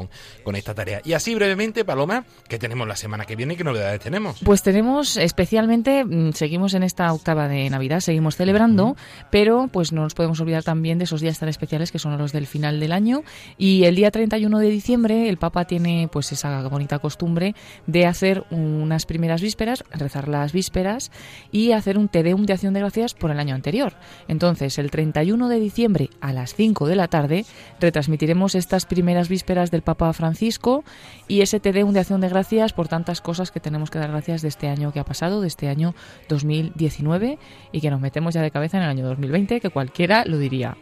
con, 0.44 0.56
esta 0.56 0.74
tarea. 0.74 1.00
Y 1.04 1.12
así 1.12 1.34
brevemente, 1.34 1.84
Paloma, 1.84 2.24
¿qué 2.48 2.58
tenemos 2.58 2.86
la 2.86 2.96
semana 2.96 3.24
que 3.24 3.36
viene? 3.36 3.56
¿Qué 3.56 3.64
novedades 3.64 4.00
tenemos? 4.00 4.40
Pues 4.44 4.62
tenemos 4.62 5.16
especialmente, 5.16 6.04
mm, 6.04 6.32
seguimos 6.32 6.74
en 6.74 6.82
esta 6.82 7.12
octava 7.12 7.48
de 7.48 7.70
Navidad, 7.70 8.00
seguimos 8.00 8.36
celebrando, 8.36 8.96
pero 9.30 9.68
pues 9.72 9.92
no 9.92 10.02
nos 10.02 10.14
podemos 10.14 10.40
olvidar 10.40 10.62
también 10.62 10.98
de 10.98 11.04
esos 11.04 11.20
días 11.20 11.38
tan 11.38 11.48
especiales 11.48 11.92
que 11.92 11.98
son 11.98 12.16
los 12.18 12.32
del 12.32 12.46
final 12.46 12.80
del 12.80 12.92
año. 12.92 13.22
Y 13.58 13.84
el 13.84 13.94
día 13.94 14.10
31 14.10 14.58
de 14.58 14.70
diciembre 14.70 15.28
el 15.28 15.38
Papa 15.38 15.64
tiene 15.64 16.08
pues 16.10 16.32
esa 16.32 16.66
bonita 16.68 16.98
costumbre 16.98 17.54
de 17.86 18.06
hacer 18.06 18.44
unas 18.50 19.06
primeras 19.06 19.40
vísperas, 19.40 19.84
rezar 19.92 20.28
las 20.28 20.52
vísperas 20.52 21.10
y 21.52 21.72
hacer 21.72 21.98
un 21.98 22.08
Te 22.08 22.22
Deum 22.22 22.44
de 22.44 22.52
acción 22.52 22.74
de 22.74 22.80
gracias 22.80 23.14
por 23.14 23.30
el 23.30 23.38
año 23.38 23.54
anterior. 23.54 23.94
Entonces, 24.28 24.78
el 24.78 24.90
31 24.90 25.48
de 25.48 25.59
diciembre 25.60 26.10
a 26.20 26.32
las 26.32 26.54
5 26.54 26.86
de 26.86 26.96
la 26.96 27.08
tarde 27.08 27.44
retransmitiremos 27.78 28.54
estas 28.54 28.86
primeras 28.86 29.28
vísperas 29.28 29.70
del 29.70 29.82
Papa 29.82 30.12
Francisco 30.12 30.84
y 31.28 31.42
ese 31.42 31.60
Te 31.60 31.72
de 31.72 32.00
acción 32.00 32.20
de 32.20 32.28
gracias 32.28 32.72
por 32.72 32.88
tantas 32.88 33.20
cosas 33.20 33.50
que 33.50 33.60
tenemos 33.60 33.90
que 33.90 33.98
dar 33.98 34.10
gracias 34.10 34.42
de 34.42 34.48
este 34.48 34.68
año 34.68 34.92
que 34.92 35.00
ha 35.00 35.04
pasado, 35.04 35.40
de 35.40 35.46
este 35.46 35.68
año 35.68 35.94
2019 36.28 37.38
y 37.72 37.80
que 37.80 37.90
nos 37.90 38.00
metemos 38.00 38.34
ya 38.34 38.42
de 38.42 38.50
cabeza 38.50 38.78
en 38.78 38.84
el 38.84 38.90
año 38.90 39.06
2020, 39.06 39.60
que 39.60 39.70
cualquiera 39.70 40.24
lo 40.24 40.38
diría. 40.38 40.76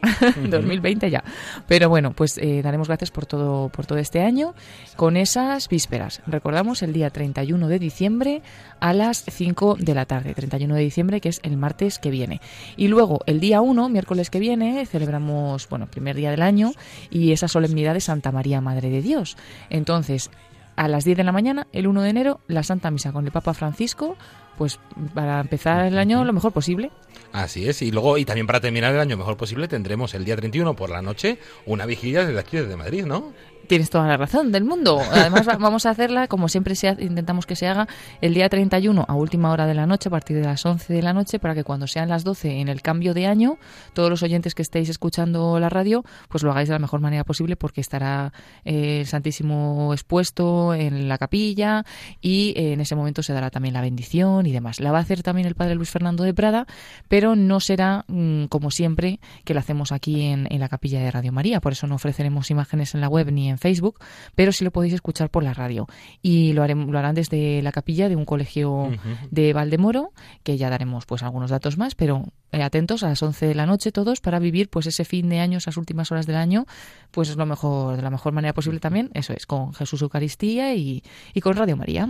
2020 0.49 1.11
ya. 1.11 1.25
Pero 1.67 1.89
bueno, 1.89 2.13
pues 2.13 2.39
eh, 2.39 2.63
daremos 2.63 2.89
gracias 2.89 3.11
por 3.11 3.27
todo, 3.27 3.69
por 3.69 3.87
todo 3.87 3.99
este 3.99 4.23
año 4.23 4.55
con 4.97 5.17
esas 5.17 5.69
vísperas. 5.69 6.23
Recordamos 6.27 6.83
el 6.83 6.93
día 6.93 7.11
31 7.11 7.69
de 7.69 7.79
diciembre 7.79 8.43
a 8.81 8.93
las 8.93 9.25
5 9.29 9.77
de 9.79 9.95
la 9.95 10.07
tarde. 10.07 10.35
31 10.35 10.75
de 10.75 10.81
diciembre, 10.81 11.21
que 11.21 11.29
es 11.29 11.41
el 11.43 11.57
martes 11.57 11.99
que 11.99 12.11
viene. 12.11 12.41
Y 12.77 12.89
luego 12.89 13.21
el 13.27 13.41
día 13.41 13.61
1, 13.61 13.89
miércoles 13.89 14.31
que 14.31 14.41
viene, 14.41 14.68
celebramos, 14.87 15.69
bueno, 15.69 15.87
primer 15.87 16.17
día 16.17 16.31
del 16.31 16.43
año 16.43 16.73
y 17.11 17.33
esa 17.33 17.49
solemnidad 17.49 17.95
de 17.95 18.01
Santa 18.01 18.33
María 18.33 18.61
Madre 18.61 18.91
de 18.91 19.03
Dios. 19.03 19.37
Entonces, 19.71 20.31
a 20.79 20.87
las 20.87 21.05
10 21.05 21.19
de 21.19 21.25
la 21.25 21.33
mañana, 21.33 21.67
el 21.73 21.89
1 21.89 22.03
de 22.03 22.11
enero, 22.11 22.41
la 22.47 22.63
Santa 22.63 22.93
Misa 22.93 23.11
con 23.11 23.27
el 23.27 23.33
Papa 23.33 23.53
Francisco, 23.53 24.17
pues 24.57 24.79
para 25.13 25.41
empezar 25.41 25.85
el 25.87 25.99
año 25.99 26.25
lo 26.25 26.33
mejor 26.33 26.53
posible. 26.53 26.93
Así 27.33 27.69
es, 27.69 27.83
y 27.83 27.91
luego, 27.91 28.17
y 28.17 28.25
también 28.25 28.47
para 28.47 28.61
terminar 28.61 28.95
el 28.95 29.01
año 29.01 29.17
mejor 29.17 29.37
posible, 29.37 29.67
tendremos 29.67 30.15
el 30.15 30.25
día 30.25 30.37
31 30.37 30.77
por 30.77 30.91
la 30.91 31.03
noche 31.03 31.39
una 31.67 31.85
vigilia 31.85 32.25
desde 32.25 32.39
aquí, 32.39 32.57
desde 32.57 32.77
Madrid, 32.77 33.05
¿no? 33.07 33.33
Tienes 33.69 33.91
toda 33.91 34.07
la 34.07 34.17
razón 34.17 34.51
del 34.51 34.65
mundo. 34.65 34.99
Además, 35.13 35.45
vamos 35.59 35.85
a 35.85 35.91
hacerla 35.91 36.27
como 36.27 36.49
siempre 36.49 36.75
se 36.75 36.89
intentamos 37.01 37.45
que 37.45 37.55
se 37.55 37.67
haga 37.67 37.87
el 38.23 38.33
día 38.33 38.49
31 38.49 39.05
a 39.07 39.15
última 39.15 39.53
hora 39.53 39.67
de 39.67 39.75
la 39.75 39.87
noche, 39.87 40.09
a 40.09 40.11
partir 40.11 40.39
de 40.39 40.45
las 40.45 40.65
11 40.65 40.91
de 40.91 41.03
la 41.03 41.13
noche, 41.13 41.39
para 41.39 41.55
que 41.55 41.65
cuando 41.65 41.87
sean 41.87 42.09
las 42.09 42.25
12 42.25 42.61
en 42.61 42.69
el 42.69 42.81
cambio 42.81 43.13
de 43.13 43.27
año, 43.27 43.59
todos 43.93 44.09
los 44.09 44.23
oyentes 44.23 44.55
que 44.55 44.63
estéis 44.63 44.89
escuchando 44.89 45.61
la 45.61 45.69
radio, 45.69 46.03
pues 46.31 46.43
lo 46.43 46.51
hagáis 46.51 46.69
de 46.69 46.75
la 46.77 46.79
mejor 46.79 47.01
manera 47.01 47.25
posible, 47.25 47.57
porque 47.57 47.83
estará 47.83 48.33
eh, 48.65 49.01
el 49.01 49.07
Santísimo 49.07 49.93
expuesto 49.93 50.68
en 50.75 51.09
la 51.09 51.19
capilla 51.19 51.85
y 52.21 52.55
eh, 52.57 52.73
en 52.73 52.81
ese 52.81 52.95
momento 52.95 53.23
se 53.23 53.33
dará 53.33 53.51
también 53.51 53.75
la 53.75 53.81
bendición 53.81 54.47
y 54.47 54.53
demás. 54.53 54.81
La 54.81 54.93
va 54.93 54.99
a 54.99 55.03
hacer 55.03 55.23
también 55.23 55.47
el 55.47 55.55
Padre 55.55 55.75
Luis 55.75 55.91
Fernando 55.91 56.25
de 56.25 56.35
Prada, 56.35 56.67
pero 57.09 57.37
no 57.37 57.61
será 57.61 58.05
mm, 58.09 58.45
como 58.45 58.71
siempre 58.71 59.21
que 59.45 59.55
lo 59.55 59.61
hacemos 59.61 59.93
aquí 59.93 60.23
en, 60.23 60.47
en 60.51 60.61
la 60.61 60.69
capilla 60.69 61.01
de 61.01 61.11
Radio 61.11 61.33
María. 61.33 61.61
Por 61.61 61.73
eso 61.73 61.87
no 61.87 61.95
ofreceremos 61.97 62.51
imágenes 62.51 62.95
en 62.95 63.01
la 63.01 63.09
web 63.09 63.31
ni 63.33 63.49
en 63.49 63.59
Facebook, 63.59 63.99
pero 64.35 64.53
sí 64.53 64.65
lo 64.65 64.71
podéis 64.71 64.95
escuchar 64.95 65.31
por 65.31 65.43
la 65.43 65.55
radio. 65.55 65.87
Y 66.23 66.53
lo, 66.53 66.63
haremos, 66.63 66.89
lo 66.91 66.99
harán 66.99 67.15
desde 67.15 67.63
la 67.63 67.73
capilla 67.73 68.09
de 68.09 68.17
un 68.17 68.25
colegio 68.25 68.73
uh 68.73 68.91
-huh. 68.91 69.29
de 69.31 69.53
Valdemoro, 69.53 70.13
que 70.43 70.57
ya 70.57 70.71
daremos 70.71 71.07
pues 71.07 71.23
algunos 71.23 71.51
datos 71.51 71.79
más, 71.79 71.95
pero 71.95 72.25
eh, 72.51 72.63
atentos 72.63 73.03
a 73.03 73.09
las 73.09 73.23
11 73.23 73.47
de 73.47 73.55
la 73.55 73.67
noche 73.67 73.93
todos 73.93 74.21
para 74.21 74.39
vivir 74.39 74.71
pues 74.71 74.87
ese 74.87 75.05
fin 75.05 75.29
de 75.29 75.39
año, 75.39 75.59
esas 75.59 75.77
últimas 75.77 76.11
horas 76.11 76.27
del 76.27 76.37
año, 76.37 76.65
pues 77.11 77.29
es 77.29 77.37
lo 77.37 77.45
mejor, 77.45 77.97
de 77.97 78.03
la 78.03 78.09
mejor 78.09 78.33
manera 78.33 78.55
posible 78.55 78.81
también, 78.81 79.11
eso 79.13 79.35
es, 79.35 79.45
con 79.45 79.75
Jesús 79.75 80.01
Eucaristía 80.01 80.58
y, 80.59 81.03
y 81.35 81.41
con 81.41 81.57
Radio 81.57 81.77
María. 81.77 82.09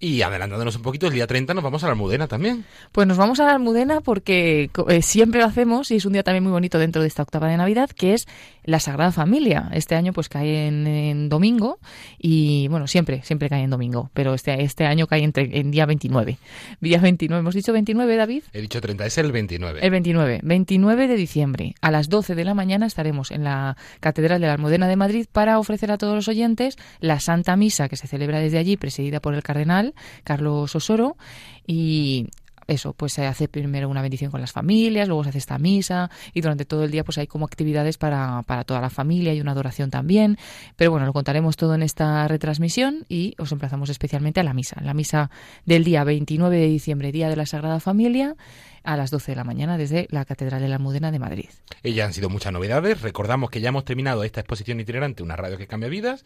Y 0.00 0.22
adelantándonos 0.22 0.76
un 0.76 0.82
poquito, 0.82 1.08
el 1.08 1.12
día 1.12 1.26
30 1.26 1.54
nos 1.54 1.64
vamos 1.64 1.82
a 1.82 1.86
la 1.86 1.92
Almudena 1.92 2.28
también. 2.28 2.64
Pues 2.92 3.08
nos 3.08 3.16
vamos 3.16 3.40
a 3.40 3.46
la 3.46 3.52
Almudena 3.52 4.00
porque 4.00 4.70
eh, 4.88 5.02
siempre 5.02 5.40
lo 5.40 5.46
hacemos 5.46 5.90
y 5.90 5.96
es 5.96 6.04
un 6.04 6.12
día 6.12 6.22
también 6.22 6.44
muy 6.44 6.52
bonito 6.52 6.78
dentro 6.78 7.02
de 7.02 7.08
esta 7.08 7.22
octava 7.22 7.48
de 7.48 7.56
Navidad, 7.56 7.90
que 7.90 8.14
es 8.14 8.28
la 8.68 8.80
Sagrada 8.80 9.12
Familia. 9.12 9.70
Este 9.72 9.94
año 9.94 10.12
pues 10.12 10.28
cae 10.28 10.66
en, 10.66 10.86
en 10.86 11.28
domingo 11.30 11.78
y 12.18 12.68
bueno, 12.68 12.86
siempre, 12.86 13.22
siempre 13.22 13.48
cae 13.48 13.62
en 13.62 13.70
domingo, 13.70 14.10
pero 14.12 14.34
este, 14.34 14.62
este 14.62 14.84
año 14.84 15.06
cae 15.06 15.22
entre, 15.24 15.58
en 15.58 15.70
día 15.70 15.86
29. 15.86 16.36
Día 16.80 17.00
29, 17.00 17.40
¿hemos 17.40 17.54
dicho 17.54 17.72
29, 17.72 18.16
David? 18.16 18.42
He 18.52 18.60
dicho 18.60 18.82
30, 18.82 19.06
es 19.06 19.16
el 19.16 19.32
29. 19.32 19.80
El 19.80 19.90
29, 19.90 20.40
29 20.42 21.08
de 21.08 21.16
diciembre. 21.16 21.74
A 21.80 21.90
las 21.90 22.10
12 22.10 22.34
de 22.34 22.44
la 22.44 22.52
mañana 22.52 22.84
estaremos 22.84 23.30
en 23.30 23.44
la 23.44 23.78
Catedral 24.00 24.42
de 24.42 24.48
la 24.48 24.52
Almudena 24.52 24.86
de 24.86 24.96
Madrid 24.96 25.26
para 25.32 25.58
ofrecer 25.58 25.90
a 25.90 25.96
todos 25.96 26.14
los 26.14 26.28
oyentes 26.28 26.76
la 27.00 27.20
Santa 27.20 27.56
Misa 27.56 27.88
que 27.88 27.96
se 27.96 28.06
celebra 28.06 28.38
desde 28.38 28.58
allí, 28.58 28.76
presidida 28.76 29.20
por 29.20 29.32
el 29.32 29.42
Cardenal 29.42 29.94
Carlos 30.24 30.76
Osoro, 30.76 31.16
y 31.66 32.26
eso, 32.68 32.92
pues 32.92 33.14
se 33.14 33.26
hace 33.26 33.48
primero 33.48 33.88
una 33.88 34.02
bendición 34.02 34.30
con 34.30 34.40
las 34.40 34.52
familias, 34.52 35.08
luego 35.08 35.24
se 35.24 35.30
hace 35.30 35.38
esta 35.38 35.58
misa 35.58 36.10
y 36.34 36.42
durante 36.42 36.66
todo 36.66 36.84
el 36.84 36.90
día 36.90 37.02
pues 37.02 37.18
hay 37.18 37.26
como 37.26 37.46
actividades 37.46 37.96
para, 37.96 38.42
para 38.42 38.64
toda 38.64 38.80
la 38.80 38.90
familia 38.90 39.32
y 39.34 39.40
una 39.40 39.52
adoración 39.52 39.90
también. 39.90 40.38
Pero 40.76 40.90
bueno, 40.90 41.06
lo 41.06 41.12
contaremos 41.12 41.56
todo 41.56 41.74
en 41.74 41.82
esta 41.82 42.28
retransmisión 42.28 43.06
y 43.08 43.34
os 43.38 43.50
emplazamos 43.52 43.88
especialmente 43.88 44.40
a 44.40 44.44
la 44.44 44.52
misa. 44.52 44.80
La 44.82 44.94
misa 44.94 45.30
del 45.64 45.82
día 45.82 46.04
29 46.04 46.58
de 46.58 46.66
diciembre, 46.66 47.10
Día 47.10 47.30
de 47.30 47.36
la 47.36 47.46
Sagrada 47.46 47.80
Familia, 47.80 48.36
a 48.88 48.96
las 48.96 49.10
12 49.10 49.32
de 49.32 49.36
la 49.36 49.44
mañana 49.44 49.78
desde 49.78 50.06
la 50.10 50.24
Catedral 50.24 50.60
de 50.60 50.68
la 50.68 50.76
Almudena 50.76 51.10
de 51.10 51.18
Madrid. 51.18 51.46
Y 51.82 51.94
ya 51.94 52.04
han 52.04 52.12
sido 52.12 52.28
muchas 52.28 52.52
novedades. 52.52 53.02
Recordamos 53.02 53.50
que 53.50 53.60
ya 53.60 53.70
hemos 53.70 53.84
terminado 53.84 54.24
esta 54.24 54.40
exposición 54.40 54.80
itinerante, 54.80 55.22
una 55.22 55.36
radio 55.36 55.58
que 55.58 55.66
cambia 55.66 55.88
vidas, 55.88 56.24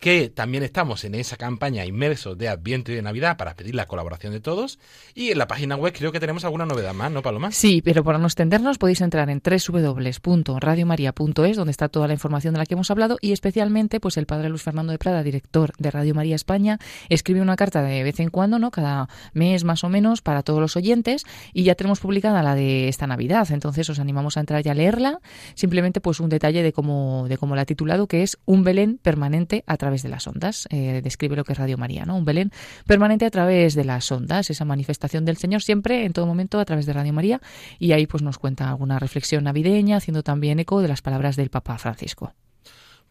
que 0.00 0.28
también 0.28 0.62
estamos 0.62 1.04
en 1.04 1.14
esa 1.14 1.36
campaña 1.36 1.86
inmersos 1.86 2.36
de 2.36 2.48
Adviento 2.48 2.90
y 2.90 2.96
de 2.96 3.02
Navidad 3.02 3.36
para 3.36 3.54
pedir 3.54 3.74
la 3.74 3.86
colaboración 3.86 4.32
de 4.32 4.40
todos. 4.40 4.78
Y 5.14 5.30
en 5.30 5.38
la 5.38 5.46
página 5.46 5.76
web 5.76 5.94
creo 5.96 6.10
que 6.10 6.20
tenemos 6.20 6.44
alguna 6.44 6.66
novedad 6.66 6.92
más, 6.92 7.12
¿no, 7.12 7.22
Paloma? 7.22 7.52
Sí, 7.52 7.82
pero 7.82 8.02
para 8.02 8.18
no 8.18 8.26
extendernos 8.26 8.78
podéis 8.78 9.00
entrar 9.00 9.30
en 9.30 9.40
www.radiomaria.es, 9.40 11.56
donde 11.56 11.70
está 11.70 11.88
toda 11.88 12.08
la 12.08 12.14
información 12.14 12.54
de 12.54 12.58
la 12.58 12.66
que 12.66 12.74
hemos 12.74 12.90
hablado, 12.90 13.18
y 13.20 13.32
especialmente 13.32 14.00
pues 14.00 14.16
el 14.16 14.26
padre 14.26 14.48
Luis 14.48 14.62
Fernando 14.62 14.92
de 14.92 14.98
Prada, 14.98 15.22
director 15.22 15.72
de 15.78 15.90
Radio 15.90 16.14
María 16.14 16.34
España, 16.34 16.78
escribe 17.08 17.40
una 17.40 17.56
carta 17.56 17.82
de 17.82 18.02
vez 18.02 18.18
en 18.20 18.30
cuando, 18.30 18.58
¿no? 18.58 18.70
Cada 18.70 19.08
mes 19.32 19.64
más 19.64 19.84
o 19.84 19.88
menos, 19.88 20.20
para 20.20 20.42
todos 20.42 20.60
los 20.60 20.76
oyentes, 20.76 21.24
y 21.52 21.62
ya 21.62 21.74
tenemos 21.74 21.92
tenemos 21.92 22.00
publicada 22.02 22.42
la 22.42 22.54
de 22.54 22.88
esta 22.88 23.06
Navidad, 23.06 23.50
entonces 23.50 23.88
os 23.88 23.98
animamos 23.98 24.36
a 24.36 24.40
entrar 24.40 24.64
y 24.66 24.68
a 24.68 24.74
leerla. 24.74 25.20
Simplemente 25.54 26.00
pues 26.00 26.20
un 26.20 26.28
detalle 26.28 26.62
de 26.62 26.72
cómo, 26.72 27.26
de 27.28 27.38
cómo 27.38 27.56
la 27.56 27.62
ha 27.62 27.64
titulado, 27.64 28.06
que 28.06 28.22
es 28.22 28.38
un 28.44 28.64
Belén 28.64 28.98
permanente 29.00 29.64
a 29.66 29.76
través 29.76 30.02
de 30.02 30.10
las 30.10 30.26
ondas. 30.26 30.66
Eh, 30.70 31.00
describe 31.02 31.36
lo 31.36 31.44
que 31.44 31.52
es 31.52 31.58
Radio 31.58 31.78
María, 31.78 32.04
¿no? 32.04 32.16
Un 32.16 32.24
Belén 32.24 32.50
permanente 32.86 33.24
a 33.24 33.30
través 33.30 33.74
de 33.74 33.84
las 33.84 34.10
ondas, 34.12 34.50
esa 34.50 34.64
manifestación 34.64 35.24
del 35.24 35.36
Señor 35.36 35.62
siempre, 35.62 36.04
en 36.04 36.12
todo 36.12 36.26
momento, 36.26 36.60
a 36.60 36.64
través 36.64 36.84
de 36.84 36.92
Radio 36.92 37.12
María. 37.12 37.40
Y 37.78 37.92
ahí 37.92 38.06
pues 38.06 38.22
nos 38.22 38.38
cuenta 38.38 38.68
alguna 38.68 38.98
reflexión 38.98 39.44
navideña, 39.44 39.96
haciendo 39.96 40.22
también 40.22 40.58
eco 40.58 40.82
de 40.82 40.88
las 40.88 41.00
palabras 41.00 41.36
del 41.36 41.50
Papa 41.50 41.78
Francisco. 41.78 42.34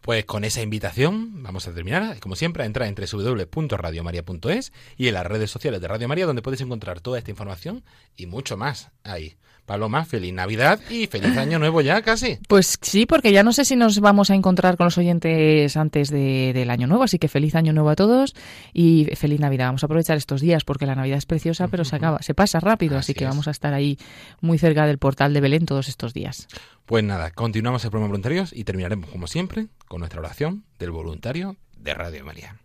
Pues 0.02 0.24
con 0.24 0.42
esa 0.42 0.60
invitación 0.62 1.44
vamos 1.44 1.68
a 1.68 1.72
terminar, 1.72 2.18
como 2.18 2.34
siempre, 2.34 2.64
a 2.64 2.66
entrar 2.66 2.88
en 2.88 2.96
www.radiomaria.es 2.96 4.72
y 4.96 5.06
en 5.06 5.14
las 5.14 5.24
redes 5.24 5.48
sociales 5.48 5.80
de 5.80 5.86
Radio 5.86 6.08
María, 6.08 6.26
donde 6.26 6.42
puedes 6.42 6.60
encontrar 6.60 7.00
toda 7.00 7.18
esta 7.18 7.30
información 7.30 7.84
y 8.16 8.26
mucho 8.26 8.56
más 8.56 8.90
ahí. 9.04 9.36
Paloma, 9.66 10.04
feliz 10.04 10.32
Navidad 10.32 10.80
y 10.90 11.06
feliz 11.06 11.36
Año 11.36 11.58
Nuevo 11.58 11.80
ya 11.80 12.02
casi. 12.02 12.38
Pues 12.48 12.78
sí, 12.80 13.06
porque 13.06 13.32
ya 13.32 13.42
no 13.42 13.52
sé 13.52 13.64
si 13.64 13.76
nos 13.76 14.00
vamos 14.00 14.30
a 14.30 14.34
encontrar 14.34 14.76
con 14.76 14.86
los 14.86 14.98
oyentes 14.98 15.76
antes 15.76 16.10
del 16.10 16.70
Año 16.70 16.86
Nuevo, 16.86 17.04
así 17.04 17.18
que 17.18 17.28
feliz 17.28 17.54
Año 17.54 17.72
Nuevo 17.72 17.90
a 17.90 17.96
todos 17.96 18.34
y 18.72 19.06
feliz 19.14 19.40
Navidad. 19.40 19.66
Vamos 19.66 19.82
a 19.84 19.86
aprovechar 19.86 20.16
estos 20.16 20.40
días 20.40 20.64
porque 20.64 20.86
la 20.86 20.94
Navidad 20.94 21.18
es 21.18 21.26
preciosa, 21.26 21.68
pero 21.68 21.84
se 21.84 21.96
acaba, 21.96 22.22
se 22.22 22.34
pasa 22.34 22.60
rápido, 22.60 22.98
así, 22.98 23.14
que 23.14 23.24
vamos 23.24 23.48
a 23.48 23.50
estar 23.50 23.72
ahí 23.74 23.98
muy 24.40 24.58
cerca 24.58 24.86
del 24.86 24.98
portal 24.98 25.32
de 25.32 25.40
Belén 25.40 25.66
todos 25.66 25.88
estos 25.88 26.12
días. 26.12 26.48
Pues 26.86 27.04
nada, 27.04 27.30
continuamos 27.30 27.84
el 27.84 27.90
programa 27.90 28.08
voluntarios 28.08 28.52
y 28.52 28.64
terminaremos 28.64 29.10
como 29.10 29.26
siempre 29.26 29.68
con 29.88 30.00
nuestra 30.00 30.20
oración 30.20 30.64
del 30.78 30.90
voluntario 30.90 31.56
de 31.78 31.94
Radio 31.94 32.24
María. 32.24 32.61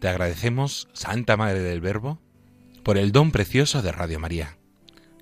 Te 0.00 0.08
agradecemos, 0.08 0.88
Santa 0.92 1.36
Madre 1.36 1.60
del 1.60 1.80
Verbo, 1.80 2.20
por 2.84 2.98
el 2.98 3.10
don 3.10 3.32
precioso 3.32 3.82
de 3.82 3.90
Radio 3.90 4.20
María, 4.20 4.56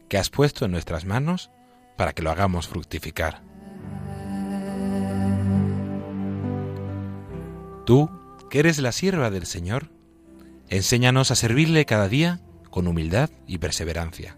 que 0.08 0.18
has 0.18 0.28
puesto 0.28 0.66
en 0.66 0.72
nuestras 0.72 1.04
manos 1.04 1.50
para 1.96 2.12
que 2.12 2.22
lo 2.22 2.30
hagamos 2.30 2.68
fructificar. 2.68 3.42
Tú, 7.86 8.10
que 8.50 8.58
eres 8.58 8.78
la 8.78 8.92
sierva 8.92 9.30
del 9.30 9.46
Señor, 9.46 9.90
enséñanos 10.68 11.30
a 11.30 11.36
servirle 11.36 11.86
cada 11.86 12.08
día 12.08 12.40
con 12.70 12.86
humildad 12.86 13.30
y 13.46 13.58
perseverancia, 13.58 14.36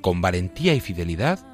con 0.00 0.20
valentía 0.20 0.74
y 0.74 0.80
fidelidad, 0.80 1.53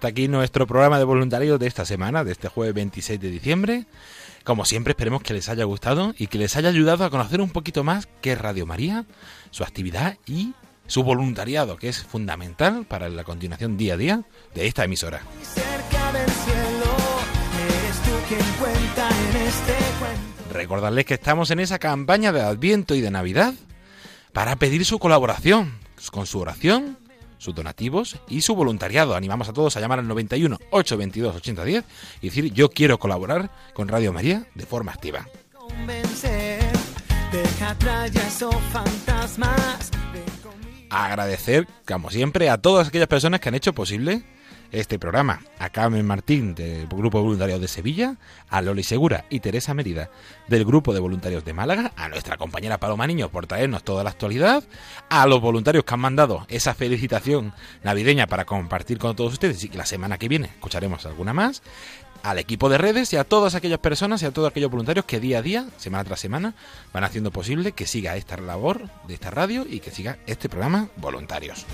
Hasta 0.00 0.08
aquí 0.08 0.28
nuestro 0.28 0.66
programa 0.66 0.96
de 0.96 1.04
voluntarios 1.04 1.60
de 1.60 1.66
esta 1.66 1.84
semana, 1.84 2.24
de 2.24 2.32
este 2.32 2.48
jueves 2.48 2.72
26 2.72 3.20
de 3.20 3.30
diciembre. 3.30 3.84
Como 4.44 4.64
siempre, 4.64 4.92
esperemos 4.92 5.22
que 5.22 5.34
les 5.34 5.50
haya 5.50 5.64
gustado 5.64 6.14
y 6.16 6.28
que 6.28 6.38
les 6.38 6.56
haya 6.56 6.70
ayudado 6.70 7.04
a 7.04 7.10
conocer 7.10 7.42
un 7.42 7.50
poquito 7.50 7.84
más 7.84 8.08
qué 8.22 8.32
es 8.32 8.40
Radio 8.40 8.64
María, 8.64 9.04
su 9.50 9.62
actividad 9.62 10.16
y 10.24 10.54
su 10.86 11.02
voluntariado, 11.02 11.76
que 11.76 11.90
es 11.90 12.02
fundamental 12.02 12.86
para 12.86 13.10
la 13.10 13.24
continuación 13.24 13.76
día 13.76 13.92
a 13.92 13.96
día 13.98 14.22
de 14.54 14.66
esta 14.68 14.84
emisora. 14.84 15.20
este. 19.36 20.54
Recordarles 20.54 21.04
que 21.04 21.12
estamos 21.12 21.50
en 21.50 21.60
esa 21.60 21.78
campaña 21.78 22.32
de 22.32 22.40
Adviento 22.40 22.94
y 22.94 23.02
de 23.02 23.10
Navidad 23.10 23.52
para 24.32 24.56
pedir 24.56 24.86
su 24.86 24.98
colaboración 24.98 25.78
con 26.10 26.24
su 26.24 26.38
oración, 26.38 26.96
sus 27.40 27.54
donativos 27.54 28.16
y 28.28 28.42
su 28.42 28.54
voluntariado. 28.54 29.16
Animamos 29.16 29.48
a 29.48 29.52
todos 29.52 29.76
a 29.76 29.80
llamar 29.80 29.98
al 29.98 30.06
91 30.06 30.58
822 30.70 31.36
8010 31.36 31.84
y 32.20 32.28
decir 32.28 32.52
yo 32.52 32.70
quiero 32.70 32.98
colaborar 32.98 33.50
con 33.74 33.88
Radio 33.88 34.12
María 34.12 34.46
de 34.54 34.66
forma 34.66 34.92
activa. 34.92 35.26
Agradecer, 40.90 41.66
como 41.86 42.10
siempre, 42.10 42.50
a 42.50 42.58
todas 42.58 42.88
aquellas 42.88 43.08
personas 43.08 43.40
que 43.40 43.48
han 43.48 43.54
hecho 43.54 43.72
posible 43.72 44.22
este 44.72 44.98
programa. 44.98 45.40
A 45.58 45.70
Carmen 45.70 46.06
Martín 46.06 46.54
del 46.54 46.86
Grupo 46.86 47.22
Voluntario 47.22 47.58
de 47.58 47.68
Sevilla, 47.68 48.16
a 48.48 48.62
Loli 48.62 48.82
Segura 48.82 49.24
y 49.30 49.40
Teresa 49.40 49.74
Mérida 49.74 50.10
del 50.48 50.64
Grupo 50.64 50.94
de 50.94 51.00
Voluntarios 51.00 51.44
de 51.44 51.52
Málaga, 51.52 51.92
a 51.96 52.08
nuestra 52.08 52.36
compañera 52.36 52.78
Paloma 52.78 53.06
Niño 53.06 53.28
por 53.30 53.46
traernos 53.46 53.84
toda 53.84 54.04
la 54.04 54.10
actualidad, 54.10 54.64
a 55.08 55.26
los 55.26 55.40
voluntarios 55.40 55.84
que 55.84 55.94
han 55.94 56.00
mandado 56.00 56.46
esa 56.48 56.74
felicitación 56.74 57.52
navideña 57.82 58.26
para 58.26 58.44
compartir 58.44 58.98
con 58.98 59.16
todos 59.16 59.32
ustedes 59.32 59.62
y 59.64 59.68
que 59.68 59.78
la 59.78 59.86
semana 59.86 60.18
que 60.18 60.28
viene 60.28 60.46
escucharemos 60.46 61.06
alguna 61.06 61.32
más, 61.32 61.62
al 62.22 62.38
equipo 62.38 62.68
de 62.68 62.78
redes 62.78 63.12
y 63.12 63.16
a 63.16 63.24
todas 63.24 63.54
aquellas 63.54 63.78
personas 63.78 64.22
y 64.22 64.26
a 64.26 64.32
todos 64.32 64.50
aquellos 64.50 64.70
voluntarios 64.70 65.04
que 65.04 65.20
día 65.20 65.38
a 65.38 65.42
día, 65.42 65.66
semana 65.78 66.04
tras 66.04 66.20
semana, 66.20 66.54
van 66.92 67.04
haciendo 67.04 67.30
posible 67.30 67.72
que 67.72 67.86
siga 67.86 68.16
esta 68.16 68.36
labor 68.36 68.88
de 69.06 69.14
esta 69.14 69.30
radio 69.30 69.66
y 69.68 69.80
que 69.80 69.90
siga 69.90 70.18
este 70.26 70.48
programa 70.48 70.88
Voluntarios. 70.96 71.66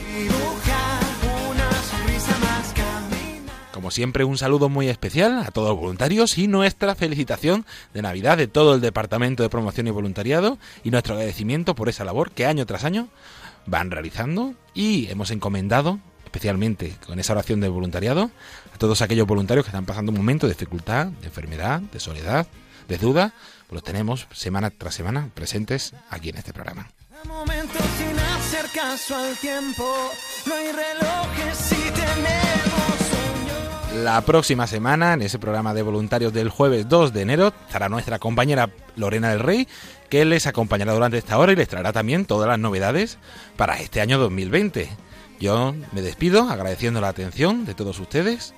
Como 3.87 3.93
siempre, 3.93 4.25
un 4.25 4.37
saludo 4.37 4.69
muy 4.69 4.89
especial 4.89 5.45
a 5.47 5.53
todos 5.53 5.69
los 5.69 5.79
voluntarios 5.79 6.39
y 6.39 6.49
nuestra 6.49 6.97
felicitación 6.97 7.65
de 7.95 8.03
Navidad 8.03 8.37
de 8.37 8.49
todo 8.49 8.75
el 8.75 8.81
Departamento 8.81 9.45
de 9.45 9.49
Promoción 9.49 9.87
y 9.87 9.91
Voluntariado 9.91 10.59
y 10.83 10.91
nuestro 10.91 11.15
agradecimiento 11.15 11.77
por 11.77 11.89
esa 11.89 12.05
labor 12.05 12.33
que 12.33 12.47
año 12.47 12.67
tras 12.67 12.83
año 12.83 13.07
van 13.65 13.93
realizando 13.93 14.55
y 14.75 15.07
hemos 15.09 15.31
encomendado 15.31 16.01
especialmente 16.25 16.97
con 17.07 17.21
esa 17.21 17.35
oración 17.35 17.61
del 17.61 17.71
voluntariado 17.71 18.33
a 18.75 18.77
todos 18.79 19.03
aquellos 19.03 19.29
voluntarios 19.29 19.65
que 19.65 19.71
están 19.71 19.87
pasando 19.87 20.11
un 20.11 20.19
momento 20.19 20.49
de 20.49 20.55
dificultad, 20.55 21.07
de 21.07 21.29
enfermedad, 21.29 21.79
de 21.81 22.01
soledad, 22.01 22.49
de 22.89 22.99
duda, 22.99 23.35
pues 23.69 23.75
los 23.75 23.85
tenemos 23.85 24.27
semana 24.33 24.71
tras 24.71 24.97
semana 24.97 25.31
presentes 25.33 25.95
aquí 26.11 26.31
en 26.31 26.39
este 26.39 26.53
programa. 26.53 26.89
La 34.03 34.21
próxima 34.21 34.67
semana, 34.67 35.15
en 35.15 35.23
ese 35.23 35.39
programa 35.39 35.73
de 35.73 35.81
voluntarios 35.81 36.33
del 36.33 36.51
jueves 36.51 36.87
2 36.87 37.15
de 37.15 37.23
enero, 37.23 37.53
estará 37.67 37.89
nuestra 37.89 38.19
compañera 38.19 38.71
Lorena 38.95 39.31
del 39.31 39.41
Rey, 39.41 39.67
que 40.11 40.27
les 40.27 40.47
acompañará 40.47 40.93
durante 40.93 41.17
esta 41.17 41.39
hora 41.39 41.53
y 41.53 41.57
les 41.57 41.69
traerá 41.69 41.95
también 41.95 42.27
todas 42.27 42.47
las 42.47 42.59
novedades 42.59 43.17
para 43.57 43.79
este 43.79 44.03
año 44.03 44.19
2020. 44.19 44.91
Yo 45.41 45.75
me 45.93 46.03
despido 46.03 46.51
agradeciendo 46.51 47.01
la 47.01 47.09
atención 47.09 47.65
de 47.65 47.75
todos 47.75 47.99
ustedes. 47.99 48.55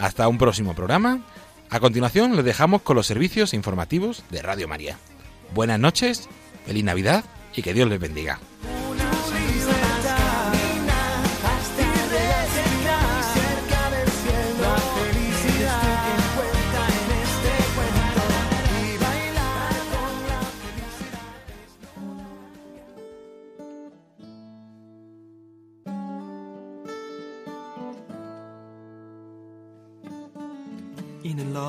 Hasta 0.00 0.26
un 0.26 0.38
próximo 0.38 0.74
programa. 0.74 1.24
A 1.70 1.78
continuación 1.78 2.34
les 2.34 2.44
dejamos 2.44 2.82
con 2.82 2.96
los 2.96 3.06
servicios 3.06 3.54
informativos 3.54 4.24
de 4.30 4.42
Radio 4.42 4.66
María. 4.66 4.96
Buenas 5.54 5.78
noches, 5.78 6.28
feliz 6.66 6.82
Navidad 6.82 7.24
y 7.54 7.62
que 7.62 7.74
Dios 7.74 7.88
les 7.88 8.00
bendiga. 8.00 8.40